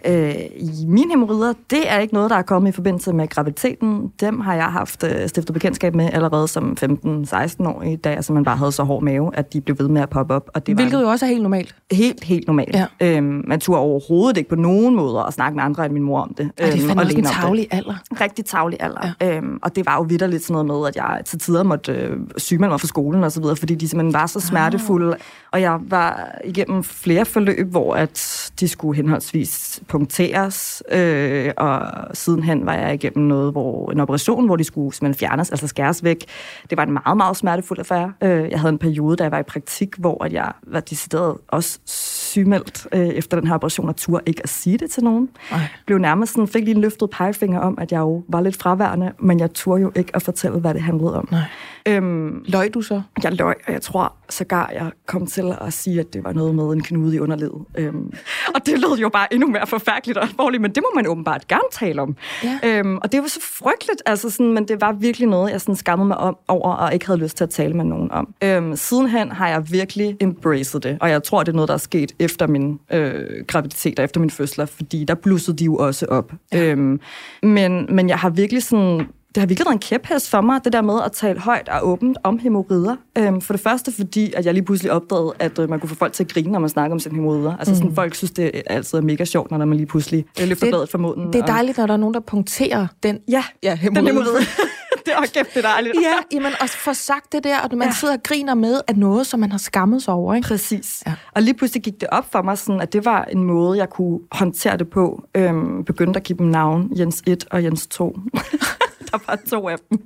Øh, 0.05 0.35
i 0.57 0.85
mine 0.87 1.11
hemorrider, 1.13 1.53
det 1.71 1.91
er 1.93 1.99
ikke 1.99 2.15
noget, 2.15 2.31
der 2.31 2.37
er 2.37 2.43
kommet 2.43 2.69
i 2.69 2.73
forbindelse 2.73 3.13
med 3.13 3.29
graviditeten. 3.29 4.13
Dem 4.21 4.41
har 4.41 4.55
jeg 4.55 4.65
haft 4.65 5.05
øh, 5.05 5.29
stiftet 5.29 5.55
bekendtskab 5.55 5.95
med 5.95 6.11
allerede 6.13 6.49
som 6.49 6.77
15-16-årig, 6.85 8.05
da 8.05 8.11
jeg 8.11 8.25
simpelthen 8.25 8.45
bare 8.45 8.57
havde 8.57 8.73
så 8.73 8.83
hård 8.83 9.03
mave, 9.03 9.31
at 9.37 9.53
de 9.53 9.61
blev 9.61 9.79
ved 9.79 9.89
med 9.89 10.03
at 10.03 10.09
poppe 10.11 10.35
op. 10.35 10.51
Og 10.55 10.67
det 10.67 10.77
var 10.77 10.83
Hvilket 10.83 11.03
jo 11.03 11.09
også 11.09 11.27
er 11.27 11.31
helt 11.31 11.43
normalt. 11.43 11.75
helt, 11.93 12.25
helt 12.25 12.47
normalt. 12.47 12.77
Ja. 12.77 12.87
Øhm, 13.01 13.43
man 13.47 13.61
turde 13.61 13.81
overhovedet 13.81 14.37
ikke 14.37 14.49
på 14.51 14.57
nogen 14.57 14.97
måder 14.97 15.21
at 15.21 15.35
snakke 15.35 15.57
med 15.57 15.65
andre 15.65 15.85
end 15.85 15.93
min 15.93 16.03
mor 16.03 16.21
om 16.21 16.35
det. 16.35 16.51
Ej, 16.59 16.67
det 16.67 16.75
er 16.75 16.79
øhm, 16.79 16.87
fandme 16.87 17.01
og 17.03 17.05
også 17.05 17.19
en 17.19 17.25
tavlig 17.25 17.67
alder. 17.71 17.95
Rigtig 18.21 18.45
tavlig 18.45 18.79
alder. 18.83 19.15
Ja. 19.21 19.37
Øhm, 19.37 19.59
og 19.63 19.77
det 19.77 19.87
var 19.87 19.95
jo 19.97 20.03
vidderligt 20.03 20.43
sådan 20.45 20.67
noget 20.67 20.81
med, 20.81 20.89
at 20.89 20.97
jeg 20.97 21.23
til 21.25 21.39
tider 21.39 21.63
måtte 21.63 21.93
øh, 21.93 22.17
sygemelde 22.37 22.71
mig 22.71 22.81
fra 22.81 22.87
skolen 22.87 23.25
og 23.25 23.33
så 23.33 23.41
videre, 23.41 23.57
fordi 23.57 23.75
de 23.75 23.89
simpelthen 23.89 24.13
var 24.15 24.27
så 24.27 24.41
smertefulde. 24.41 25.17
Og 25.53 25.61
jeg 25.61 25.79
var 25.89 26.29
igennem 26.45 26.85
flere 26.85 27.25
forløb, 27.25 27.71
hvor 27.71 27.95
at 27.95 28.51
de 28.61 28.69
skulle 28.69 28.97
henholdsvis 28.97 29.81
punkteres, 29.89 30.83
øh, 30.93 31.51
og 31.57 31.81
sidenhen 32.15 32.67
var 32.67 32.75
jeg 32.75 32.95
igennem 32.95 33.27
noget, 33.27 33.53
hvor 33.53 33.91
en 33.91 34.01
operation, 34.01 34.47
hvor 34.47 34.57
de 34.57 34.65
skulle 34.65 34.95
simpelthen 34.95 35.19
fjernes, 35.19 35.51
altså 35.51 35.69
skæres 35.69 36.05
væk. 36.05 36.25
Det 36.71 36.79
var 36.79 36.85
en 36.85 36.93
meget, 36.93 37.17
meget 37.17 37.37
smertefuld 37.37 37.79
affære. 37.79 38.13
Øh, 38.23 38.51
jeg 38.51 38.61
havde 38.61 38.73
en 38.73 38.79
periode, 38.79 39.17
da 39.17 39.23
jeg 39.23 39.33
var 39.33 39.39
i 39.39 39.43
praktik, 39.43 39.97
hvor 39.99 40.25
at 40.25 40.33
jeg 40.33 40.53
var 40.67 40.81
decideret 40.81 41.37
også 41.49 41.79
sygemeldt 41.85 42.87
øh, 42.93 43.07
efter 43.09 43.41
den 43.41 43.49
her 43.49 43.55
operation, 43.55 43.89
og 43.89 43.97
turde 43.97 44.23
ikke 44.27 44.41
at 44.43 44.49
sige 44.49 44.79
det 44.79 44.91
til 44.91 45.05
nogen. 45.05 45.29
Ej. 45.51 45.61
Blev 45.87 45.99
nærmest 45.99 46.33
sådan, 46.33 46.49
fik 46.49 46.65
lige 46.65 46.75
en 46.75 46.81
løftet 46.81 47.11
pegefinger 47.11 47.61
om, 47.61 47.79
at 47.81 47.93
jeg 47.93 47.99
jo 47.99 48.25
var 48.29 48.41
lidt 48.41 48.57
fraværende, 48.57 49.13
men 49.19 49.41
jeg 49.41 49.53
turde 49.53 49.83
jo 49.83 49.93
ikke 49.95 50.17
at 50.17 50.23
fortælle, 50.23 50.59
hvad 50.59 50.75
det 50.75 50.83
handlede 50.83 51.17
om. 51.17 51.29
Nej. 51.31 51.43
Øhm, 51.87 52.45
Løg 52.47 52.75
du 52.75 52.83
så? 52.83 53.03
jeg 53.23 53.33
løg, 53.33 53.55
og 53.67 53.73
jeg 53.73 53.83
tror 53.83 54.13
sågar, 54.29 54.71
jeg 54.75 54.91
kom 55.07 55.27
til 55.27 55.55
at 55.61 55.73
sige, 55.73 56.01
at 56.01 56.13
det 56.13 56.25
var 56.25 56.33
noget 56.33 56.55
med 56.55 56.65
en 56.65 56.83
knude 56.83 57.17
i 57.17 57.19
underlivet. 57.19 57.65
Øhm, 57.79 58.13
og 58.55 58.67
det 58.67 58.79
lød 58.79 58.99
jo 58.99 59.09
bare 59.09 59.35
endnu 59.35 59.49
mere 59.49 59.67
forfærdeligt 59.67 60.19
og 60.19 60.25
alvorligt, 60.29 60.61
men 60.61 60.71
det 60.71 60.83
må 60.83 60.89
man 60.95 61.07
åbenbart 61.07 61.49
gerne 61.49 61.63
tale 61.73 62.03
om. 62.03 62.17
Ja. 62.45 62.59
Øhm, 62.65 62.97
og 62.97 63.13
det 63.13 63.21
var 63.21 63.29
så 63.29 63.41
frygteligt, 63.43 64.03
altså 64.07 64.31
sådan, 64.31 64.53
men 64.53 64.69
det 64.69 64.81
var 64.81 64.93
virkelig 64.93 65.29
noget, 65.29 65.53
jeg 65.53 65.61
sådan 65.61 65.77
skammede 65.77 66.09
mig 66.09 66.17
om, 66.17 66.37
over, 66.49 66.73
og 66.73 66.95
ikke 66.95 67.07
havde 67.07 67.21
lyst 67.21 67.37
til 67.37 67.45
at 67.45 67.51
tale 67.51 67.75
med 67.75 67.85
nogen 67.85 68.11
om. 68.13 68.35
Øhm, 68.45 68.77
sidenhen 68.77 69.33
har 69.33 69.49
jeg 69.49 69.71
virkelig 69.71 70.17
embraced 70.21 70.81
det, 70.81 70.99
og 71.01 71.11
jeg 71.11 71.23
tror, 71.23 71.43
det 71.43 71.53
er 71.53 71.57
noget, 71.57 71.69
der 71.69 71.75
er 71.75 71.79
sket 71.79 72.13
efter 72.19 72.47
min 72.47 72.79
øh, 72.93 73.45
graviditet 73.47 73.99
og 73.99 74.05
efter 74.05 74.21
min 74.21 74.31
fødsler, 74.31 74.67
fordi 74.67 75.05
der 75.05 75.15
blussede 75.15 75.57
de 75.57 75.65
jo 75.65 75.77
også 75.77 76.07
op. 76.07 76.33
Ja. 76.53 76.65
Øhm, 76.65 77.01
men, 77.43 77.87
men 77.89 78.09
jeg 78.09 78.19
har 78.19 78.31
virkelig 78.31 78.63
sådan 78.63 79.07
det 79.37 79.41
har 79.43 79.47
virkelig 79.47 79.67
været 79.67 79.75
en 79.75 79.79
kæphest 79.79 80.31
for 80.31 80.41
mig, 80.41 80.61
det 80.65 80.73
der 80.73 80.83
med 80.83 80.95
at 81.05 81.13
tale 81.13 81.39
højt 81.41 81.69
og 81.69 81.89
åbent 81.89 82.19
om 82.25 82.39
hemorrider. 82.39 82.97
Øhm, 83.19 83.41
for 83.41 83.53
det 83.53 83.63
første 83.63 83.93
fordi, 83.93 84.33
at 84.33 84.47
jeg 84.47 84.55
lige 84.55 84.65
pludselig 84.65 84.93
opdagede, 84.93 85.33
at 85.39 85.59
øh, 85.59 85.71
man 85.71 85.81
kunne 85.81 85.89
få 85.89 85.95
folk 85.95 86.13
til 86.13 86.25
at 86.25 86.33
grine, 86.33 86.53
når 86.53 86.59
man 86.59 86.69
snakker 86.69 86.95
om 86.95 86.99
sine 87.01 87.15
hemorrider. 87.15 87.57
Altså 87.57 87.75
sådan, 87.77 87.95
folk 87.95 88.15
synes, 88.15 88.31
det 88.31 88.51
er 88.55 88.61
altid 88.67 88.99
er 88.99 89.03
mega 89.03 89.25
sjovt, 89.25 89.51
når 89.51 89.59
man 89.65 89.77
lige 89.77 89.87
pludselig 89.87 90.25
øh, 90.41 90.49
løfter 90.49 90.67
Det- 90.67 90.73
bladet 90.73 90.89
fra 90.91 90.99
munden. 90.99 91.27
Det 91.27 91.35
er 91.39 91.43
og- 91.43 91.49
dejligt, 91.49 91.79
når 91.79 91.87
der 91.87 91.95
er 91.95 91.99
nogen, 91.99 92.15
der 92.15 92.21
punkterer 92.21 92.87
den. 93.03 93.19
Ja, 93.29 93.45
Ja, 93.63 93.79
den 93.83 93.97
hemorride. 94.07 94.39
det 95.07 95.13
er 95.15 95.21
kæft, 95.35 95.55
det 95.55 95.65
er 95.65 95.69
dejligt. 95.69 95.95
Ja, 96.03 96.15
jamen, 96.37 96.53
og 96.61 96.69
få 96.69 96.95
sagt 96.95 97.33
det 97.33 97.45
der, 97.45 97.59
og 97.61 97.69
man 97.77 97.89
ja. 97.89 97.95
Sidder 97.95 98.15
og 98.15 98.23
griner 98.23 98.55
med, 98.55 98.81
at 98.87 98.97
noget, 98.97 99.27
som 99.27 99.41
man 99.41 99.51
har 99.51 99.59
skammet 99.59 100.03
sig 100.03 100.15
over, 100.15 100.35
ikke? 100.35 100.49
Præcis. 100.49 101.03
Ja. 101.07 101.13
Og 101.35 101.43
lige 101.43 101.55
pludselig 101.55 101.83
gik 101.83 102.01
det 102.01 102.09
op 102.13 102.33
for 102.33 102.43
mig, 102.43 102.59
sådan, 102.59 102.81
at 102.81 102.93
det 102.93 103.05
var 103.05 103.25
en 103.25 103.45
måde, 103.45 103.79
jeg 103.79 103.91
kunne 103.91 104.19
håndtere 104.33 104.77
det 104.77 104.91
på. 104.91 105.23
Øhm, 105.35 105.85
begyndte 105.85 106.17
at 106.17 106.23
give 106.25 106.39
dem 106.39 106.47
navn, 106.47 106.91
Jens 106.99 107.23
1 107.27 107.45
og 107.51 107.65
Jens 107.65 107.87
2. 107.87 108.17
Der 109.13 109.19
var 109.27 109.39
to 109.49 109.69
af 109.69 109.77
dem. 109.91 109.99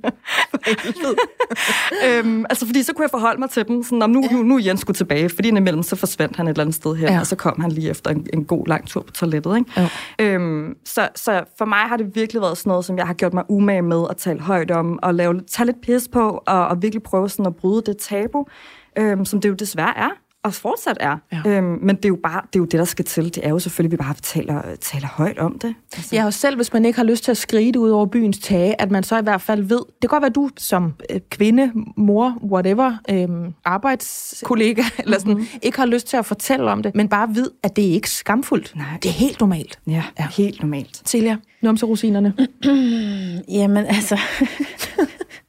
Øhm, 2.07 2.45
altså, 2.49 2.65
fordi 2.65 2.83
så 2.83 2.93
kunne 2.93 3.03
jeg 3.03 3.09
forholde 3.11 3.39
mig 3.39 3.49
til 3.49 3.67
dem. 3.67 3.83
Sådan, 3.83 4.01
om 4.01 4.09
nu, 4.09 4.23
nu, 4.31 4.43
nu 4.43 4.55
er 4.55 4.61
Jens 4.65 4.79
skulle 4.81 4.95
tilbage, 4.95 5.29
fordi 5.29 5.47
indimellem 5.47 5.83
så 5.83 5.95
forsvandt 5.95 6.35
han 6.35 6.47
et 6.47 6.49
eller 6.51 6.61
andet 6.63 6.75
sted 6.75 6.95
her, 6.95 7.07
Ja. 7.07 7.13
ja. 7.13 7.19
og 7.19 7.27
så 7.27 7.35
kom 7.35 7.61
han 7.61 7.71
lige 7.71 7.89
efter 7.89 8.11
en, 8.11 8.27
en 8.33 8.45
god 8.45 8.67
lang 8.67 8.87
tur 8.87 9.01
på 9.01 9.11
toilettet. 9.11 9.57
Ikke? 9.57 9.89
Øhm, 10.19 10.75
så, 10.85 11.09
så 11.15 11.43
for 11.57 11.65
mig 11.65 11.77
har 11.79 11.97
det 11.97 12.15
virkelig 12.15 12.41
været 12.41 12.57
sådan 12.57 12.69
noget, 12.69 12.85
som 12.85 12.97
jeg 12.97 13.07
har 13.07 13.13
gjort 13.13 13.33
mig 13.33 13.43
umage 13.49 13.81
med 13.81 14.03
at 14.09 14.17
tale 14.17 14.39
højt 14.39 14.71
om, 14.71 14.99
og 15.03 15.13
lave, 15.13 15.41
tage 15.47 15.65
lidt 15.65 15.81
pis 15.81 16.07
på, 16.13 16.43
og, 16.47 16.67
og 16.67 16.81
virkelig 16.81 17.03
prøve 17.03 17.29
sådan 17.29 17.45
at 17.45 17.55
bryde 17.55 17.81
det 17.85 17.97
tabu, 17.97 18.45
øhm, 18.97 19.25
som 19.25 19.41
det 19.41 19.49
jo 19.49 19.53
desværre 19.53 19.97
er 19.97 20.09
og 20.43 20.53
fortsat 20.53 20.97
er. 20.99 21.17
Ja. 21.31 21.41
Øhm, 21.49 21.63
men 21.81 21.95
det 21.95 22.05
er, 22.05 22.09
jo 22.09 22.19
bare, 22.23 22.41
det 22.53 22.55
er 22.55 22.59
jo 22.59 22.65
det, 22.65 22.79
der 22.79 22.85
skal 22.85 23.05
til. 23.05 23.25
Det 23.35 23.45
er 23.45 23.49
jo 23.49 23.59
selvfølgelig, 23.59 23.93
at 23.93 23.99
vi 23.99 24.03
bare 24.03 24.15
taler, 24.21 24.61
taler 24.81 25.07
højt 25.07 25.37
om 25.37 25.59
det. 25.59 25.75
Altså, 25.97 26.15
Ja, 26.15 26.25
og 26.25 26.33
selv 26.33 26.55
hvis 26.55 26.73
man 26.73 26.85
ikke 26.85 26.97
har 26.97 27.03
lyst 27.03 27.23
til 27.23 27.31
at 27.31 27.37
skrige 27.37 27.71
det 27.71 27.79
ud 27.79 27.89
over 27.89 28.05
byens 28.05 28.39
tage, 28.39 28.81
at 28.81 28.91
man 28.91 29.03
så 29.03 29.19
i 29.19 29.21
hvert 29.23 29.41
fald 29.41 29.63
ved, 29.63 29.77
det 29.77 30.01
kan 30.01 30.09
godt 30.09 30.21
være, 30.21 30.29
at 30.29 30.35
du 30.35 30.49
som 30.57 30.93
øh, 31.09 31.19
kvinde, 31.29 31.71
mor, 31.97 32.37
whatever, 32.43 32.93
øh, 33.09 33.27
arbejdskollega, 33.65 34.83
eller 35.03 35.19
sådan, 35.19 35.33
mm-hmm. 35.33 35.47
ikke 35.61 35.77
har 35.77 35.85
lyst 35.85 36.07
til 36.07 36.17
at 36.17 36.25
fortælle 36.25 36.71
om 36.71 36.83
det, 36.83 36.95
men 36.95 37.09
bare 37.09 37.35
ved, 37.35 37.51
at 37.63 37.75
det 37.75 37.89
er 37.89 37.93
ikke 37.93 38.09
skamfuldt. 38.09 38.73
Nej. 38.75 38.85
Det 39.03 39.09
er 39.09 39.13
helt 39.13 39.39
normalt. 39.39 39.79
ja, 39.87 40.03
Ja. 40.19 40.27
helt 40.37 40.61
normalt. 40.61 41.01
Celia, 41.05 41.37
numserosinerne. 41.61 42.33
Jamen 43.59 43.85
altså, 43.85 44.19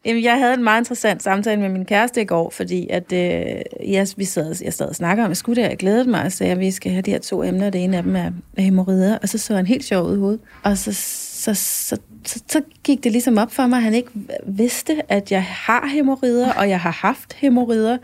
Jamen, 0.04 0.22
jeg 0.24 0.38
havde 0.38 0.54
en 0.54 0.64
meget 0.64 0.80
interessant 0.80 1.22
samtale 1.22 1.60
med 1.60 1.68
min 1.68 1.84
kæreste 1.84 2.22
i 2.22 2.24
går, 2.24 2.50
fordi 2.50 2.88
at, 2.90 3.12
øh, 3.12 3.90
jeg, 3.92 4.06
vi 4.16 4.24
sad, 4.24 4.54
jeg 4.64 4.72
sad 4.82 4.88
og 4.88 4.94
snakkede 4.94 5.24
om, 5.24 5.30
at 5.30 5.36
skulle 5.36 5.62
det, 5.62 5.68
jeg 5.68 5.76
glædede 5.76 6.10
mig 6.10 6.24
og 6.24 6.32
sagde, 6.32 6.52
at 6.52 6.60
vi 6.60 6.70
skal 6.70 6.92
have 6.92 7.02
de 7.02 7.10
her 7.10 7.18
to 7.18 7.42
emner, 7.42 7.70
det 7.70 7.84
ene 7.84 7.96
af 7.96 8.02
dem 8.02 8.16
er 8.16 8.30
hemorrider, 8.58 9.18
og 9.22 9.28
så 9.28 9.38
så 9.38 9.54
han 9.54 9.66
helt 9.66 9.84
sjov 9.84 10.06
ud 10.06 10.16
i 10.16 10.18
hovedet. 10.18 10.40
Og 10.62 10.78
så, 10.78 10.92
så, 10.92 11.54
så, 11.54 11.96
så, 12.24 12.42
så 12.48 12.60
gik 12.84 13.04
det 13.04 13.12
ligesom 13.12 13.38
op 13.38 13.52
for 13.52 13.66
mig, 13.66 13.76
at 13.76 13.82
han 13.82 13.94
ikke 13.94 14.10
vidste, 14.46 15.02
at 15.08 15.32
jeg 15.32 15.42
har 15.44 15.86
hemorrider, 15.86 16.52
og 16.52 16.68
jeg 16.68 16.80
har 16.80 16.90
haft 16.90 17.32
hemorrider. 17.32 17.98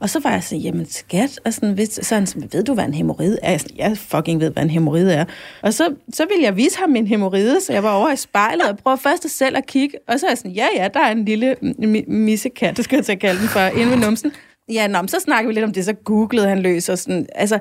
Og 0.00 0.10
så 0.10 0.20
var 0.20 0.30
jeg 0.30 0.42
sådan, 0.42 0.62
jamen 0.62 0.86
skat, 0.90 1.40
og 1.44 1.52
sådan, 1.52 1.74
hvis, 1.74 2.00
så 2.02 2.14
han 2.14 2.26
sådan, 2.26 2.48
ved 2.52 2.64
du, 2.64 2.74
hvad 2.74 2.84
en 2.84 2.94
hemorride 2.94 3.38
er? 3.42 3.50
Jeg, 3.50 3.60
sådan, 3.60 3.76
jeg 3.76 3.98
fucking 3.98 4.40
ved, 4.40 4.50
hvad 4.50 4.62
en 4.62 4.70
hemorride 4.70 5.12
er. 5.12 5.24
Og 5.62 5.74
så, 5.74 5.94
så 6.12 6.26
ville 6.30 6.44
jeg 6.44 6.56
vise 6.56 6.78
ham 6.78 6.90
min 6.90 7.06
hemorride, 7.06 7.60
så 7.60 7.72
jeg 7.72 7.82
var 7.82 7.90
over 7.90 8.12
i 8.12 8.16
spejlet 8.16 8.68
og 8.68 8.78
prøvede 8.78 9.00
først 9.02 9.24
at 9.24 9.30
selv 9.30 9.56
at 9.56 9.66
kigge. 9.66 9.98
Og 10.08 10.20
så 10.20 10.26
er 10.26 10.30
jeg 10.30 10.38
sådan, 10.38 10.50
ja, 10.50 10.66
ja, 10.76 10.88
der 10.94 11.00
er 11.00 11.12
en 11.12 11.24
lille 11.24 11.56
mi- 11.62 12.10
missekat, 12.10 12.76
det 12.76 12.84
skal 12.84 12.96
jeg 12.96 13.04
til 13.04 13.12
at 13.12 13.18
kalde 13.18 13.40
den 13.40 13.48
for, 13.48 13.60
inde 13.60 13.90
ved 13.90 13.98
numsen. 13.98 14.32
Ja, 14.68 14.86
nå, 14.86 14.98
men 14.98 15.08
så 15.08 15.20
snakker 15.20 15.48
vi 15.48 15.54
lidt 15.54 15.64
om 15.64 15.72
det, 15.72 15.84
så 15.84 15.92
googlede 15.92 16.48
han 16.48 16.58
løs 16.62 16.88
og 16.88 16.98
sådan, 16.98 17.26
altså, 17.34 17.58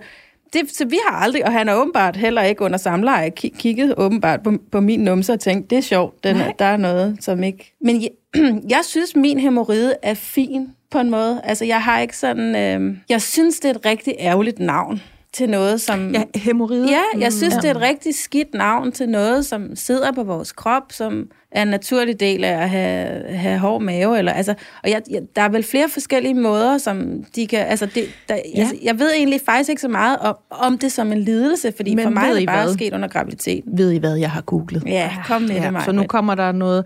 det, 0.53 0.61
så 0.71 0.85
vi 0.85 0.97
har 1.07 1.15
aldrig, 1.17 1.45
og 1.45 1.51
han 1.51 1.69
er 1.69 1.75
åbenbart 1.75 2.15
heller 2.17 2.41
ikke 2.41 2.61
under 2.61 2.77
samleje, 2.77 3.31
ki- 3.39 3.57
kigget 3.57 3.93
åbenbart 3.97 4.43
på, 4.43 4.53
på 4.71 4.79
min 4.79 4.99
numse 4.99 5.33
og 5.33 5.39
tænkt, 5.39 5.69
det 5.69 5.77
er 5.77 5.81
sjovt, 5.81 6.23
den, 6.23 6.35
er- 6.35 6.51
der 6.59 6.65
er 6.65 6.77
noget, 6.77 7.17
som 7.21 7.43
ikke... 7.43 7.73
Men 7.81 8.01
jeg, 8.01 8.09
jeg 8.75 8.79
synes, 8.83 9.15
min 9.15 9.39
hemorride 9.39 9.95
er 10.03 10.13
fin 10.13 10.67
på 10.91 10.99
en 10.99 11.09
måde. 11.09 11.41
Altså, 11.43 11.65
jeg 11.65 11.81
har 11.83 11.99
ikke 11.99 12.17
sådan... 12.17 12.55
Øh, 12.55 12.97
jeg 13.09 13.21
synes, 13.21 13.59
det 13.59 13.71
er 13.71 13.75
et 13.75 13.85
rigtig 13.85 14.15
ærgerligt 14.19 14.59
navn. 14.59 15.01
til 15.33 15.49
noget, 15.49 15.81
som... 15.81 16.11
Ja, 16.13 16.23
hemorrider. 16.35 16.89
Ja, 16.91 17.19
jeg 17.19 17.33
synes, 17.33 17.53
det 17.55 17.65
er 17.65 17.71
et 17.71 17.81
rigtig 17.81 18.15
skidt 18.15 18.53
navn 18.53 18.91
til 18.91 19.09
noget, 19.09 19.45
som 19.45 19.75
sidder 19.75 20.11
på 20.11 20.23
vores 20.23 20.51
krop, 20.51 20.83
som 20.91 21.29
er 21.51 21.61
en 21.61 21.67
naturlig 21.67 22.19
del 22.19 22.43
af 22.43 22.61
at 22.61 22.69
have, 22.69 23.23
have 23.35 23.59
hård 23.59 23.81
mave. 23.81 24.17
Eller, 24.17 24.31
altså, 24.31 24.53
og 24.83 24.89
jeg, 24.89 25.01
jeg, 25.09 25.21
der 25.35 25.41
er 25.41 25.49
vel 25.49 25.63
flere 25.63 25.89
forskellige 25.89 26.33
måder, 26.33 26.77
som 26.77 27.23
de 27.35 27.47
kan... 27.47 27.59
Altså, 27.59 27.85
det, 27.85 28.03
der, 28.29 28.35
ja. 28.55 28.59
altså, 28.59 28.75
jeg 28.83 28.99
ved 28.99 29.11
egentlig 29.13 29.41
faktisk 29.45 29.69
ikke 29.69 29.81
så 29.81 29.87
meget 29.87 30.17
om, 30.17 30.35
om 30.49 30.77
det 30.77 30.91
som 30.91 31.11
en 31.11 31.19
lidelse, 31.19 31.73
fordi 31.75 31.95
Men 31.95 32.03
for 32.03 32.09
mig 32.09 32.29
er 32.29 32.33
det 32.33 32.47
bare 32.47 32.63
hvad? 32.63 32.73
sket 32.73 32.93
under 32.93 33.07
graviditeten. 33.07 33.77
Ved 33.77 33.91
I 33.91 33.97
hvad, 33.97 34.15
jeg 34.15 34.31
har 34.31 34.41
googlet? 34.41 34.83
Ja, 34.85 35.11
kom 35.27 35.41
med 35.41 35.49
det, 35.49 35.55
Ja, 35.55 35.83
så 35.85 35.91
nu 35.91 36.03
kommer 36.03 36.35
der 36.35 36.51
noget... 36.51 36.85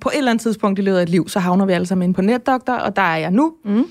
På 0.00 0.08
et 0.08 0.18
eller 0.18 0.30
andet 0.30 0.42
tidspunkt 0.42 0.78
i 0.78 0.82
løbet 0.82 0.98
af 0.98 1.02
et 1.02 1.08
liv, 1.08 1.28
så 1.28 1.38
havner 1.38 1.66
vi 1.66 1.72
alle 1.72 1.86
sammen 1.86 2.08
ind 2.08 2.14
på 2.14 2.22
netdoktor, 2.22 2.72
og 2.72 2.96
der 2.96 3.02
er 3.02 3.16
jeg 3.16 3.30
nu. 3.30 3.52
Mm. 3.64 3.84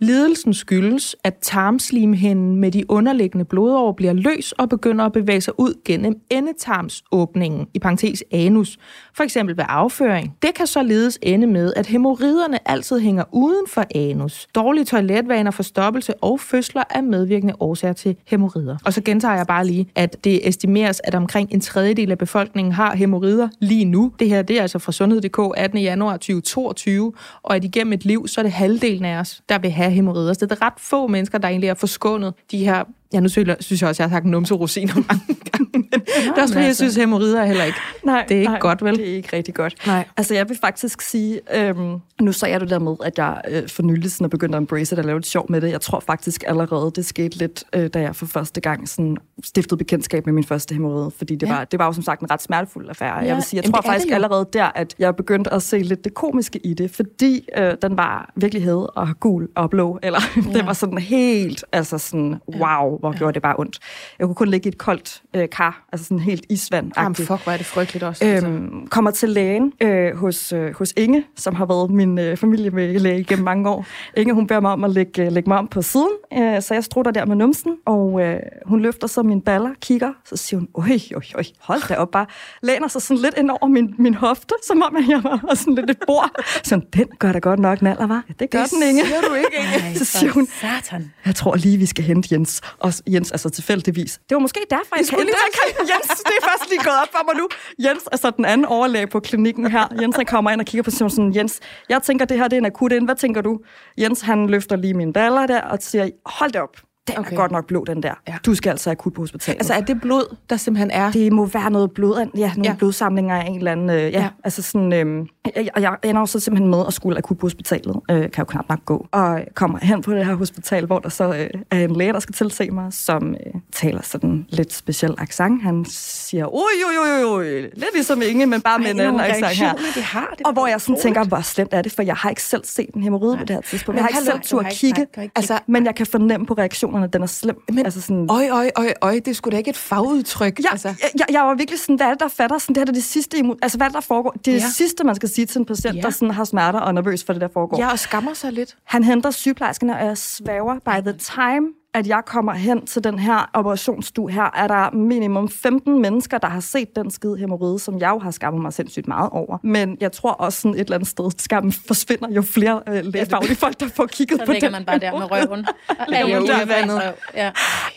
Lidelsen 0.00 0.54
skyldes, 0.54 1.16
at 1.24 1.34
tarmslimhinden 1.42 2.56
med 2.56 2.70
de 2.70 2.90
underliggende 2.90 3.44
blodår 3.44 3.92
bliver 3.92 4.12
løs 4.12 4.52
og 4.52 4.68
begynder 4.68 5.04
at 5.04 5.12
bevæge 5.12 5.40
sig 5.40 5.60
ud 5.60 5.74
gennem 5.84 6.14
endetarmsåbningen, 6.30 7.66
i 7.74 7.78
parentes 7.78 8.24
anus, 8.32 8.78
for 9.18 9.24
eksempel 9.24 9.56
ved 9.56 9.64
afføring. 9.68 10.36
Det 10.42 10.54
kan 10.54 10.66
således 10.66 11.18
ende 11.22 11.46
med, 11.46 11.72
at 11.76 11.86
hemorriderne 11.86 12.68
altid 12.68 12.98
hænger 12.98 13.24
uden 13.32 13.64
for 13.68 13.84
anus. 13.94 14.46
Dårlige 14.54 14.84
toiletvaner, 14.84 15.50
forstoppelse 15.50 16.14
og 16.14 16.40
fødsler 16.40 16.82
er 16.90 17.00
medvirkende 17.00 17.54
årsager 17.60 17.92
til 17.92 18.16
hemorrider. 18.26 18.76
Og 18.84 18.92
så 18.92 19.02
gentager 19.02 19.36
jeg 19.36 19.46
bare 19.46 19.66
lige, 19.66 19.88
at 19.94 20.16
det 20.24 20.48
estimeres, 20.48 21.00
at 21.04 21.14
omkring 21.14 21.52
en 21.52 21.60
tredjedel 21.60 22.10
af 22.10 22.18
befolkningen 22.18 22.72
har 22.72 22.96
hemorrider 22.96 23.48
lige 23.60 23.84
nu. 23.84 24.12
Det 24.18 24.28
her 24.28 24.42
det 24.42 24.58
er 24.58 24.62
altså 24.62 24.78
fra 24.78 24.92
Sundhed.dk 24.92 25.38
18. 25.56 25.78
januar 25.78 26.12
2022, 26.12 27.12
og 27.42 27.56
at 27.56 27.64
igennem 27.64 27.92
et 27.92 28.04
liv, 28.04 28.28
så 28.28 28.40
er 28.40 28.42
det 28.42 28.52
halvdelen 28.52 29.04
af 29.04 29.20
os, 29.20 29.42
der 29.48 29.58
vil 29.58 29.70
have 29.70 29.90
hemorrider. 29.90 30.32
Så 30.32 30.46
det 30.46 30.52
er 30.52 30.62
ret 30.62 30.72
få 30.76 31.06
mennesker, 31.06 31.38
der 31.38 31.48
egentlig 31.48 31.68
er 31.68 31.74
forskånet 31.74 32.34
de 32.50 32.58
her 32.58 32.84
Ja, 33.12 33.20
nu 33.20 33.28
synes 33.28 33.48
jeg 33.48 33.88
også, 33.88 34.02
jeg 34.02 34.10
har 34.10 34.16
sagt 34.16 34.26
numserosiner 34.26 34.94
mange 34.94 35.36
gange. 35.52 35.68
Men 35.72 35.84
det 35.90 36.38
er 36.38 36.42
også 36.42 36.58
jeg 36.58 36.66
altså. 36.66 36.84
synes, 36.84 36.96
hemorrider 36.96 37.40
er 37.40 37.46
heller 37.46 37.64
ikke. 37.64 37.78
Nej, 38.08 38.24
Det 38.28 38.34
er 38.36 38.40
ikke 38.40 38.50
nej, 38.52 38.60
godt, 38.60 38.84
vel? 38.84 38.96
Det 38.98 39.10
er 39.10 39.14
ikke 39.16 39.36
rigtig 39.36 39.54
godt. 39.54 39.86
Nej. 39.86 40.04
Altså, 40.16 40.34
jeg 40.34 40.48
vil 40.48 40.58
faktisk 40.60 41.00
sige, 41.02 41.40
øhm, 41.54 41.96
nu 42.20 42.32
sagde 42.32 42.52
jeg 42.52 42.60
det 42.60 42.70
der 42.70 42.78
med, 42.78 42.94
at 43.04 43.18
jeg 43.18 43.40
øh, 43.48 43.68
for 43.68 43.82
nylig 43.82 44.12
sådan 44.12 44.24
er 44.24 44.28
begyndt 44.28 44.54
at 44.54 44.58
embrace 44.58 44.90
det 44.96 44.98
og 44.98 45.04
lave 45.06 45.18
lidt 45.18 45.26
sjov 45.26 45.46
med 45.48 45.60
det. 45.60 45.70
Jeg 45.70 45.80
tror 45.80 46.00
faktisk 46.00 46.44
allerede, 46.46 46.92
det 46.96 47.06
skete 47.06 47.38
lidt, 47.38 47.64
øh, 47.72 47.88
da 47.88 48.00
jeg 48.00 48.16
for 48.16 48.26
første 48.26 48.60
gang 48.60 48.88
sådan, 48.88 49.16
stiftede 49.44 49.78
bekendtskab 49.78 50.26
med 50.26 50.32
min 50.34 50.44
første 50.44 50.74
hemorrhoide, 50.74 51.10
fordi 51.18 51.36
det, 51.36 51.46
Ja. 51.46 51.52
var, 51.54 51.64
det 51.64 51.78
var 51.78 51.86
jo 51.86 51.92
som 51.92 52.02
sagt 52.02 52.20
en 52.20 52.30
ret 52.30 52.42
smertefuld 52.42 52.88
affære. 52.88 53.16
Ja, 53.18 53.24
Jeg 53.26 53.34
vil 53.34 53.42
sige, 53.42 53.58
jeg 53.58 53.64
jamen, 53.64 53.72
tror 53.72 53.82
faktisk 53.92 54.12
allerede 54.12 54.46
der, 54.52 54.64
at 54.74 54.94
jeg 54.98 55.16
begyndte 55.16 55.52
at 55.52 55.62
se 55.62 55.78
lidt 55.78 56.04
det 56.04 56.14
komiske 56.14 56.58
i 56.66 56.74
det, 56.74 56.90
fordi 56.90 57.48
øh, 57.58 57.74
den 57.82 57.96
var 57.96 58.30
virkelig 58.36 58.64
hed 58.64 58.86
og 58.96 59.08
gul 59.20 59.48
og 59.56 59.70
blå, 59.70 59.98
eller 60.02 60.18
ja. 60.36 60.58
det 60.58 60.66
var 60.66 60.72
sådan 60.72 60.98
helt, 60.98 61.64
altså 61.72 61.98
sådan, 61.98 62.34
wow, 62.56 62.98
hvor 62.98 63.18
gjorde 63.18 63.32
det 63.34 63.42
bare 63.42 63.54
ondt. 63.58 63.78
Jeg 64.18 64.26
kunne 64.26 64.34
kun 64.34 64.48
ligge 64.48 64.66
i 64.66 64.68
et 64.72 64.78
koldt 64.78 65.22
øh, 65.36 65.48
kar, 65.52 65.84
altså 65.92 66.04
sådan 66.06 66.18
helt 66.18 66.44
isvand 66.50 66.92
Jamen, 66.96 67.14
fuck, 67.14 67.28
hvor 67.44 67.50
er 67.52 67.56
det 67.56 67.66
frygteligt 67.66 67.97
også. 68.02 68.24
altså. 68.24 68.48
Øhm, 68.48 68.86
kommer 68.86 69.10
til 69.10 69.28
lægen 69.28 69.72
øh, 69.82 70.16
hos, 70.16 70.52
øh, 70.52 70.74
hos 70.74 70.92
Inge, 70.96 71.24
som 71.36 71.54
har 71.54 71.66
været 71.66 71.90
min 71.90 72.18
øh, 72.18 72.36
familie 72.36 72.70
med 72.70 72.98
læge 72.98 73.24
gennem 73.24 73.44
mange 73.44 73.70
år. 73.70 73.86
Inge, 74.16 74.34
hun 74.34 74.46
beder 74.46 74.60
mig 74.60 74.72
om 74.72 74.84
at 74.84 74.90
lægge, 74.90 75.24
øh, 75.24 75.32
lægge 75.32 75.50
mig 75.50 75.58
om 75.58 75.68
på 75.68 75.82
siden, 75.82 76.08
øh, 76.38 76.62
så 76.62 76.74
jeg 76.74 76.84
strutter 76.84 77.12
der 77.12 77.26
med 77.26 77.36
numsen, 77.36 77.76
og 77.86 78.20
øh, 78.22 78.40
hun 78.66 78.80
løfter 78.80 79.06
så 79.06 79.22
mine 79.22 79.42
baller, 79.42 79.70
kigger, 79.80 80.12
så 80.24 80.36
siger 80.36 80.60
hun, 80.60 80.68
oj, 80.74 80.98
oj, 81.16 81.22
oj, 81.34 81.44
hold 81.60 81.88
da 81.88 81.94
op 81.94 82.10
bare. 82.10 82.26
Læner 82.62 82.88
sig 82.88 83.02
sådan 83.02 83.22
lidt 83.22 83.34
ind 83.38 83.50
over 83.50 83.66
min, 83.66 83.94
min 83.98 84.14
hofte, 84.14 84.54
som 84.66 84.82
om 84.82 84.96
jeg 85.08 85.20
var 85.24 85.54
sådan 85.54 85.74
lidt 85.74 85.90
et 85.90 85.98
bord. 86.06 86.30
Så 86.64 86.80
den 86.94 87.06
gør 87.18 87.32
da 87.32 87.38
godt 87.38 87.60
nok 87.60 87.82
naller, 87.82 88.06
var? 88.06 88.24
Ja, 88.28 88.34
det 88.38 88.50
gør 88.50 88.64
den, 88.64 88.82
Inge. 88.82 89.06
siger 89.06 89.20
du 89.20 89.34
ikke, 89.34 89.48
Inge. 89.58 89.88
Ej, 89.88 89.94
så 89.94 90.04
siger 90.04 90.32
hun, 90.32 90.46
Satan. 90.60 91.12
jeg 91.26 91.34
tror 91.34 91.54
lige, 91.56 91.76
vi 91.78 91.86
skal 91.86 92.04
hente 92.04 92.28
Jens. 92.32 92.60
Og 92.78 92.92
Jens, 93.06 93.32
altså 93.32 93.48
tilfældigvis. 93.50 94.20
Det 94.28 94.34
var 94.34 94.40
måske 94.40 94.60
derfor, 94.70 94.96
jeg 94.96 95.06
skulle 95.06 95.18
skulle 95.18 95.32
lige 95.80 95.92
Jens, 95.92 96.08
det 96.28 96.34
er 96.40 96.44
først 96.50 96.70
lige 96.70 96.82
gået 96.88 96.98
op 97.02 97.10
for 97.16 97.22
mig 97.28 97.34
nu. 97.40 97.46
Jens, 97.84 98.06
altså 98.06 98.30
den 98.30 98.44
anden 98.44 98.64
overlæge 98.64 99.06
på 99.06 99.20
klinikken 99.20 99.70
her. 99.70 99.88
Jens, 100.02 100.16
han 100.16 100.26
kommer 100.26 100.50
ind 100.50 100.60
og 100.60 100.66
kigger 100.66 100.82
på 100.82 100.90
sådan, 100.90 101.10
sådan, 101.10 101.36
Jens, 101.36 101.60
jeg 101.88 102.02
tænker, 102.02 102.24
det 102.24 102.38
her 102.38 102.48
det 102.48 102.56
er 102.56 102.60
en 102.60 102.66
akut 102.66 102.92
ind. 102.92 103.04
Hvad 103.04 103.16
tænker 103.16 103.40
du? 103.40 103.60
Jens, 103.98 104.20
han 104.20 104.46
løfter 104.46 104.76
lige 104.76 104.94
min 104.94 105.12
baller 105.12 105.46
der 105.46 105.60
og 105.60 105.78
siger, 105.80 106.10
hold 106.26 106.52
det 106.52 106.60
op. 106.60 106.76
Den 107.16 107.18
Okay. 107.18 107.32
er 107.32 107.36
godt 107.36 107.52
nok 107.52 107.66
blå, 107.66 107.84
den 107.84 108.02
der. 108.02 108.14
Ja. 108.28 108.34
Du 108.46 108.54
skal 108.54 108.70
altså 108.70 108.90
akut 108.90 109.14
på 109.14 109.22
hospitalet. 109.22 109.58
Altså, 109.60 109.74
er 109.74 109.80
det 109.80 110.00
blod, 110.00 110.36
der 110.50 110.56
simpelthen 110.56 110.90
er... 110.90 111.10
Det 111.10 111.32
må 111.32 111.46
være 111.46 111.70
noget 111.70 111.90
blod, 111.92 112.26
ja, 112.36 112.52
nogle 112.56 112.70
Ja. 112.70 112.74
blodsamlinger 112.78 113.36
af 113.36 113.46
en 113.46 113.56
eller 113.58 113.72
anden, 113.72 113.90
øh, 113.90 113.96
ja, 113.96 114.08
Ja. 114.08 114.28
altså 114.44 114.62
sådan, 114.62 114.92
øh, 114.92 115.26
jeg, 115.56 115.68
jeg 115.80 115.96
ender 116.04 116.20
jo 116.20 116.26
så 116.26 116.40
simpelthen 116.40 116.70
med 116.70 116.84
at 116.86 116.92
skulle 116.92 117.18
akut 117.18 117.38
på 117.38 117.46
hospitalet, 117.46 117.96
øh, 118.10 118.16
kan 118.20 118.30
jo 118.38 118.44
knap 118.44 118.64
nok 118.68 118.84
gå, 118.84 119.06
og 119.12 119.40
kommer 119.54 119.78
hen 119.82 120.02
på 120.02 120.12
det 120.14 120.26
her 120.26 120.34
hospital, 120.34 120.86
hvor 120.86 120.98
der 120.98 121.08
så 121.08 121.34
øh, 121.34 121.50
er 121.70 121.78
en 121.84 121.96
læge, 121.96 122.12
der 122.12 122.20
skal 122.20 122.34
tilse 122.34 122.70
mig, 122.70 122.92
som 122.92 123.34
øh, 123.46 123.60
taler 123.72 124.02
sådan 124.02 124.46
lidt 124.48 124.72
speciel 124.72 125.14
accent. 125.18 125.62
Han 125.62 125.84
siger, 125.88 126.54
oj, 126.54 126.60
oj, 126.88 127.24
oj, 127.24 127.36
oj, 127.36 127.44
lidt 127.60 127.90
ligesom 127.94 128.22
Inge, 128.22 128.46
men 128.46 128.60
bare 128.60 128.78
med 128.78 128.90
en 128.90 129.00
anden 129.00 129.20
accent 129.20 129.46
her. 129.46 129.72
de 129.94 130.02
har. 130.02 130.34
Det 130.38 130.46
Og 130.46 130.52
hvor 130.52 130.66
jeg 130.66 130.80
sådan 130.80 131.00
tænker, 131.02 131.24
hvor 131.24 131.40
slemt 131.40 131.74
er 131.74 131.82
det, 131.82 131.92
for 131.92 132.02
jeg 132.02 132.14
har 132.14 132.28
ikke 132.30 132.42
selv 132.42 132.64
set 132.64 132.86
en 132.94 133.02
hemorrhide 133.02 133.36
på 133.38 133.44
det 133.44 133.56
her 133.56 133.60
tidspunkt. 133.60 133.96
Jeg 133.96 134.04
har 134.04 134.08
ikke 134.08 134.30
selv 134.30 134.40
tur 134.42 134.60
at 134.60 134.72
kigge, 134.72 135.06
altså, 135.36 135.58
men 135.66 135.84
jeg 135.86 135.94
kan 135.94 136.06
fornemme 136.06 136.46
på 136.46 136.54
reaktionerne, 136.54 136.97
at 137.04 137.12
den 137.12 137.22
er 137.22 137.26
slem. 137.26 137.56
Men- 137.72 137.84
altså 137.84 138.00
sådan, 138.00 138.26
Øj, 138.30 138.48
øj, 138.50 138.70
øj, 138.76 138.92
øj, 139.02 139.12
det 139.14 139.28
er 139.28 139.32
sgu 139.32 139.50
da 139.50 139.56
ikke 139.56 139.70
et 139.70 139.76
fagudtryk. 139.76 140.60
Ja, 140.64 140.70
altså. 140.70 140.88
altså. 140.88 141.06
jeg, 141.18 141.26
jeg 141.30 141.42
var 141.42 141.54
virkelig 141.54 141.80
sådan, 141.80 141.96
hvad 141.96 142.06
er 142.06 142.10
det, 142.10 142.20
der 142.20 142.28
fatter? 142.28 142.58
Sådan, 142.58 142.74
det 142.74 142.80
her 142.80 142.84
det 142.84 142.90
er 142.92 142.94
det 142.94 143.04
sidste, 143.04 143.38
imod, 143.38 143.56
altså 143.62 143.78
hvad 143.78 143.86
er 143.86 143.88
det, 143.88 143.94
der 143.94 144.00
foregår? 144.00 144.30
Det 144.30 144.48
er 144.48 144.52
Ja. 144.58 144.64
det 144.64 144.74
sidste, 144.74 145.04
man 145.04 145.14
skal 145.14 145.28
sige 145.28 145.46
til 145.46 145.58
en 145.58 145.64
patient, 145.66 145.96
ja. 145.96 146.00
der 146.00 146.10
sådan 146.10 146.30
har 146.34 146.44
smerter 146.44 146.78
og 146.78 146.88
er 146.88 146.92
nervøs 146.92 147.24
for 147.24 147.32
det, 147.32 147.42
der 147.42 147.48
foregår. 147.52 147.78
Ja, 147.78 147.90
og 147.92 147.98
skammer 147.98 148.34
sig 148.34 148.52
lidt. 148.52 148.76
Han 148.84 149.04
henter 149.04 149.30
sygeplejerskerne, 149.30 149.96
og 149.98 150.06
jeg 150.06 150.18
svæver, 150.18 150.74
by 150.74 151.10
the 151.10 151.18
time, 151.18 151.66
at 151.94 152.06
jeg 152.06 152.22
kommer 152.26 152.52
hen 152.52 152.86
til 152.86 153.04
den 153.04 153.18
her 153.18 153.50
operationsstue 153.54 154.30
her, 154.30 154.50
er 154.54 154.66
der 154.66 154.90
minimum 154.90 155.48
15 155.48 156.02
mennesker, 156.02 156.38
der 156.38 156.48
har 156.48 156.60
set 156.60 156.96
den 156.96 157.10
skide 157.10 157.36
hemorrhide, 157.36 157.78
som 157.78 157.98
jeg 157.98 158.10
jo 158.10 158.18
har 158.18 158.30
skammet 158.30 158.62
mig 158.62 158.72
sindssygt 158.72 159.08
meget 159.08 159.30
over. 159.30 159.58
Men 159.62 159.96
jeg 160.00 160.12
tror 160.12 160.32
også 160.32 160.60
sådan 160.60 160.74
et 160.74 160.80
eller 160.80 160.94
andet 160.94 161.08
sted, 161.08 161.30
skammen 161.38 161.72
forsvinder, 161.72 162.30
jo 162.30 162.42
flere 162.42 162.82
øh, 162.88 163.04
lægefaglige 163.04 163.56
folk, 163.56 163.80
der 163.80 163.88
får 163.88 164.06
kigget 164.06 164.40
Så 164.40 164.46
på 164.46 164.52
ligger 164.52 164.68
den 164.68 164.72
man 164.72 164.84
bare 164.84 164.98
der 164.98 165.18
med 165.18 165.30
røven. 165.30 165.66
Og 165.98 166.06
alle 166.16 166.66
man 166.66 166.90
ude. 166.90 167.12
Ja. 167.34 167.50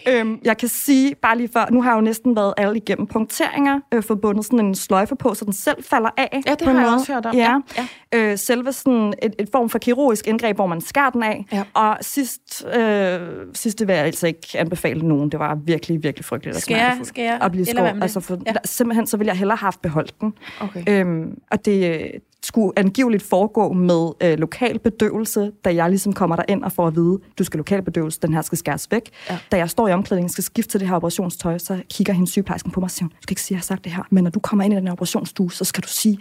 Øhm, 0.07 0.39
jeg 0.43 0.57
kan 0.57 0.69
sige, 0.69 1.15
bare 1.15 1.37
lige 1.37 1.49
før, 1.53 1.65
nu 1.71 1.81
har 1.81 1.91
jeg 1.91 1.95
jo 1.95 2.01
næsten 2.01 2.35
været 2.35 2.53
alle 2.57 2.77
igennem 2.77 3.07
punkteringer, 3.07 3.79
øh, 3.93 4.03
forbundet 4.03 4.45
sådan 4.45 4.59
en 4.59 4.75
sløjfe 4.75 5.15
på, 5.15 5.33
så 5.33 5.45
den 5.45 5.53
selv 5.53 5.83
falder 5.83 6.09
af. 6.17 6.41
Ja, 6.45 6.51
det 6.51 6.59
på 6.59 6.65
har 6.65 6.79
jeg 6.79 6.81
måde. 6.81 6.93
også 6.95 7.13
hørt 7.13 7.25
om. 7.25 7.35
Ja. 7.35 7.59
Ja, 7.77 7.87
Øh, 8.15 8.37
selve 8.37 8.73
sådan 8.73 9.13
et, 9.21 9.35
et 9.39 9.49
form 9.51 9.69
for 9.69 9.79
kirurgisk 9.79 10.27
indgreb, 10.27 10.55
hvor 10.55 10.67
man 10.67 10.81
skærer 10.81 11.09
den 11.09 11.23
af. 11.23 11.45
Ja. 11.53 11.63
Og 11.73 11.97
sidst, 12.01 12.65
øh, 12.77 13.19
sidste 13.53 13.87
vil 13.87 13.95
jeg 13.95 14.05
altså 14.05 14.27
ikke 14.27 14.47
anbefale 14.55 15.07
nogen. 15.07 15.29
Det 15.31 15.39
var 15.39 15.55
virkelig, 15.55 16.03
virkelig 16.03 16.25
frygteligt 16.25 16.55
og 16.55 16.61
smertefuldt 16.61 17.07
skal 17.07 17.23
jeg- 17.23 17.39
at 17.41 17.51
blive 17.51 17.65
skåret. 17.65 18.03
Altså 18.03 18.19
for, 18.19 18.37
Ja. 18.45 18.53
Simpelthen, 18.65 19.07
så 19.07 19.17
ville 19.17 19.27
jeg 19.29 19.37
hellere 19.37 19.55
have 19.57 19.65
haft 19.65 19.81
beholdt 19.81 20.21
den. 20.21 20.33
Okay. 20.61 20.83
Øhm, 20.89 21.37
og 21.51 21.65
det 21.65 22.11
skulle 22.43 22.71
angiveligt 22.75 23.23
foregå 23.23 23.73
med 23.73 24.09
øh, 24.23 24.39
lokal 24.39 24.79
bedøvelse, 24.79 25.51
da 25.65 25.75
jeg 25.75 25.89
ligesom 25.89 26.13
kommer 26.13 26.35
der 26.35 26.43
ind 26.49 26.63
og 26.63 26.71
får 26.71 26.87
at 26.87 26.95
vide, 26.95 27.19
du 27.39 27.43
skal 27.43 27.57
lokal 27.57 27.81
bedøvelse, 27.81 28.19
den 28.21 28.33
her 28.33 28.41
skal 28.41 28.57
skæres 28.57 28.87
væk. 28.91 29.09
Ja. 29.29 29.37
Da 29.51 29.57
jeg 29.57 29.69
står 29.69 29.87
i 29.87 29.91
omklædningen 29.91 30.27
og 30.27 30.31
skal 30.31 30.43
skifte 30.43 30.71
til 30.71 30.79
det 30.79 30.87
her 30.87 30.95
operationstøj, 30.95 31.57
så 31.57 31.81
kigger 31.89 32.13
hende 32.13 32.31
sygeplejersken 32.31 32.71
på 32.71 32.79
mig 32.79 32.87
og 32.87 32.91
siger, 32.91 33.07
du 33.07 33.15
skal 33.21 33.33
ikke 33.33 33.41
sige, 33.41 33.55
at 33.55 33.57
jeg 33.57 33.59
har 33.59 33.63
sagt 33.63 33.83
det 33.83 33.91
her, 33.91 34.03
men 34.09 34.23
når 34.23 34.31
du 34.31 34.39
kommer 34.39 34.63
ind 34.63 34.73
i 34.73 34.77
den 34.77 34.87
her 34.87 34.91
operationsstue, 34.91 35.51
så 35.51 35.65
skal 35.65 35.83
du 35.83 35.87
sige, 35.87 36.19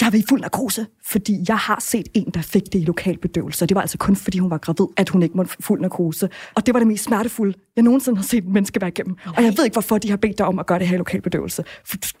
jeg 0.00 0.06
er 0.06 0.14
i 0.14 0.24
fuld 0.28 0.40
narkose, 0.40 0.86
fordi 1.04 1.44
jeg 1.48 1.56
har 1.56 1.80
set 1.80 2.08
en, 2.14 2.30
der 2.34 2.42
fik 2.42 2.64
det 2.72 2.78
i 2.78 2.84
lokal 2.84 3.18
bedøvelse, 3.18 3.64
og 3.64 3.68
det 3.68 3.74
var 3.74 3.80
altså 3.80 3.98
kun 3.98 4.16
fordi 4.16 4.38
hun 4.38 4.50
var 4.50 4.58
gravid, 4.58 4.86
at 4.96 5.08
hun 5.08 5.22
ikke 5.22 5.36
måtte 5.36 5.56
fuld 5.60 5.80
narkose. 5.80 6.28
Og 6.54 6.66
det 6.66 6.74
var 6.74 6.80
det 6.80 6.88
mest 6.88 7.04
smertefulde, 7.04 7.54
jeg 7.76 7.84
nogensinde 7.84 8.16
har 8.16 8.24
set 8.24 8.44
et 8.44 8.50
menneske 8.50 8.80
være 8.80 8.88
igennem. 8.88 9.16
Og 9.36 9.44
jeg 9.44 9.54
ved 9.56 9.64
ikke, 9.64 9.74
hvorfor 9.74 9.98
de 9.98 10.10
har 10.10 10.16
bedt 10.16 10.38
dig 10.38 10.46
om 10.46 10.58
at 10.58 10.66
gøre 10.66 10.78
det 10.78 10.86
her 10.86 10.94
i 10.94 10.98
lokal 10.98 11.20
bedøvelse. 11.22 11.64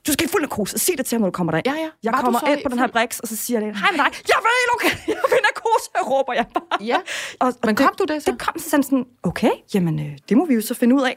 Du, 0.06 0.12
skal 0.12 0.26
i 0.26 0.28
fuld 0.28 0.42
narkose. 0.42 0.78
Sig 0.78 0.94
det 0.98 1.06
til 1.06 1.16
ham, 1.16 1.20
når 1.20 1.28
du 1.28 1.32
kommer 1.32 1.50
derind. 1.50 1.66
Ja, 1.66 1.72
ja. 1.72 1.88
Jeg 2.02 2.12
Var 2.12 2.20
kommer 2.20 2.48
ind 2.48 2.60
på 2.62 2.68
den 2.68 2.78
her 2.78 2.86
briks, 2.86 3.20
og 3.20 3.28
så 3.36 3.44
siger 3.44 3.60
jeg, 3.60 3.68
hej 3.68 3.90
med 3.92 3.98
dig, 4.04 4.10
jeg 4.32 4.38
vil 4.44 4.54
i 4.62 4.66
lokal, 4.72 4.98
jeg 5.08 5.22
vil 5.32 5.38
narkose, 5.46 5.88
råber 6.10 6.32
jeg 6.32 6.46
bare. 6.54 6.86
Ja. 6.86 6.96
Og, 7.40 7.46
og 7.46 7.54
Men 7.64 7.74
kom 7.74 7.94
du 7.98 8.04
det 8.04 8.22
så? 8.22 8.30
Det 8.30 8.38
kom 8.38 8.54
så 8.58 8.70
sådan, 8.70 8.82
sådan 8.82 9.04
okay, 9.22 9.50
jamen 9.74 10.00
øh, 10.00 10.12
det 10.28 10.36
må 10.36 10.46
vi 10.46 10.54
jo 10.54 10.60
så 10.60 10.74
finde 10.74 10.94
ud 10.94 11.02
af. 11.02 11.16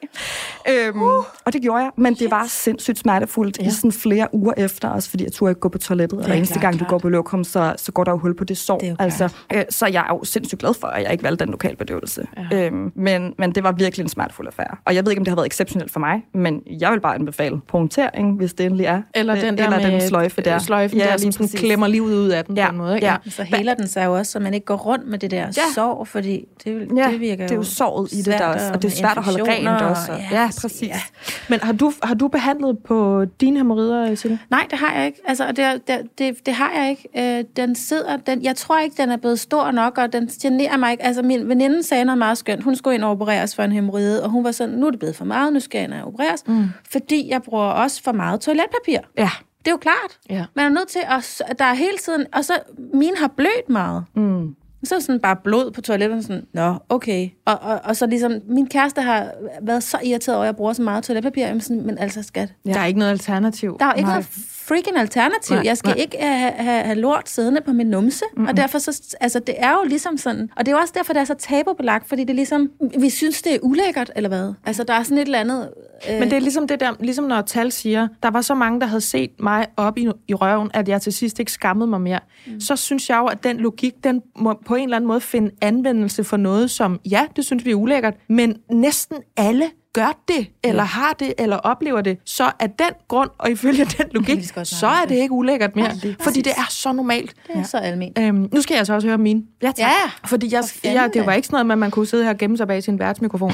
Øhm, 0.70 1.02
uh, 1.02 1.24
og 1.46 1.54
det 1.54 1.62
gjorde 1.62 1.84
jeg, 1.84 1.92
men 1.98 2.14
det 2.14 2.32
var 2.32 2.46
sindssygt 2.50 3.00
smertefuldt 3.00 3.58
ja. 3.60 3.68
i 3.68 3.72
sådan 3.72 3.92
flere 3.92 4.28
uger 4.34 4.54
efter, 4.58 4.90
også 4.90 5.10
fordi 5.10 5.24
jeg 5.24 5.32
turde 5.32 5.52
ikke 5.52 5.62
gå 5.62 5.70
på 5.70 5.78
toilettet, 5.78 6.20
og 6.20 6.26
hver 6.26 6.36
eneste 6.36 6.54
klart, 6.54 6.62
gang 6.62 6.74
du 6.74 6.78
klart. 6.78 6.90
går 6.90 6.98
på 6.98 7.10
lokum, 7.10 7.44
så, 7.44 7.74
så 7.78 7.92
går 7.92 8.04
der 8.04 8.12
jo 8.12 8.18
hul 8.18 8.36
på 8.36 8.44
det 8.44 8.58
sår. 8.58 8.78
Det 8.78 8.90
er 8.90 8.96
altså, 9.00 9.30
øh, 9.54 9.64
så 9.70 9.86
jeg 9.88 10.06
er 10.10 10.14
jo 10.14 10.24
sindssygt 10.24 10.60
glad 10.60 10.74
for, 10.74 10.88
at 10.88 11.04
jeg 11.04 11.12
ikke 11.12 11.24
valgte 11.24 11.46
den 11.46 11.52
lokale 11.52 11.76
bedøvelse. 11.76 12.28
Ja. 12.52 12.66
Øhm, 12.66 12.92
men, 12.96 13.34
men 13.38 13.56
det 13.56 13.64
var 13.64 13.72
virkelig 13.72 14.04
en 14.04 14.10
smertefuld 14.10 14.48
affære. 14.48 14.78
Og 14.86 14.96
jeg 14.96 15.06
ved 15.06 15.12
ikke, 15.12 15.20
om 15.20 15.26
det 15.26 15.32
har 15.32 15.36
været 15.36 15.48
exceptionelt 15.48 15.92
for 15.92 16.00
mig, 16.00 16.26
men 16.34 16.62
jeg 16.80 16.92
vil 16.92 17.00
bare 17.00 17.16
anbefale 17.16 17.62
punktering, 17.68 18.36
hvis 18.38 18.54
det 18.54 18.66
endelig 18.66 18.86
er. 18.86 19.02
Eller 19.14 19.36
Øh, 19.36 19.42
den 19.42 19.58
der 19.58 19.64
eller 19.64 19.82
med 19.82 19.92
den 19.92 20.08
sløjfe 20.08 20.42
der. 20.42 20.60
Sløjfen 20.60 20.98
ja, 20.98 21.06
der, 21.06 21.18
som 21.18 21.26
lige 21.26 21.34
sådan 21.34 21.48
klemmer 21.48 21.88
livet 21.88 22.05
livet 22.08 22.24
ud 22.24 22.30
af 22.30 22.46
den 22.46 22.58
Ja, 22.58 22.66
på 22.66 22.72
en 22.72 22.78
måde. 22.78 22.96
Ikke? 22.96 23.08
ja. 23.08 23.16
Så 23.30 23.44
heler 23.44 23.74
den 23.74 23.88
sig 23.88 24.06
jo 24.06 24.16
også, 24.18 24.32
så 24.32 24.40
man 24.40 24.54
ikke 24.54 24.66
går 24.66 24.76
rundt 24.76 25.08
med 25.08 25.20
det 25.20 25.32
der 25.32 25.38
Ja. 25.38 25.46
ja. 25.46 25.62
sorg, 25.76 26.08
fordi 26.08 26.46
det, 26.64 26.88
Ja, 26.98 27.08
det 27.12 27.20
virker 27.20 27.44
det 27.48 27.52
er 27.52 27.56
jo 27.56 27.64
såret 27.64 28.14
i 28.14 28.18
det 28.18 28.26
der 28.40 28.46
også, 28.46 28.72
og 28.74 28.82
det 28.82 28.92
er 28.92 28.96
svært 28.96 29.18
at 29.18 29.24
holde 29.24 29.44
rent 29.52 29.68
også. 29.82 30.12
og- 30.12 30.20
Ja, 30.32 30.50
præcis. 30.62 30.82
Ja. 30.88 31.02
Men 31.50 31.60
har 31.64 31.74
du, 31.74 31.94
har 32.04 32.14
du 32.14 32.28
behandlet 32.28 32.78
på 32.88 33.26
dine 33.42 33.58
hemorrider, 33.60 34.16
Silje? 34.16 34.40
Nej, 34.50 34.68
det 34.72 34.80
har 34.80 34.94
jeg 34.96 35.06
ikke. 35.06 35.20
Altså, 35.28 35.48
det, 35.52 35.88
det, 35.88 36.00
det, 36.18 36.46
det 36.46 36.54
har 36.54 36.72
jeg 36.82 36.90
ikke. 36.90 37.38
Øh, 37.40 37.44
den 37.56 37.76
sidder, 37.76 38.18
den, 38.18 38.44
jeg 38.44 38.56
tror 38.56 38.80
ikke, 38.80 39.02
den 39.02 39.12
er 39.12 39.18
blevet 39.18 39.40
stor 39.40 39.72
nok, 39.72 39.98
og 39.98 40.14
den 40.14 40.28
generer 40.42 40.78
mig 40.78 40.92
ikke. 40.92 41.04
Altså, 41.04 41.22
min 41.22 41.50
veninde 41.50 41.84
sagde 41.84 42.06
noget 42.06 42.18
meget 42.18 42.38
skønt. 42.38 42.64
Hun 42.64 42.76
skulle 42.76 42.96
ind 42.96 43.04
og 43.04 43.12
opereres 43.12 43.56
for 43.56 43.64
en 43.64 43.72
hemorrhide, 43.72 44.24
og 44.24 44.30
hun 44.30 44.44
var 44.44 44.52
sådan, 44.52 44.76
nu 44.76 44.86
er 44.88 44.92
det 44.92 45.00
blevet 45.00 45.16
for 45.16 45.26
meget, 45.26 45.54
nu 45.54 45.60
skal 45.60 45.78
jeg 45.80 45.86
ind 45.86 45.94
og 45.94 46.08
opereres, 46.08 46.44
mm. 46.48 46.66
fordi 46.92 47.30
jeg 47.30 47.42
bruger 47.44 47.64
også 47.64 48.04
for 48.04 48.12
meget 48.12 48.40
toiletpapir. 48.42 48.98
Ja. 49.18 49.30
Det 49.66 49.68
er 49.68 49.72
jo 49.72 49.78
klart. 49.78 50.20
Ja. 50.30 50.46
Man 50.56 50.66
er 50.66 50.70
nødt 50.70 50.88
til 50.88 51.00
at... 51.10 51.42
Der 51.60 51.66
er 51.66 51.74
hele 51.74 51.98
tiden... 51.98 52.26
Og 52.34 52.46
så... 52.46 52.54
Mine 52.94 53.18
har 53.18 53.28
blødt 53.28 53.70
meget. 53.70 54.04
Mm. 54.16 54.56
Så 54.84 54.96
er 54.96 55.00
sådan 55.00 55.20
bare 55.20 55.36
blod 55.44 55.72
på 55.72 55.82
toilettet, 55.82 56.24
sådan, 56.26 56.46
nå, 56.54 56.76
okay. 56.90 57.30
Og, 57.46 57.60
og, 57.62 57.80
og 57.84 57.96
så 57.96 58.06
ligesom, 58.08 58.32
min 58.48 58.68
kæreste 58.68 59.02
har 59.02 59.32
været 59.62 59.84
så 59.84 59.98
irriteret 60.04 60.36
over, 60.36 60.44
at 60.44 60.48
jeg 60.48 60.56
bruger 60.56 60.74
så 60.74 60.82
meget 60.82 61.04
toiletpapir. 61.04 61.46
Jamen 61.46 61.62
sådan, 61.62 61.86
men 61.86 61.98
altså, 61.98 62.24
skat, 62.24 62.54
Ja. 62.66 62.72
Der 62.74 62.80
er 62.80 62.86
ikke 62.86 63.00
noget 63.00 63.12
alternativ. 63.12 63.78
der 63.80 63.86
er 63.86 63.94
ikke 63.94 64.08
Nej. 64.10 64.16
noget 64.16 64.28
freaking 64.68 64.98
alternativ. 64.98 65.56
Nej, 65.56 65.66
jeg 65.66 65.78
skal 65.78 65.90
nej. 65.90 65.98
ikke 65.98 66.18
have, 66.22 66.52
have, 66.52 66.84
have 66.84 66.96
lort 66.96 67.30
siddende 67.30 67.62
på 67.62 67.74
min 67.74 67.88
numse. 67.88 68.26
Mm-hmm. 68.32 68.48
Og 68.48 68.58
derfor 68.58 68.80
så, 68.80 69.16
altså, 69.22 69.40
det 69.40 69.56
er 69.58 69.72
jo 69.72 69.84
ligesom 69.88 70.18
sådan, 70.18 70.50
og 70.58 70.66
det 70.66 70.72
er 70.72 70.76
jo 70.76 70.82
også 70.82 70.94
derfor, 70.98 71.14
det 71.14 71.20
er 71.20 71.26
så 71.26 71.34
tabubelagt, 71.34 72.10
fordi 72.10 72.22
det 72.22 72.30
er 72.30 72.36
ligesom, 72.36 72.70
vi 73.00 73.10
synes, 73.10 73.42
det 73.42 73.56
er 73.56 73.60
ulækkert, 73.62 74.12
eller 74.16 74.28
hvad? 74.30 74.54
Altså, 74.66 74.84
der 74.84 74.94
er 74.94 75.04
sådan 75.04 75.18
et 75.18 75.26
eller 75.26 75.40
andet... 75.40 75.70
Øh, 76.10 76.20
Men 76.20 76.30
det 76.30 76.36
er 76.36 76.40
ligesom 76.40 76.68
det 76.68 76.80
der, 76.80 76.94
ligesom 77.00 77.26
når 77.26 77.42
Tal 77.42 77.72
siger, 77.72 78.08
der 78.24 78.30
var 78.30 78.42
så 78.42 78.56
mange, 78.56 78.80
der 78.80 78.88
havde 78.88 79.02
set 79.02 79.32
mig 79.40 79.68
op 79.78 79.98
i, 79.98 80.10
i 80.28 80.34
røven, 80.34 80.72
at 80.74 80.88
jeg 80.88 81.02
til 81.02 81.14
sidst 81.14 81.40
ikke 81.40 81.52
skammede 81.52 81.90
mig 81.90 82.02
mere. 82.02 82.20
Mm. 82.48 82.60
Så 82.60 82.76
synes 82.76 83.10
jeg 83.10 83.18
jo, 83.18 83.26
at 83.26 83.44
den 83.44 83.58
logik, 83.58 83.94
den 84.04 84.22
må 84.38 84.60
på 84.66 84.76
en 84.76 84.84
eller 84.84 84.96
anden 84.96 85.08
måde 85.08 85.22
finde 85.22 85.52
anvendelse 85.62 86.24
for 86.24 86.38
noget, 86.38 86.72
som, 86.72 87.00
ja, 87.10 87.26
det 87.36 87.46
synes 87.46 87.66
vi 87.66 87.72
er 87.72 87.76
ulækkert, 87.76 88.14
men 88.30 88.58
næsten 88.72 89.18
alle 89.38 89.66
gør 89.96 90.20
det, 90.28 90.48
eller 90.64 90.84
har 90.84 91.16
det, 91.20 91.34
eller 91.38 91.58
oplever 91.58 92.02
det, 92.02 92.18
så 92.26 92.52
af 92.60 92.70
den 92.70 92.92
grund, 93.08 93.30
og 93.38 93.52
ifølge 93.52 93.86
den 93.98 94.06
logik, 94.12 94.44
så 94.64 94.88
er 94.88 95.06
det 95.10 95.16
ikke 95.16 95.32
ulækkert 95.32 95.76
mere, 95.76 95.96
lige 95.96 96.16
fordi 96.20 96.42
det 96.42 96.52
er 96.58 96.66
så 96.70 96.94
normalt. 96.94 97.34
det 97.48 97.56
er 97.56 97.64
så 97.64 97.78
almindeligt. 97.78 98.28
Øhm, 98.28 98.50
nu 98.54 98.62
skal 98.62 98.76
jeg 98.76 98.86
så 98.86 98.94
også 98.94 99.08
høre 99.08 99.18
min. 99.18 99.46
Ja, 99.62 99.68
tak. 99.68 99.78
Ja, 99.80 100.28
Fordi 100.28 100.54
jeg, 100.54 100.64
jeg, 100.84 101.10
det 101.14 101.26
var 101.26 101.34
ikke 101.34 101.48
sådan 101.48 101.56
noget 101.56 101.66
med, 101.66 101.74
at 101.74 101.80
man 101.80 101.92
kunne 101.92 102.08
sidde 102.08 102.24
her 102.24 102.30
og 102.30 102.38
gemme 102.38 102.58
sig 102.58 102.68
bag 102.68 102.84
sin 102.84 103.00
værtsmikrofon. 103.00 103.52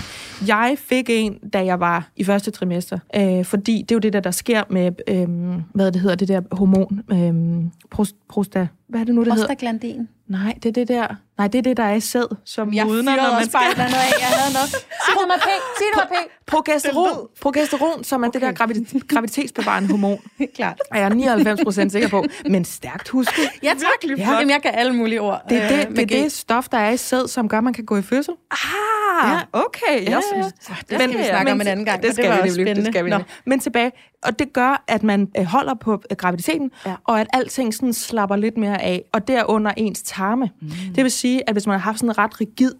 Jeg 0.47 0.75
fik 0.79 1.05
en, 1.09 1.33
da 1.53 1.65
jeg 1.65 1.79
var 1.79 2.09
i 2.15 2.23
første 2.23 2.51
trimester. 2.51 2.99
Øh, 3.15 3.45
fordi 3.45 3.81
det 3.81 3.91
er 3.91 3.95
jo 3.95 3.99
det 3.99 4.13
der, 4.13 4.19
der 4.19 4.31
sker 4.31 4.63
med, 4.69 4.91
øh, 5.07 5.27
hvad 5.73 5.91
det 5.91 6.01
hedder, 6.01 6.15
det 6.15 6.27
der 6.27 6.41
hormon. 6.51 7.01
Øh, 7.11 7.63
prost, 7.91 8.15
prosta, 8.29 8.67
hvad 8.91 9.01
er 9.01 9.05
det 9.05 9.15
nu, 9.15 9.21
det 9.23 9.33
hedder? 9.33 9.47
Prostaglandin. 9.47 10.09
Nej, 10.27 10.53
det 10.63 10.69
er 10.69 10.73
det 10.79 10.87
der. 10.87 11.07
Nej, 11.37 11.47
det 11.47 11.57
er 11.57 11.61
det, 11.69 11.77
der 11.77 11.83
er 11.83 11.93
i 11.93 11.99
sæd, 11.99 12.29
som 12.45 12.73
Jeg 12.73 12.85
fyrede 12.85 13.03
når 13.03 13.11
man 13.11 13.19
også 13.39 13.51
bare 13.51 13.67
et 13.67 13.71
skal... 13.71 13.85
eller 13.85 13.85
andet 13.85 13.97
af. 14.07 14.11
Jeg 14.25 14.29
havde 14.39 14.53
noget. 14.57 14.69
Sig 14.69 15.13
mig 15.31 15.39
pænt. 15.47 15.63
Sig 15.79 15.89
mig 15.99 16.07
pænt. 16.13 16.29
Progesteron, 16.51 17.27
progesteron, 17.41 18.03
som 18.03 18.23
er 18.23 18.27
okay. 18.27 18.39
det 18.39 18.47
der 18.57 18.65
gravid- 18.65 19.07
graviditetsbevarende 19.07 19.89
hormon, 19.89 20.19
Klart. 20.55 20.79
er 20.91 20.99
jeg 20.99 21.09
99 21.09 21.61
procent 21.63 21.91
sikker 21.91 22.09
på. 22.09 22.25
Men 22.49 22.65
stærkt 22.65 23.09
husket. 23.09 23.49
Ja, 23.63 23.69
tak. 23.69 24.19
Ja. 24.19 24.31
Jamen, 24.31 24.49
jeg 24.49 24.61
kan 24.61 24.71
alle 24.73 24.93
mulige 24.93 25.21
ord. 25.21 25.41
Det 25.49 25.57
er 25.63 25.67
det, 25.67 25.87
øh, 25.89 25.95
det, 25.95 26.11
er 26.17 26.21
det 26.23 26.31
stof, 26.31 26.69
der 26.69 26.77
er 26.77 26.91
i 26.91 26.97
sæd, 26.97 27.27
som 27.27 27.49
gør, 27.49 27.57
at 27.57 27.63
man 27.63 27.73
kan 27.73 27.85
gå 27.85 27.97
i 27.97 28.01
fødsel. 28.01 28.33
Ah, 28.51 29.41
okay. 29.53 29.87
Ja, 29.89 29.93
Jeg 29.95 30.09
ja. 30.09 30.19
synes, 30.33 30.53
Det 30.89 31.01
skal 31.01 31.17
vi 31.17 31.23
snakke 31.29 31.51
om 31.51 31.61
en 31.61 31.67
anden 31.67 31.85
gang, 31.85 32.03
Det 32.03 32.13
skal 32.13 32.23
det 32.23 32.31
var 32.31 32.35
vi 32.35 32.41
nemlig, 32.49 32.57
det 32.57 32.65
spændende. 32.67 32.91
skal 32.91 33.05
vi 33.05 33.09
Nå. 33.09 33.17
Men 33.45 33.59
tilbage, 33.59 33.91
og 34.23 34.39
det 34.39 34.53
gør, 34.53 34.83
at 34.87 35.03
man 35.03 35.27
øh, 35.39 35.45
holder 35.45 35.73
på 35.73 36.01
øh, 36.11 36.17
graviditeten, 36.17 36.71
Ja. 36.85 36.89
ja. 36.89 36.95
og 37.03 37.21
at 37.21 37.27
alting 37.33 37.73
sådan 37.73 37.93
slapper 37.93 38.35
lidt 38.35 38.57
mere 38.57 38.81
af, 38.81 39.03
og 39.13 39.27
derunder 39.27 39.71
ens 39.77 40.01
tarme. 40.01 40.49
Mm. 40.61 40.69
Det 40.95 41.03
vil 41.03 41.11
sige, 41.11 41.49
at 41.49 41.55
hvis 41.55 41.67
man 41.67 41.73
har 41.73 41.79
haft 41.83 41.97
sådan 41.99 42.09
en 42.09 42.17
ret 42.17 42.41
rigid 42.41 42.71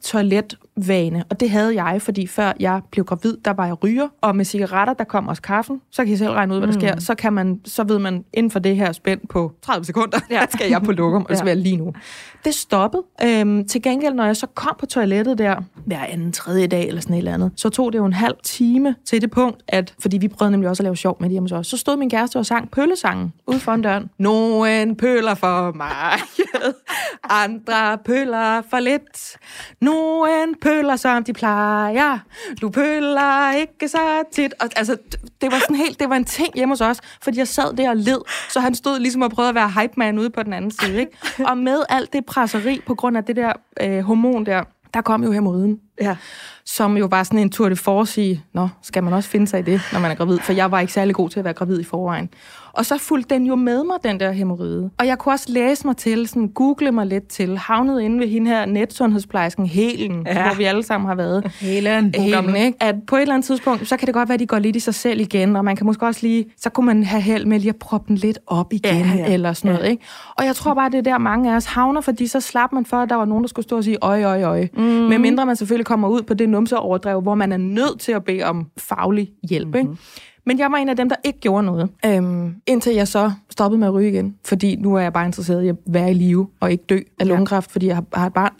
toiletvane, 0.76 1.24
og 1.30 1.40
det 1.40 1.50
havde 1.50 1.84
jeg, 1.84 2.02
fordi 2.02 2.28
før 2.28 2.52
jeg 2.60 2.82
blev 2.92 3.06
gravid, 3.06 3.38
der 3.46 3.52
var 3.54 3.66
jeg 3.66 3.84
ryger, 3.84 4.08
og 4.22 4.36
med 4.36 4.46
cigaretter, 4.46 4.94
der 4.94 5.04
kom 5.04 5.28
også 5.28 5.42
kaffen, 5.42 5.82
så 5.92 6.06
kan 6.06 6.14
I 6.14 6.18
selv 6.18 6.32
regne 6.32 6.54
ud, 6.54 6.60
hvad 6.60 6.68
der 6.68 6.74
sker. 6.74 7.00
Så, 7.00 7.16
kan 7.16 7.34
man, 7.34 7.60
så 7.66 7.84
ved 7.84 8.00
man, 8.00 8.26
inden 8.34 8.52
for 8.52 8.60
det 8.60 8.76
her 8.76 8.92
spænd 8.92 9.22
på 9.30 9.52
30 9.62 9.86
sekunder, 9.86 10.20
ja. 10.30 10.46
skal 10.54 10.70
jeg 10.70 10.82
på 10.82 10.92
lokum, 10.92 11.26
og 11.30 11.38
så 11.38 11.46
jeg 11.46 11.58
lige 11.58 11.78
nu. 11.78 11.94
Det 12.46 12.56
stoppede. 12.56 13.04
Øhm, 13.24 13.68
til 13.68 13.82
gengæld, 13.82 14.14
når 14.14 14.26
jeg 14.26 14.38
så 14.38 14.48
kom 14.48 14.76
på 14.80 14.86
toilettet 14.86 15.38
der, 15.38 15.56
hver 15.86 16.06
anden 16.06 16.32
tredje 16.32 16.68
dag 16.68 16.88
eller 16.88 17.02
sådan 17.02 17.14
et 17.14 17.18
eller 17.18 17.34
andet, 17.34 17.52
så 17.56 17.70
tog 17.70 17.94
det 17.94 18.00
jo 18.00 18.06
en 18.06 18.14
halv 18.14 18.36
time 18.44 18.96
til 19.06 19.22
det 19.22 19.32
punkt, 19.32 19.64
at, 19.68 19.94
fordi 20.02 20.18
vi 20.18 20.28
prøvede 20.28 20.52
nemlig 20.52 20.70
også 20.70 20.84
at 20.84 20.86
lave 20.86 20.96
sjov 20.96 21.18
med 21.20 21.30
det 21.30 21.32
hjemme 21.32 21.56
os, 21.56 21.68
så 21.68 21.78
stod 21.78 21.98
min 21.98 22.10
kæreste 22.10 22.38
og 22.38 22.46
sang 22.46 22.72
pøllesangen 22.72 23.34
ude 23.48 23.60
foran 23.60 23.82
døren. 23.82 24.10
Nogen 24.18 24.96
pøller 24.96 25.36
for 25.36 25.72
mig, 25.72 26.20
andre 27.44 27.98
pøller 28.06 28.62
for 28.70 28.80
lidt. 28.80 29.38
Nogen 29.82 30.56
pøller, 30.62 30.96
som 30.96 31.24
de 31.24 31.34
plejer. 31.34 32.20
Du 32.62 32.70
pøller 32.70 33.52
ikke 33.52 33.88
så 33.88 34.24
tit. 34.32 34.54
Og, 34.60 34.70
altså, 34.76 34.98
det 35.42 35.52
var 35.52 35.60
sådan 35.60 35.76
helt, 35.76 36.00
det 36.00 36.10
var 36.10 36.16
en 36.16 36.26
ting 36.26 36.54
hjemme 36.56 36.72
hos 36.72 36.82
os, 36.82 36.98
fordi 37.22 37.38
jeg 37.38 37.48
sad 37.48 37.74
der 37.74 37.90
og 37.90 37.98
led, 37.98 38.22
så 38.50 38.60
han 38.60 38.76
stod 38.76 39.00
ligesom 39.00 39.22
og 39.22 39.32
prøvede 39.32 39.50
at 39.50 39.56
være 39.56 39.70
hype 39.70 39.94
man 39.98 40.20
ude 40.20 40.30
på 40.30 40.44
den 40.44 40.54
anden 40.54 40.72
side. 40.72 41.00
Ikke? 41.00 41.18
Og 41.46 41.58
med 41.58 41.84
alt 41.90 42.14
det 42.14 42.26
presseri 42.26 42.82
på 42.88 42.96
grund 42.96 43.18
af 43.18 43.24
det 43.24 43.36
der 43.36 43.54
øh, 43.82 44.00
hormon 44.00 44.46
der, 44.46 44.64
der 44.94 45.02
kom 45.02 45.24
jo 45.24 45.32
hemorrhoiden 45.32 45.80
ja. 46.02 46.16
som 46.66 46.98
jo 46.98 47.08
var 47.12 47.24
sådan 47.24 47.40
en 47.40 47.50
tour 47.50 47.70
de 47.70 47.76
force 47.76 48.24
i, 48.24 48.42
nå, 48.54 48.70
skal 48.82 49.04
man 49.04 49.14
også 49.14 49.30
finde 49.30 49.48
sig 49.48 49.60
i 49.60 49.64
det, 49.64 49.82
når 49.94 50.00
man 50.00 50.12
er 50.12 50.16
gravid? 50.16 50.40
For 50.40 50.54
jeg 50.54 50.72
var 50.72 50.80
ikke 50.80 50.94
særlig 50.94 51.16
god 51.16 51.30
til 51.30 51.40
at 51.40 51.46
være 51.46 51.54
gravid 51.54 51.80
i 51.80 51.84
forvejen. 51.84 52.30
Og 52.74 52.86
så 52.86 52.98
fulgte 52.98 53.36
den 53.36 53.46
jo 53.46 53.56
med 53.56 53.84
mig, 53.84 53.96
den 54.04 54.20
der 54.20 54.32
hemorrhoide. 54.32 54.90
Og 55.00 55.08
jeg 55.08 55.18
kunne 55.18 55.34
også 55.34 55.46
læse 55.52 55.88
mig 55.88 55.98
til, 55.98 56.28
sådan 56.28 56.48
google 56.48 56.92
mig 56.92 57.06
lidt 57.08 57.28
til, 57.28 57.58
havnede 57.58 58.06
inde 58.06 58.20
ved 58.20 58.28
hende 58.28 58.52
her 58.52 58.66
netsundhedsplejersken 58.66 59.66
Helen, 59.66 60.24
Ja. 60.26 60.40
ja. 60.40 60.46
hvor 60.46 60.56
vi 60.58 60.64
alle 60.64 60.84
sammen 60.84 61.08
har 61.08 61.16
været. 61.16 61.52
Helen. 61.60 62.16
Helen, 62.16 62.56
ikke? 62.56 62.78
At 62.84 62.96
på 63.08 63.16
et 63.16 63.22
eller 63.22 63.34
andet 63.34 63.46
tidspunkt, 63.46 63.88
så 63.88 63.98
kan 63.98 64.06
det 64.06 64.14
godt 64.14 64.30
være, 64.30 64.34
at 64.34 64.40
de 64.40 64.46
går 64.48 64.60
lidt 64.60 64.76
i 64.76 64.80
sig 64.80 64.96
selv 64.96 65.22
igen, 65.22 65.56
og 65.56 65.66
man 65.66 65.76
kan 65.76 65.86
måske 65.86 66.06
også 66.06 66.20
lige, 66.24 66.46
så 66.58 66.70
kunne 66.70 66.86
man 66.86 67.04
have 67.04 67.22
held 67.22 67.46
med 67.46 67.60
lige 67.60 67.70
at 67.70 67.76
proppe 67.76 68.08
den 68.08 68.16
lidt 68.16 68.40
op 68.48 68.74
igen, 68.74 68.96
Ja, 68.96 69.00
ja, 69.00 69.16
ja. 69.18 69.26
ja. 69.28 69.34
eller 69.34 69.54
sådan 69.54 69.72
noget, 69.76 69.90
ikke? 69.90 70.04
Og 70.38 70.46
jeg 70.46 70.56
tror 70.56 70.74
bare, 70.74 70.90
det 70.90 70.98
er 70.98 71.02
der 71.02 71.18
mange 71.18 71.52
af 71.52 71.56
os 71.56 71.66
havner, 71.66 72.02
fordi 72.02 72.28
så 72.28 72.40
slap 72.40 72.72
man 72.74 72.86
for, 72.86 72.98
at 72.98 73.10
der 73.10 73.16
var 73.16 73.26
nogen, 73.26 73.44
der 73.44 73.48
skulle 73.48 73.64
stå 73.64 73.78
og 73.78 73.84
sige, 73.84 73.98
øj, 74.02 74.24
øj, 74.24 74.44
øj. 74.44 74.68
Mm. 74.78 74.82
Med 74.84 75.18
mindre 75.20 75.46
man 75.46 75.56
selvfølgelig 75.56 75.86
kommer 75.86 76.08
ud 76.08 76.22
på 76.22 76.34
det 76.34 76.50
numseoverdrev, 76.50 77.22
hvor 77.22 77.36
man 77.36 77.52
er 77.52 77.58
nødt 77.58 78.00
til 78.00 78.12
at 78.12 78.24
bede 78.24 78.44
om 78.44 78.68
faglig 78.78 79.30
hjælp, 79.50 79.66
mm-hmm. 79.68 79.80
ikke? 79.80 80.02
Men 80.46 80.60
jeg 80.60 80.72
var 80.72 80.78
en 80.78 80.90
af 80.90 80.96
dem, 80.96 81.10
der 81.10 81.16
ikke 81.24 81.40
gjorde 81.40 81.64
noget, 81.66 81.90
øhm, 82.06 82.56
indtil 82.68 82.94
jeg 82.94 83.08
så 83.08 83.32
stoppede 83.50 83.80
med 83.80 83.88
at 83.88 83.94
ryge 83.94 84.10
igen. 84.10 84.36
Fordi 84.46 84.76
nu 84.76 84.96
er 84.96 85.00
jeg 85.00 85.14
bare 85.14 85.26
interesseret 85.26 85.64
i 85.64 85.68
at 85.68 85.76
være 85.86 86.12
i 86.12 86.14
live 86.14 86.48
og 86.60 86.72
ikke 86.72 86.84
dø 86.90 87.00
af 87.20 87.28
lungekræft, 87.28 87.72
fordi 87.72 87.88
jeg 87.88 87.96
har, 87.96 88.04
har 88.14 88.28
et 88.28 88.34
barn. 88.34 88.54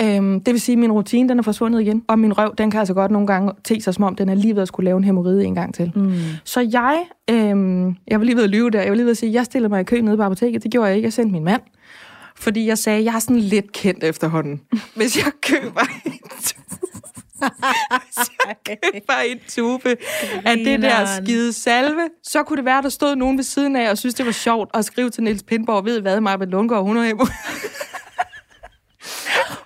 Øhm, 0.00 0.40
det 0.40 0.54
vil 0.54 0.60
sige, 0.60 0.72
at 0.72 0.78
min 0.78 0.92
rutine 0.92 1.28
den 1.28 1.38
er 1.38 1.42
forsvundet 1.42 1.80
igen, 1.80 2.04
og 2.08 2.18
min 2.18 2.38
røv 2.38 2.54
den 2.58 2.70
kan 2.70 2.78
altså 2.78 2.94
godt 2.94 3.10
nogle 3.10 3.26
gange 3.26 3.52
te 3.64 3.80
sig 3.80 3.94
som 3.94 4.04
om, 4.04 4.14
den 4.14 4.28
er 4.28 4.34
lige 4.34 4.54
ved 4.54 4.62
at 4.62 4.68
skulle 4.68 4.84
lave 4.84 4.96
en 4.96 5.04
hemorrhide 5.04 5.44
en 5.44 5.54
gang 5.54 5.74
til. 5.74 5.92
Mm. 5.94 6.12
Så 6.44 6.60
jeg, 6.72 7.04
øhm, 7.30 7.96
jeg 8.08 8.20
var 8.20 8.24
lige 8.24 8.36
ved 8.36 8.44
at 8.44 8.50
lyve 8.50 8.70
der, 8.70 8.80
jeg 8.80 8.90
var 8.90 8.96
lige 8.96 9.04
ved 9.04 9.10
at 9.10 9.16
sige, 9.16 9.30
at 9.30 9.34
jeg 9.34 9.44
stillede 9.44 9.68
mig 9.68 9.80
i 9.80 9.84
kø 9.84 10.00
nede 10.00 10.16
på 10.16 10.22
apoteket, 10.22 10.62
det 10.62 10.70
gjorde 10.70 10.86
jeg 10.86 10.96
ikke, 10.96 11.06
jeg 11.06 11.12
sendte 11.12 11.32
min 11.32 11.44
mand. 11.44 11.62
Fordi 12.36 12.66
jeg 12.66 12.78
sagde, 12.78 12.98
at 12.98 13.04
jeg 13.04 13.14
er 13.14 13.18
sådan 13.18 13.38
lidt 13.38 13.72
kendt 13.72 14.04
efterhånden. 14.04 14.60
Hvis 14.96 15.16
jeg 15.16 15.32
køber 15.42 15.80
en 16.04 16.12
køber 18.66 19.18
en 19.26 19.40
tube 19.48 19.96
af 20.44 20.56
det 20.56 20.82
der 20.82 21.06
skide 21.06 21.52
salve, 21.52 22.08
så 22.22 22.42
kunne 22.42 22.56
det 22.56 22.64
være, 22.64 22.82
der 22.82 22.88
stod 22.88 23.16
nogen 23.16 23.36
ved 23.36 23.44
siden 23.44 23.76
af 23.76 23.90
og 23.90 23.98
synes, 23.98 24.14
det 24.14 24.26
var 24.26 24.32
sjovt 24.32 24.70
at 24.74 24.84
skrive 24.84 25.10
til 25.10 25.22
Niels 25.22 25.42
Pindborg, 25.42 25.84
ved 25.84 26.00
hvad, 26.00 26.20
Marbet 26.20 26.48
Lundgaard, 26.48 26.84
hun 26.84 26.96
er. 26.96 27.28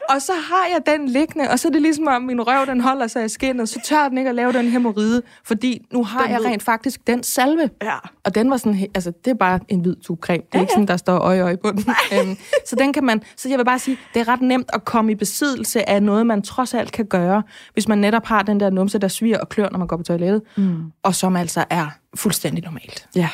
Og 0.09 0.23
så 0.23 0.33
har 0.33 0.67
jeg 0.73 0.97
den 0.97 1.09
liggende, 1.09 1.51
og 1.51 1.59
så 1.59 1.69
er 1.69 1.73
det 1.73 1.83
ligesom 1.83 2.07
om 2.07 2.23
min 2.23 2.41
røv, 2.41 2.67
den 2.67 2.81
holder 2.81 3.07
sig 3.07 3.25
i 3.25 3.29
skinnet, 3.29 3.69
så 3.69 3.81
tør 3.85 4.09
den 4.09 4.19
ikke 4.19 4.29
at 4.29 4.35
lave 4.35 4.53
den 4.53 4.69
hemorrhide, 4.69 5.23
fordi 5.45 5.87
nu 5.93 6.05
har 6.05 6.23
Den 6.23 6.31
jeg 6.31 6.45
rent 6.45 6.63
faktisk 6.63 7.07
den 7.07 7.23
salve. 7.23 7.71
Ja. 7.83 7.95
Og 8.25 8.35
den 8.35 8.51
var 8.51 8.57
sådan, 8.57 8.87
altså 8.95 9.13
det 9.25 9.31
er 9.31 9.35
bare 9.35 9.61
en 9.69 9.81
hvid 9.81 9.97
tube 9.97 10.21
creme. 10.21 10.43
Det 10.43 10.55
er 10.55 10.59
ja, 10.59 10.61
ikke 10.61 10.73
sådan, 10.73 10.89
der 10.89 10.97
står 10.97 11.19
øje 11.19 11.41
øje 11.41 11.57
på 11.57 11.71
den. 11.71 11.85
øhm, 12.13 12.37
så 12.67 12.77
den 12.77 12.93
kan 12.93 13.05
man, 13.05 13.23
så 13.37 13.49
jeg 13.49 13.59
vil 13.59 13.65
bare 13.65 13.79
sige, 13.79 13.99
det 14.15 14.21
er 14.21 14.29
ret 14.29 14.43
nemt 14.43 14.71
at 14.73 14.85
komme 14.85 15.13
i 15.13 15.15
besiddelse 15.15 15.89
af 15.89 16.03
noget, 16.03 16.27
man 16.27 16.43
trods 16.43 16.75
alt 16.75 16.93
kan 16.93 17.07
gøre, 17.07 17.43
hvis 17.73 17.89
man 17.89 17.99
netop 17.99 18.27
har 18.27 18.43
den 18.43 18.61
der 18.61 18.71
numse, 18.71 18.99
der 18.99 19.09
sviger 19.09 19.39
og 19.39 19.49
klør, 19.49 19.69
når 19.71 19.79
man 19.79 19.89
går 19.89 19.97
på 19.97 20.03
toilettet, 20.03 20.43
mm. 20.57 20.93
og 21.03 21.15
som 21.15 21.37
altså 21.37 21.65
er 21.71 21.87
fuldstændig 22.15 22.65
normalt. 22.65 23.09
Ja, 23.17 23.29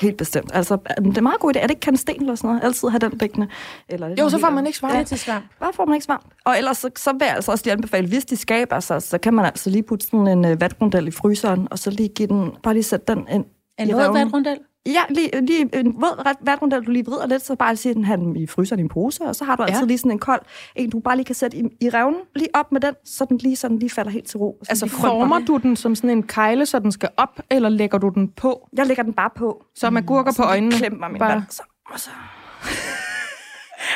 helt 0.00 0.16
bestemt. 0.16 0.50
Altså, 0.54 0.78
det 0.98 1.18
er 1.18 1.20
meget 1.20 1.40
god 1.40 1.56
idé. 1.56 1.58
Er 1.58 1.62
det 1.62 1.70
ikke 1.70 1.80
kandsten 1.80 2.20
eller 2.20 2.34
sådan 2.34 2.48
noget? 2.48 2.64
Altid 2.64 2.88
have 2.88 2.98
den 2.98 3.18
liggende? 3.20 3.48
Eller 3.88 4.06
er 4.06 4.14
Jo, 4.18 4.28
så 4.28 4.38
får 4.38 4.50
man 4.50 4.66
ikke 4.66 4.78
svamp. 4.78 4.94
Er 4.94 5.02
til 5.02 5.18
svamp. 5.18 5.44
Hvad 5.58 5.68
får 5.74 5.84
man 5.84 5.94
ikke 5.94 6.04
svamp? 6.04 6.24
Og 6.44 6.58
ellers 6.58 6.78
så, 6.78 6.90
så 6.96 7.12
vil 7.12 7.22
jeg 7.24 7.34
altså 7.34 7.52
også 7.52 7.64
lige 7.64 7.72
anbefale, 7.72 8.08
hvis 8.08 8.24
de 8.24 8.36
skaber 8.36 8.80
sig, 8.80 9.02
så 9.02 9.18
kan 9.18 9.34
man 9.34 9.44
altså 9.44 9.70
lige 9.70 9.82
putte 9.82 10.06
sådan 10.06 10.26
en 10.26 10.44
uh, 10.52 10.60
vatgrundel 10.60 11.08
i 11.08 11.10
fryseren, 11.10 11.68
og 11.70 11.78
så 11.78 11.90
lige 11.90 12.08
give 12.08 12.28
den, 12.28 12.50
bare 12.62 12.74
lige 12.74 12.82
sætte 12.84 13.14
den 13.14 13.26
ind 13.30 13.44
En 13.78 13.96
røven. 13.96 14.14
vatrundel? 14.14 14.58
Ja, 14.86 15.02
lige, 15.10 15.40
lige 15.46 15.80
en 15.80 15.94
våd 16.00 16.26
ret- 16.26 16.36
vatgrundel, 16.40 16.84
du 16.86 16.90
lige 16.90 17.04
vrider 17.06 17.26
lidt, 17.26 17.42
så 17.46 17.54
bare 17.56 17.76
sige 17.76 17.94
den 17.94 18.04
her 18.04 18.34
i 18.36 18.46
fryseren 18.46 18.78
i 18.78 18.82
en 18.82 18.88
pose, 18.88 19.24
og 19.24 19.36
så 19.36 19.44
har 19.44 19.56
du 19.56 19.62
altid 19.62 19.80
Ja. 19.80 19.86
lige 19.86 19.98
sådan 19.98 20.10
en 20.10 20.18
kold, 20.18 20.40
en 20.76 20.90
du 20.90 20.98
bare 21.00 21.16
lige 21.16 21.24
kan 21.24 21.34
sætte 21.34 21.56
i, 21.56 21.62
i 21.80 21.90
revnen, 21.90 22.20
lige 22.36 22.48
op 22.54 22.72
med 22.72 22.80
den, 22.80 22.94
så 23.04 23.24
den 23.28 23.38
lige 23.38 23.56
sådan 23.56 23.78
lige 23.78 23.90
falder 23.90 24.10
helt 24.10 24.26
til 24.26 24.38
ro. 24.38 24.58
Så 24.62 24.66
Altså 24.70 24.86
lige 24.86 24.94
former 24.96 25.38
du 25.38 25.56
den 25.56 25.76
som 25.76 25.94
sådan 25.94 26.10
en 26.10 26.22
kejle, 26.22 26.66
så 26.66 26.78
den 26.78 26.92
skal 26.92 27.08
op, 27.16 27.40
eller 27.50 27.68
lægger 27.68 27.98
du 27.98 28.08
den 28.14 28.28
på? 28.28 28.68
Jeg 28.76 28.86
lægger 28.86 29.02
den 29.02 29.12
bare 29.12 29.30
på. 29.36 29.64
Så 29.74 29.90
med 29.90 30.06
gurker 30.06 30.32
på 30.36 30.42
øjnene? 30.42 30.72
Klemmer 30.72 31.08
min 31.08 31.18
Bare- 31.18 31.30
vand. 31.32 31.42
Så, 31.50 31.62
og 31.92 32.00
så. 32.00 32.10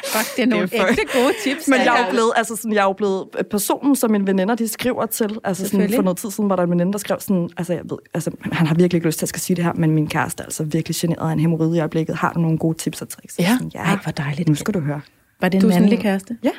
Fuck, 0.06 0.36
det 0.36 0.42
er 0.42 0.46
nogle 0.46 0.66
Det 0.66 0.80
er 0.80 0.86
ægte 0.88 1.02
gode 1.14 1.32
tips. 1.44 1.68
Men 1.68 1.78
jeg 1.78 1.86
er 1.86 1.90
altså. 1.92 2.04
jo 2.06 2.10
blevet, 2.10 2.32
altså 2.36 2.56
sådan, 2.56 2.72
jeg 2.72 2.80
er 2.80 2.84
jo 2.84 2.92
blevet 2.92 3.24
personen, 3.50 3.96
som 3.96 4.10
mine 4.10 4.26
veninder, 4.26 4.54
de 4.54 4.68
skriver 4.68 5.06
til. 5.06 5.38
Altså 5.44 5.68
sådan, 5.68 5.92
for 5.94 6.02
noget 6.02 6.18
tid 6.18 6.30
siden 6.30 6.50
var 6.50 6.56
der 6.56 6.62
en 6.62 6.70
veninde, 6.70 6.92
der 6.92 6.98
skrev 6.98 7.20
sådan, 7.20 7.50
altså, 7.56 7.72
jeg 7.72 7.82
ved, 7.84 7.98
altså 8.14 8.30
han 8.52 8.66
har 8.66 8.74
virkelig 8.74 8.96
ikke 8.98 9.06
lyst 9.06 9.18
til 9.18 9.24
at 9.24 9.28
skal 9.28 9.40
sige 9.40 9.56
det 9.56 9.64
her, 9.64 9.72
men 9.72 9.90
min 9.90 10.06
kæreste 10.08 10.40
er 10.40 10.44
altså 10.44 10.64
virkelig 10.64 10.96
generet 10.96 11.28
af 11.28 11.32
en 11.32 11.40
hemorrhoide 11.40 11.76
i 11.76 11.80
øjeblikket. 11.80 12.16
Har 12.16 12.32
du 12.32 12.40
nogle 12.40 12.58
gode 12.58 12.78
tips 12.78 13.02
og 13.02 13.08
tricks? 13.08 13.38
Ja. 13.38 13.56
Sådan, 13.58 13.70
ja. 13.74 13.80
Ej, 13.82 13.96
hvor 14.02 14.12
dejligt. 14.12 14.48
Nu 14.48 14.54
skal 14.54 14.74
du 14.74 14.80
høre. 14.80 15.00
Var 15.40 15.48
det 15.48 15.60
Du 15.62 15.66
en 15.66 15.72
sådan- 15.72 15.82
mandlig 15.82 15.98
kæreste? 16.00 16.36
Ja. 16.44 16.50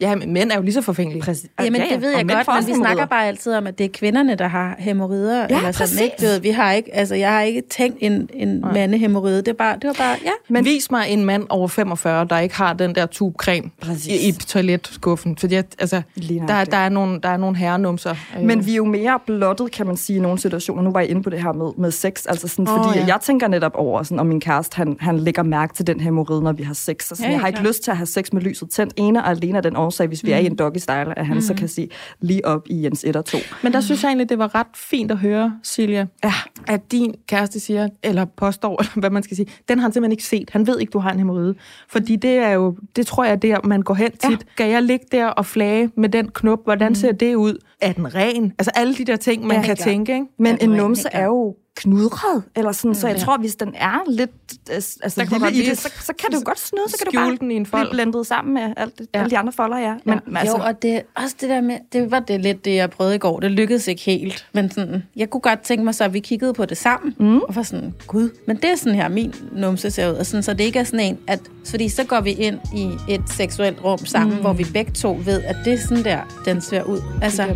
Ja, 0.00 0.14
men 0.14 0.32
mænd 0.32 0.50
er 0.52 0.56
jo 0.56 0.62
lige 0.62 0.74
så 0.74 0.82
forfængelige. 0.82 1.22
Præcis. 1.22 1.50
Jamen, 1.60 1.80
ja, 1.80 1.86
ja. 1.86 1.94
det 1.94 2.02
ved 2.02 2.10
jeg 2.10 2.28
godt, 2.28 2.46
men 2.66 2.66
vi 2.66 2.74
snakker 2.74 3.06
bare 3.06 3.26
altid 3.26 3.54
om, 3.54 3.66
at 3.66 3.78
det 3.78 3.84
er 3.84 3.88
kvinderne, 3.94 4.34
der 4.34 4.48
har 4.48 4.76
hæmorider. 4.78 5.38
Ja, 5.40 5.44
eller 5.56 5.58
sådan, 5.58 5.72
præcis. 5.72 6.00
ikke? 6.00 6.14
Ved, 6.20 6.40
vi 6.40 6.48
har 6.48 6.72
ikke, 6.72 6.94
altså, 6.94 7.14
jeg 7.14 7.32
har 7.32 7.42
ikke 7.42 7.62
tænkt 7.70 7.98
en, 8.00 8.28
en 8.34 8.60
mandehæmoride. 8.74 9.36
Det, 9.38 9.48
er 9.48 9.52
bare, 9.52 9.74
det 9.74 9.84
var 9.88 9.92
bare, 9.98 10.16
ja. 10.24 10.30
Men 10.48 10.64
vis 10.64 10.90
mig 10.90 11.04
en 11.08 11.24
mand 11.24 11.46
over 11.50 11.68
45, 11.68 12.24
der 12.30 12.38
ikke 12.38 12.54
har 12.56 12.72
den 12.72 12.94
der 12.94 13.06
tube 13.06 13.34
creme 13.38 13.70
Præcis. 13.80 14.06
i, 14.06 14.28
i 14.28 14.32
toiletskuffen. 14.32 15.36
Fordi 15.36 15.54
at, 15.54 15.66
altså, 15.78 16.02
der, 16.48 16.64
der, 16.64 16.76
er 16.76 16.88
nogle, 16.88 17.20
der 17.22 17.28
er 17.28 17.36
nogle 17.36 17.56
herrenumser. 17.56 18.14
øh, 18.38 18.44
Men 18.44 18.66
vi 18.66 18.72
er 18.72 18.76
jo 18.76 18.84
mere 18.84 19.18
blottet, 19.26 19.70
kan 19.70 19.86
man 19.86 19.96
sige, 19.96 20.16
i 20.16 20.20
nogle 20.20 20.38
situationer. 20.38 20.82
Nu 20.82 20.90
var 20.90 21.00
jeg 21.00 21.08
inde 21.10 21.22
på 21.22 21.30
det 21.30 21.42
her 21.42 21.52
med, 21.52 21.72
med 21.78 21.90
sex, 21.90 22.26
altså 22.28 22.48
sådan, 22.48 22.68
oh, 22.68 22.74
fordi 22.84 22.98
ja. 22.98 23.04
ja. 23.04 23.12
jeg 23.12 23.18
tænker 23.22 23.48
netop 23.48 23.72
over, 23.74 24.02
sådan, 24.02 24.18
om 24.18 24.26
min 24.26 24.40
kæreste, 24.40 24.76
han, 24.76 24.96
han 25.00 25.18
lægger 25.18 25.42
mærke 25.42 25.74
til 25.74 25.86
den 25.86 26.00
hemorrhide, 26.00 26.42
når 26.42 26.52
vi 26.52 26.62
har 26.62 26.74
sex. 26.74 27.02
Så 27.04 27.08
sådan, 27.08 27.24
Ja, 27.24 27.26
ja, 27.26 27.30
ja, 27.30 27.32
jeg 27.34 27.40
har 27.40 27.46
ikke 27.46 27.56
klart. 27.56 27.68
lyst 27.68 27.82
til 27.84 27.90
at 27.90 27.96
have 27.96 28.06
sex 28.06 28.32
med 28.32 28.42
lyset 28.42 28.70
tændt, 28.70 28.92
ene 28.96 29.24
og 29.24 29.30
alene 29.30 29.56
af 29.56 29.62
den 29.62 29.76
årsag, 29.88 30.06
hvis 30.06 30.24
vi 30.24 30.28
mm. 30.28 30.34
er 30.34 30.38
i 30.38 30.46
en 30.46 30.56
doggy 30.56 30.78
style, 30.78 31.18
at 31.18 31.26
han 31.26 31.36
mm. 31.36 31.40
så 31.40 31.54
kan 31.54 31.68
sige 31.68 31.88
lige 32.20 32.46
op 32.46 32.62
i 32.66 32.84
Jens 32.84 33.04
1 33.04 33.16
og 33.16 33.24
2. 33.24 33.38
Men 33.62 33.72
der 33.72 33.80
synes 33.80 34.02
jeg 34.02 34.08
egentlig, 34.08 34.28
det 34.28 34.38
var 34.38 34.54
ret 34.54 34.66
fint 34.76 35.10
at 35.10 35.18
høre, 35.18 35.58
Silja, 35.62 36.06
Ja. 36.24 36.32
at 36.66 36.92
din 36.92 37.14
kæreste 37.28 37.60
siger, 37.60 37.88
eller 38.02 38.24
påstår, 38.24 38.76
eller 38.82 39.00
hvad 39.00 39.10
man 39.10 39.22
skal 39.22 39.36
sige, 39.36 39.46
den 39.68 39.78
har 39.78 39.82
han 39.82 39.92
simpelthen 39.92 40.12
ikke 40.12 40.24
set. 40.24 40.50
Han 40.50 40.66
ved 40.66 40.78
ikke, 40.80 40.90
du 40.90 40.98
har 40.98 41.10
en 41.12 41.18
hemorrhide. 41.18 41.54
Fordi 41.88 42.16
det 42.16 42.30
er 42.36 42.50
jo, 42.50 42.76
det 42.96 43.06
tror 43.06 43.24
jeg 43.24 43.32
er 43.32 43.36
der, 43.36 43.56
man 43.64 43.82
går 43.82 43.94
hen 43.94 44.10
tit. 44.12 44.30
Ja. 44.30 44.36
Skal 44.52 44.70
jeg 44.70 44.82
ligge 44.82 45.06
der 45.12 45.26
og 45.26 45.46
flage 45.46 45.90
med 45.96 46.08
den 46.08 46.28
knop? 46.28 46.58
Hvordan 46.64 46.94
ser 46.94 47.12
det 47.12 47.34
ud? 47.34 47.58
Er 47.80 47.92
den 47.92 48.14
ren? 48.14 48.52
Altså 48.58 48.70
alle 48.74 48.94
de 48.94 49.04
der 49.04 49.16
ting, 49.16 49.46
man 49.46 49.56
Ja, 49.56 49.62
kan 49.62 49.76
klart. 49.76 49.88
tænke, 49.88 50.12
ikke? 50.12 50.26
Men 50.38 50.56
Ja, 50.60 50.64
en 50.66 50.72
er 50.72 50.76
numse 50.76 51.08
er 51.12 51.24
jo 51.24 51.54
knudret, 51.82 52.42
eller 52.56 52.72
sådan, 52.72 52.94
så 52.94 53.06
jeg 53.08 53.16
Ja. 53.16 53.22
tror, 53.22 53.36
hvis 53.38 53.56
den 53.56 53.74
er 53.74 53.98
lidt 54.10 54.30
altså, 54.70 55.26
du 55.30 55.44
lille 55.50 55.64
i 55.64 55.68
det, 55.68 55.78
så, 55.78 55.92
så 56.00 56.12
kan 56.18 56.30
du 56.32 56.40
godt 56.44 56.58
snyde, 56.58 56.84
så 56.88 56.96
kan 56.98 57.06
du 57.12 57.18
bare 57.18 57.36
den 57.40 57.50
i 57.50 57.54
en 57.54 57.62
blive 57.62 57.70
fold. 57.70 57.90
blendet 57.90 58.26
sammen 58.26 58.54
med 58.54 58.62
alt, 58.76 58.92
Ja. 59.00 59.04
ja. 59.14 59.18
alle 59.18 59.30
de 59.30 59.38
andre 59.38 59.52
folder, 59.52 59.78
ja. 59.78 59.94
Men, 60.04 60.20
Men, 60.26 60.36
altså, 60.36 60.56
jo, 60.56 60.62
og 60.64 60.82
det, 60.82 61.02
også 61.14 61.34
det 61.40 61.48
der 61.48 61.60
med, 61.60 61.76
det 61.92 62.10
var 62.10 62.20
det 62.20 62.40
lidt 62.40 62.64
det, 62.64 62.74
jeg 62.74 62.90
prøvede 62.90 63.14
i 63.14 63.18
går. 63.18 63.40
Det 63.40 63.50
lykkedes 63.50 63.88
ikke 63.88 64.02
helt. 64.02 64.46
Men 64.52 64.70
sådan, 64.70 65.02
jeg 65.16 65.30
kunne 65.30 65.40
godt 65.40 65.60
tænke 65.60 65.84
mig 65.84 65.94
så, 65.94 66.04
at 66.04 66.14
vi 66.14 66.20
kiggede 66.20 66.52
på 66.54 66.64
det 66.64 66.76
sammen. 66.76 67.14
Mm. 67.18 67.38
Og 67.38 67.56
var 67.56 67.62
sådan, 67.62 67.94
gud, 68.06 68.30
men 68.46 68.56
det 68.56 68.64
er 68.64 68.76
sådan 68.76 68.94
her, 68.94 69.08
min 69.08 69.34
numse 69.52 69.90
ser 69.90 70.10
ud. 70.10 70.14
Og 70.16 70.26
sådan, 70.26 70.42
så 70.42 70.52
det 70.54 70.64
ikke 70.64 70.78
er 70.78 70.84
sådan 70.84 71.00
en, 71.00 71.18
at, 71.26 71.40
fordi 71.66 71.88
så 71.88 72.04
går 72.04 72.20
vi 72.20 72.30
ind 72.32 72.58
i 72.74 72.90
et 73.08 73.22
seksuelt 73.30 73.84
rum 73.84 74.06
sammen, 74.06 74.34
mm. 74.36 74.40
hvor 74.40 74.52
vi 74.52 74.66
begge 74.72 74.92
to 74.92 75.20
ved, 75.24 75.42
at 75.42 75.56
det 75.64 75.72
er 75.72 75.78
sådan 75.78 76.04
der, 76.04 76.20
den 76.44 76.60
ser 76.60 76.82
ud. 76.82 77.00
Altså, 77.22 77.46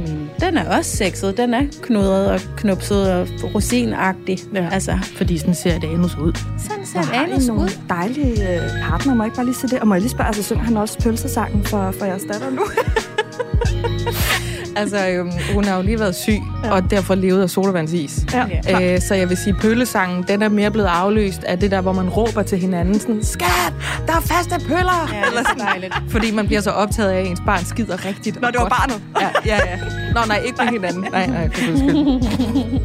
den 0.40 0.56
er 0.56 0.76
også 0.76 0.96
sexet. 0.96 1.36
Den 1.36 1.54
er 1.54 1.62
knudret 1.82 2.30
og 2.30 2.40
knupset 2.56 3.12
og 3.12 3.28
rosinagtig. 3.54 4.11
Ja. 4.54 4.68
Altså, 4.72 4.98
Fordi 5.16 5.38
sådan 5.38 5.54
ser 5.54 5.78
det 5.78 5.88
anus 5.88 6.16
ud. 6.16 6.32
sådan 6.68 6.86
ser 6.86 6.98
har 7.02 7.24
anus 7.24 7.46
nogle 7.46 7.62
ud. 7.62 7.68
dejlige 7.88 8.54
øh, 8.54 8.60
partner, 8.82 9.14
må 9.14 9.22
jeg 9.22 9.26
ikke 9.28 9.36
bare 9.36 9.46
lige 9.46 9.54
sige 9.56 9.70
det? 9.70 9.80
Og 9.80 9.88
må 9.88 9.94
jeg 9.94 10.00
lige 10.00 10.10
spørge, 10.10 10.26
altså 10.28 10.42
synger 10.42 10.62
han 10.64 10.76
også 10.76 10.98
pølsesangen 10.98 11.64
for, 11.64 11.90
for 11.98 12.04
jeres 12.04 12.22
datter 12.32 12.50
nu? 12.50 12.62
Altså, 14.76 15.08
øhm, 15.08 15.30
hun 15.54 15.64
har 15.64 15.76
jo 15.76 15.82
lige 15.82 15.98
været 15.98 16.14
syg, 16.14 16.40
ja. 16.64 16.72
og 16.72 16.90
derfor 16.90 17.14
levet 17.14 17.42
af 17.42 17.50
sodavandsis. 17.50 18.26
Ja. 18.68 18.94
Øh, 18.94 19.00
så 19.00 19.14
jeg 19.14 19.28
vil 19.28 19.36
sige, 19.36 19.54
pøllesangen, 19.54 20.24
den 20.28 20.42
er 20.42 20.48
mere 20.48 20.70
blevet 20.70 20.88
afløst 20.88 21.44
af 21.44 21.58
det 21.58 21.70
der, 21.70 21.80
hvor 21.80 21.92
man 21.92 22.08
råber 22.08 22.42
til 22.42 22.58
hinanden 22.58 23.00
sådan, 23.00 23.24
Skat, 23.24 23.72
der 24.06 24.12
er 24.12 24.20
faste 24.20 24.66
pøller! 24.68 25.10
Ja, 25.12 25.40
det 25.40 25.60
er 25.60 25.64
dejligt. 25.64 25.94
Fordi 26.08 26.30
man 26.30 26.46
bliver 26.46 26.60
så 26.60 26.70
optaget 26.70 27.10
af, 27.10 27.20
at 27.20 27.26
ens 27.26 27.42
barn 27.46 27.64
skider 27.64 28.04
rigtigt. 28.04 28.40
Nå, 28.40 28.46
og 28.46 28.52
det 28.52 28.60
var 28.60 28.68
godt. 28.68 28.72
barnet. 28.72 29.02
Ja, 29.20 29.28
ja, 29.46 29.70
ja. 29.70 29.76
Nå, 30.14 30.20
nej, 30.26 30.42
ikke 30.46 30.56
med 30.58 30.66
hinanden. 30.66 31.06
Nej, 31.12 31.26
nej, 31.26 31.50
for. 31.52 31.62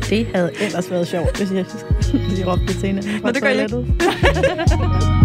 Det 0.09 0.27
havde 0.35 0.51
ellers 0.61 0.91
været 0.91 1.07
sjovt, 1.07 1.37
hvis 1.37 1.51
jeg, 1.51 1.65
hvis 2.27 2.39
jeg 2.39 2.47
råbte 2.47 2.65
det 2.67 2.75
til 2.75 2.87
hinanden. 2.87 3.11
fra 3.21 3.27
Nå, 3.27 3.31
det 3.31 3.41
gør 3.41 3.49
I 3.49 3.61
ikke. 3.61 5.13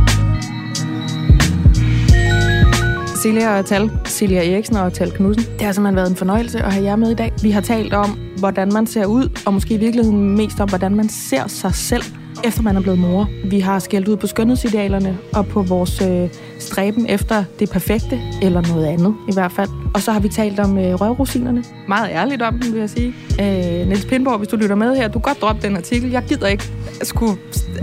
Silja 3.23 3.59
og 3.59 3.67
Tal, 3.67 3.91
Silja 4.05 4.53
Eriksen 4.53 4.77
og 4.77 4.93
Tal 4.93 5.11
Knudsen. 5.11 5.45
Det 5.53 5.63
har 5.63 5.73
simpelthen 5.73 5.97
været 5.97 6.11
en 6.11 6.17
fornøjelse 6.17 6.63
at 6.63 6.73
have 6.73 6.85
jer 6.85 6.97
med 6.97 7.11
i 7.11 7.15
dag. 7.15 7.33
Vi 7.43 7.51
har 7.51 7.61
talt 7.61 7.95
om, 7.95 8.19
hvordan 8.39 8.73
man 8.73 8.87
ser 8.87 9.07
ud, 9.07 9.29
og 9.47 9.55
måske 9.55 9.75
i 9.75 9.77
virkeligheden 9.77 10.37
mest 10.37 10.61
om, 10.61 10.69
hvordan 10.69 10.95
man 10.97 11.09
ser 11.09 11.47
sig 11.47 11.75
selv, 11.75 12.03
efter 12.45 12.63
man 12.63 12.77
er 12.77 12.81
blevet 12.81 12.99
mor. 12.99 13.29
Vi 13.45 13.61
har 13.61 13.79
skældt 13.79 14.09
ud 14.09 14.17
på 14.17 14.27
skønhedsidealerne 14.27 15.19
og 15.35 15.47
på 15.47 15.63
vores 15.63 16.03
øh, 16.03 16.29
stræben 16.59 17.07
efter 17.09 17.45
det 17.59 17.71
perfekte, 17.71 18.21
eller 18.43 18.61
noget 18.61 18.87
andet 18.87 19.15
i 19.29 19.33
hvert 19.33 19.53
fald. 19.53 19.69
Og 19.95 20.03
så 20.03 20.13
har 20.13 20.21
vi 20.21 20.29
talt 20.29 20.61
om 20.61 20.79
øh, 20.79 20.95
røvrosinerne. 20.95 21.65
Meget 21.89 22.11
ærligt 22.11 22.43
om 22.43 22.59
dem, 22.59 22.73
vil 22.73 22.81
jeg 22.81 22.91
sige. 22.91 23.15
Øh, 23.41 23.87
Niels 23.89 24.05
Pindborg, 24.05 24.39
hvis 24.39 24.49
du 24.49 24.57
lytter 24.57 24.77
med 24.77 24.97
her, 24.97 25.09
du 25.09 25.19
kan 25.19 25.23
godt 25.23 25.41
droppe 25.41 25.63
den 25.63 25.77
artikel. 25.77 26.11
Jeg 26.11 26.23
gider 26.29 26.47
ikke 26.47 26.73
skulle 27.03 27.37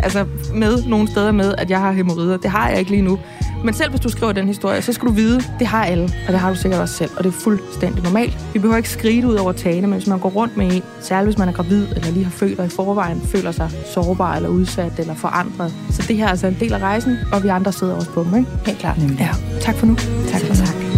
altså, 0.03 0.25
med 0.53 0.83
nogle 0.87 1.07
steder 1.07 1.31
med, 1.31 1.53
at 1.57 1.69
jeg 1.69 1.79
har 1.79 1.91
hemorrider. 1.91 2.37
Det 2.37 2.51
har 2.51 2.69
jeg 2.69 2.79
ikke 2.79 2.91
lige 2.91 3.01
nu. 3.01 3.19
Men 3.64 3.74
selv 3.74 3.89
hvis 3.89 4.01
du 4.01 4.10
skriver 4.10 4.32
den 4.32 4.47
historie, 4.47 4.82
så 4.82 4.93
skal 4.93 5.07
du 5.07 5.14
vide, 5.14 5.41
det 5.60 5.68
har 5.68 5.86
alle, 5.86 6.03
og 6.03 6.34
det 6.34 6.39
har 6.39 6.49
du 6.49 6.55
sikkert 6.55 6.82
også 6.82 6.95
selv, 6.95 7.10
og 7.18 7.24
det 7.24 7.30
er 7.30 7.34
fuldstændig 7.34 8.03
normalt. 8.03 8.38
Vi 8.53 8.60
behøver 8.60 8.78
ikke 8.78 8.89
skrige 8.89 9.28
ud 9.28 9.36
over 9.36 9.51
tagene, 9.51 9.88
men 9.88 9.93
hvis 9.93 10.07
man 10.07 10.20
går 10.20 10.30
rundt 10.30 10.57
med 10.57 10.74
en, 10.76 10.84
særligt 11.01 11.28
hvis 11.28 11.38
man 11.38 11.47
er 11.47 11.53
gravid, 11.53 11.88
eller 11.95 12.12
lige 12.12 12.24
har 12.24 12.32
født 12.32 12.60
og 12.60 12.66
i 12.66 12.70
forvejen 12.70 13.22
føler 13.22 13.51
sig 13.51 13.72
sårbar 13.93 14.36
eller 14.36 14.49
udsat 14.49 14.99
eller 14.99 15.16
forandret. 15.16 15.74
Så 15.91 16.03
det 16.07 16.16
her 16.16 16.26
er 16.26 16.30
altså 16.30 16.47
en 16.47 16.57
del 16.60 16.74
af 16.74 16.80
rejsen, 16.80 17.18
og 17.34 17.43
vi 17.43 17.47
andre 17.47 17.72
sidder 17.72 17.95
også 17.95 18.10
på 18.10 18.24
dem, 18.24 18.36
ikke? 18.38 18.49
Helt 18.66 18.80
klart. 18.80 18.97
Ja, 19.20 19.30
tak 19.62 19.76
for 19.76 19.86
nu. 19.86 19.95
Tak 20.32 20.41
for 20.41 20.55
tak. 20.55 20.88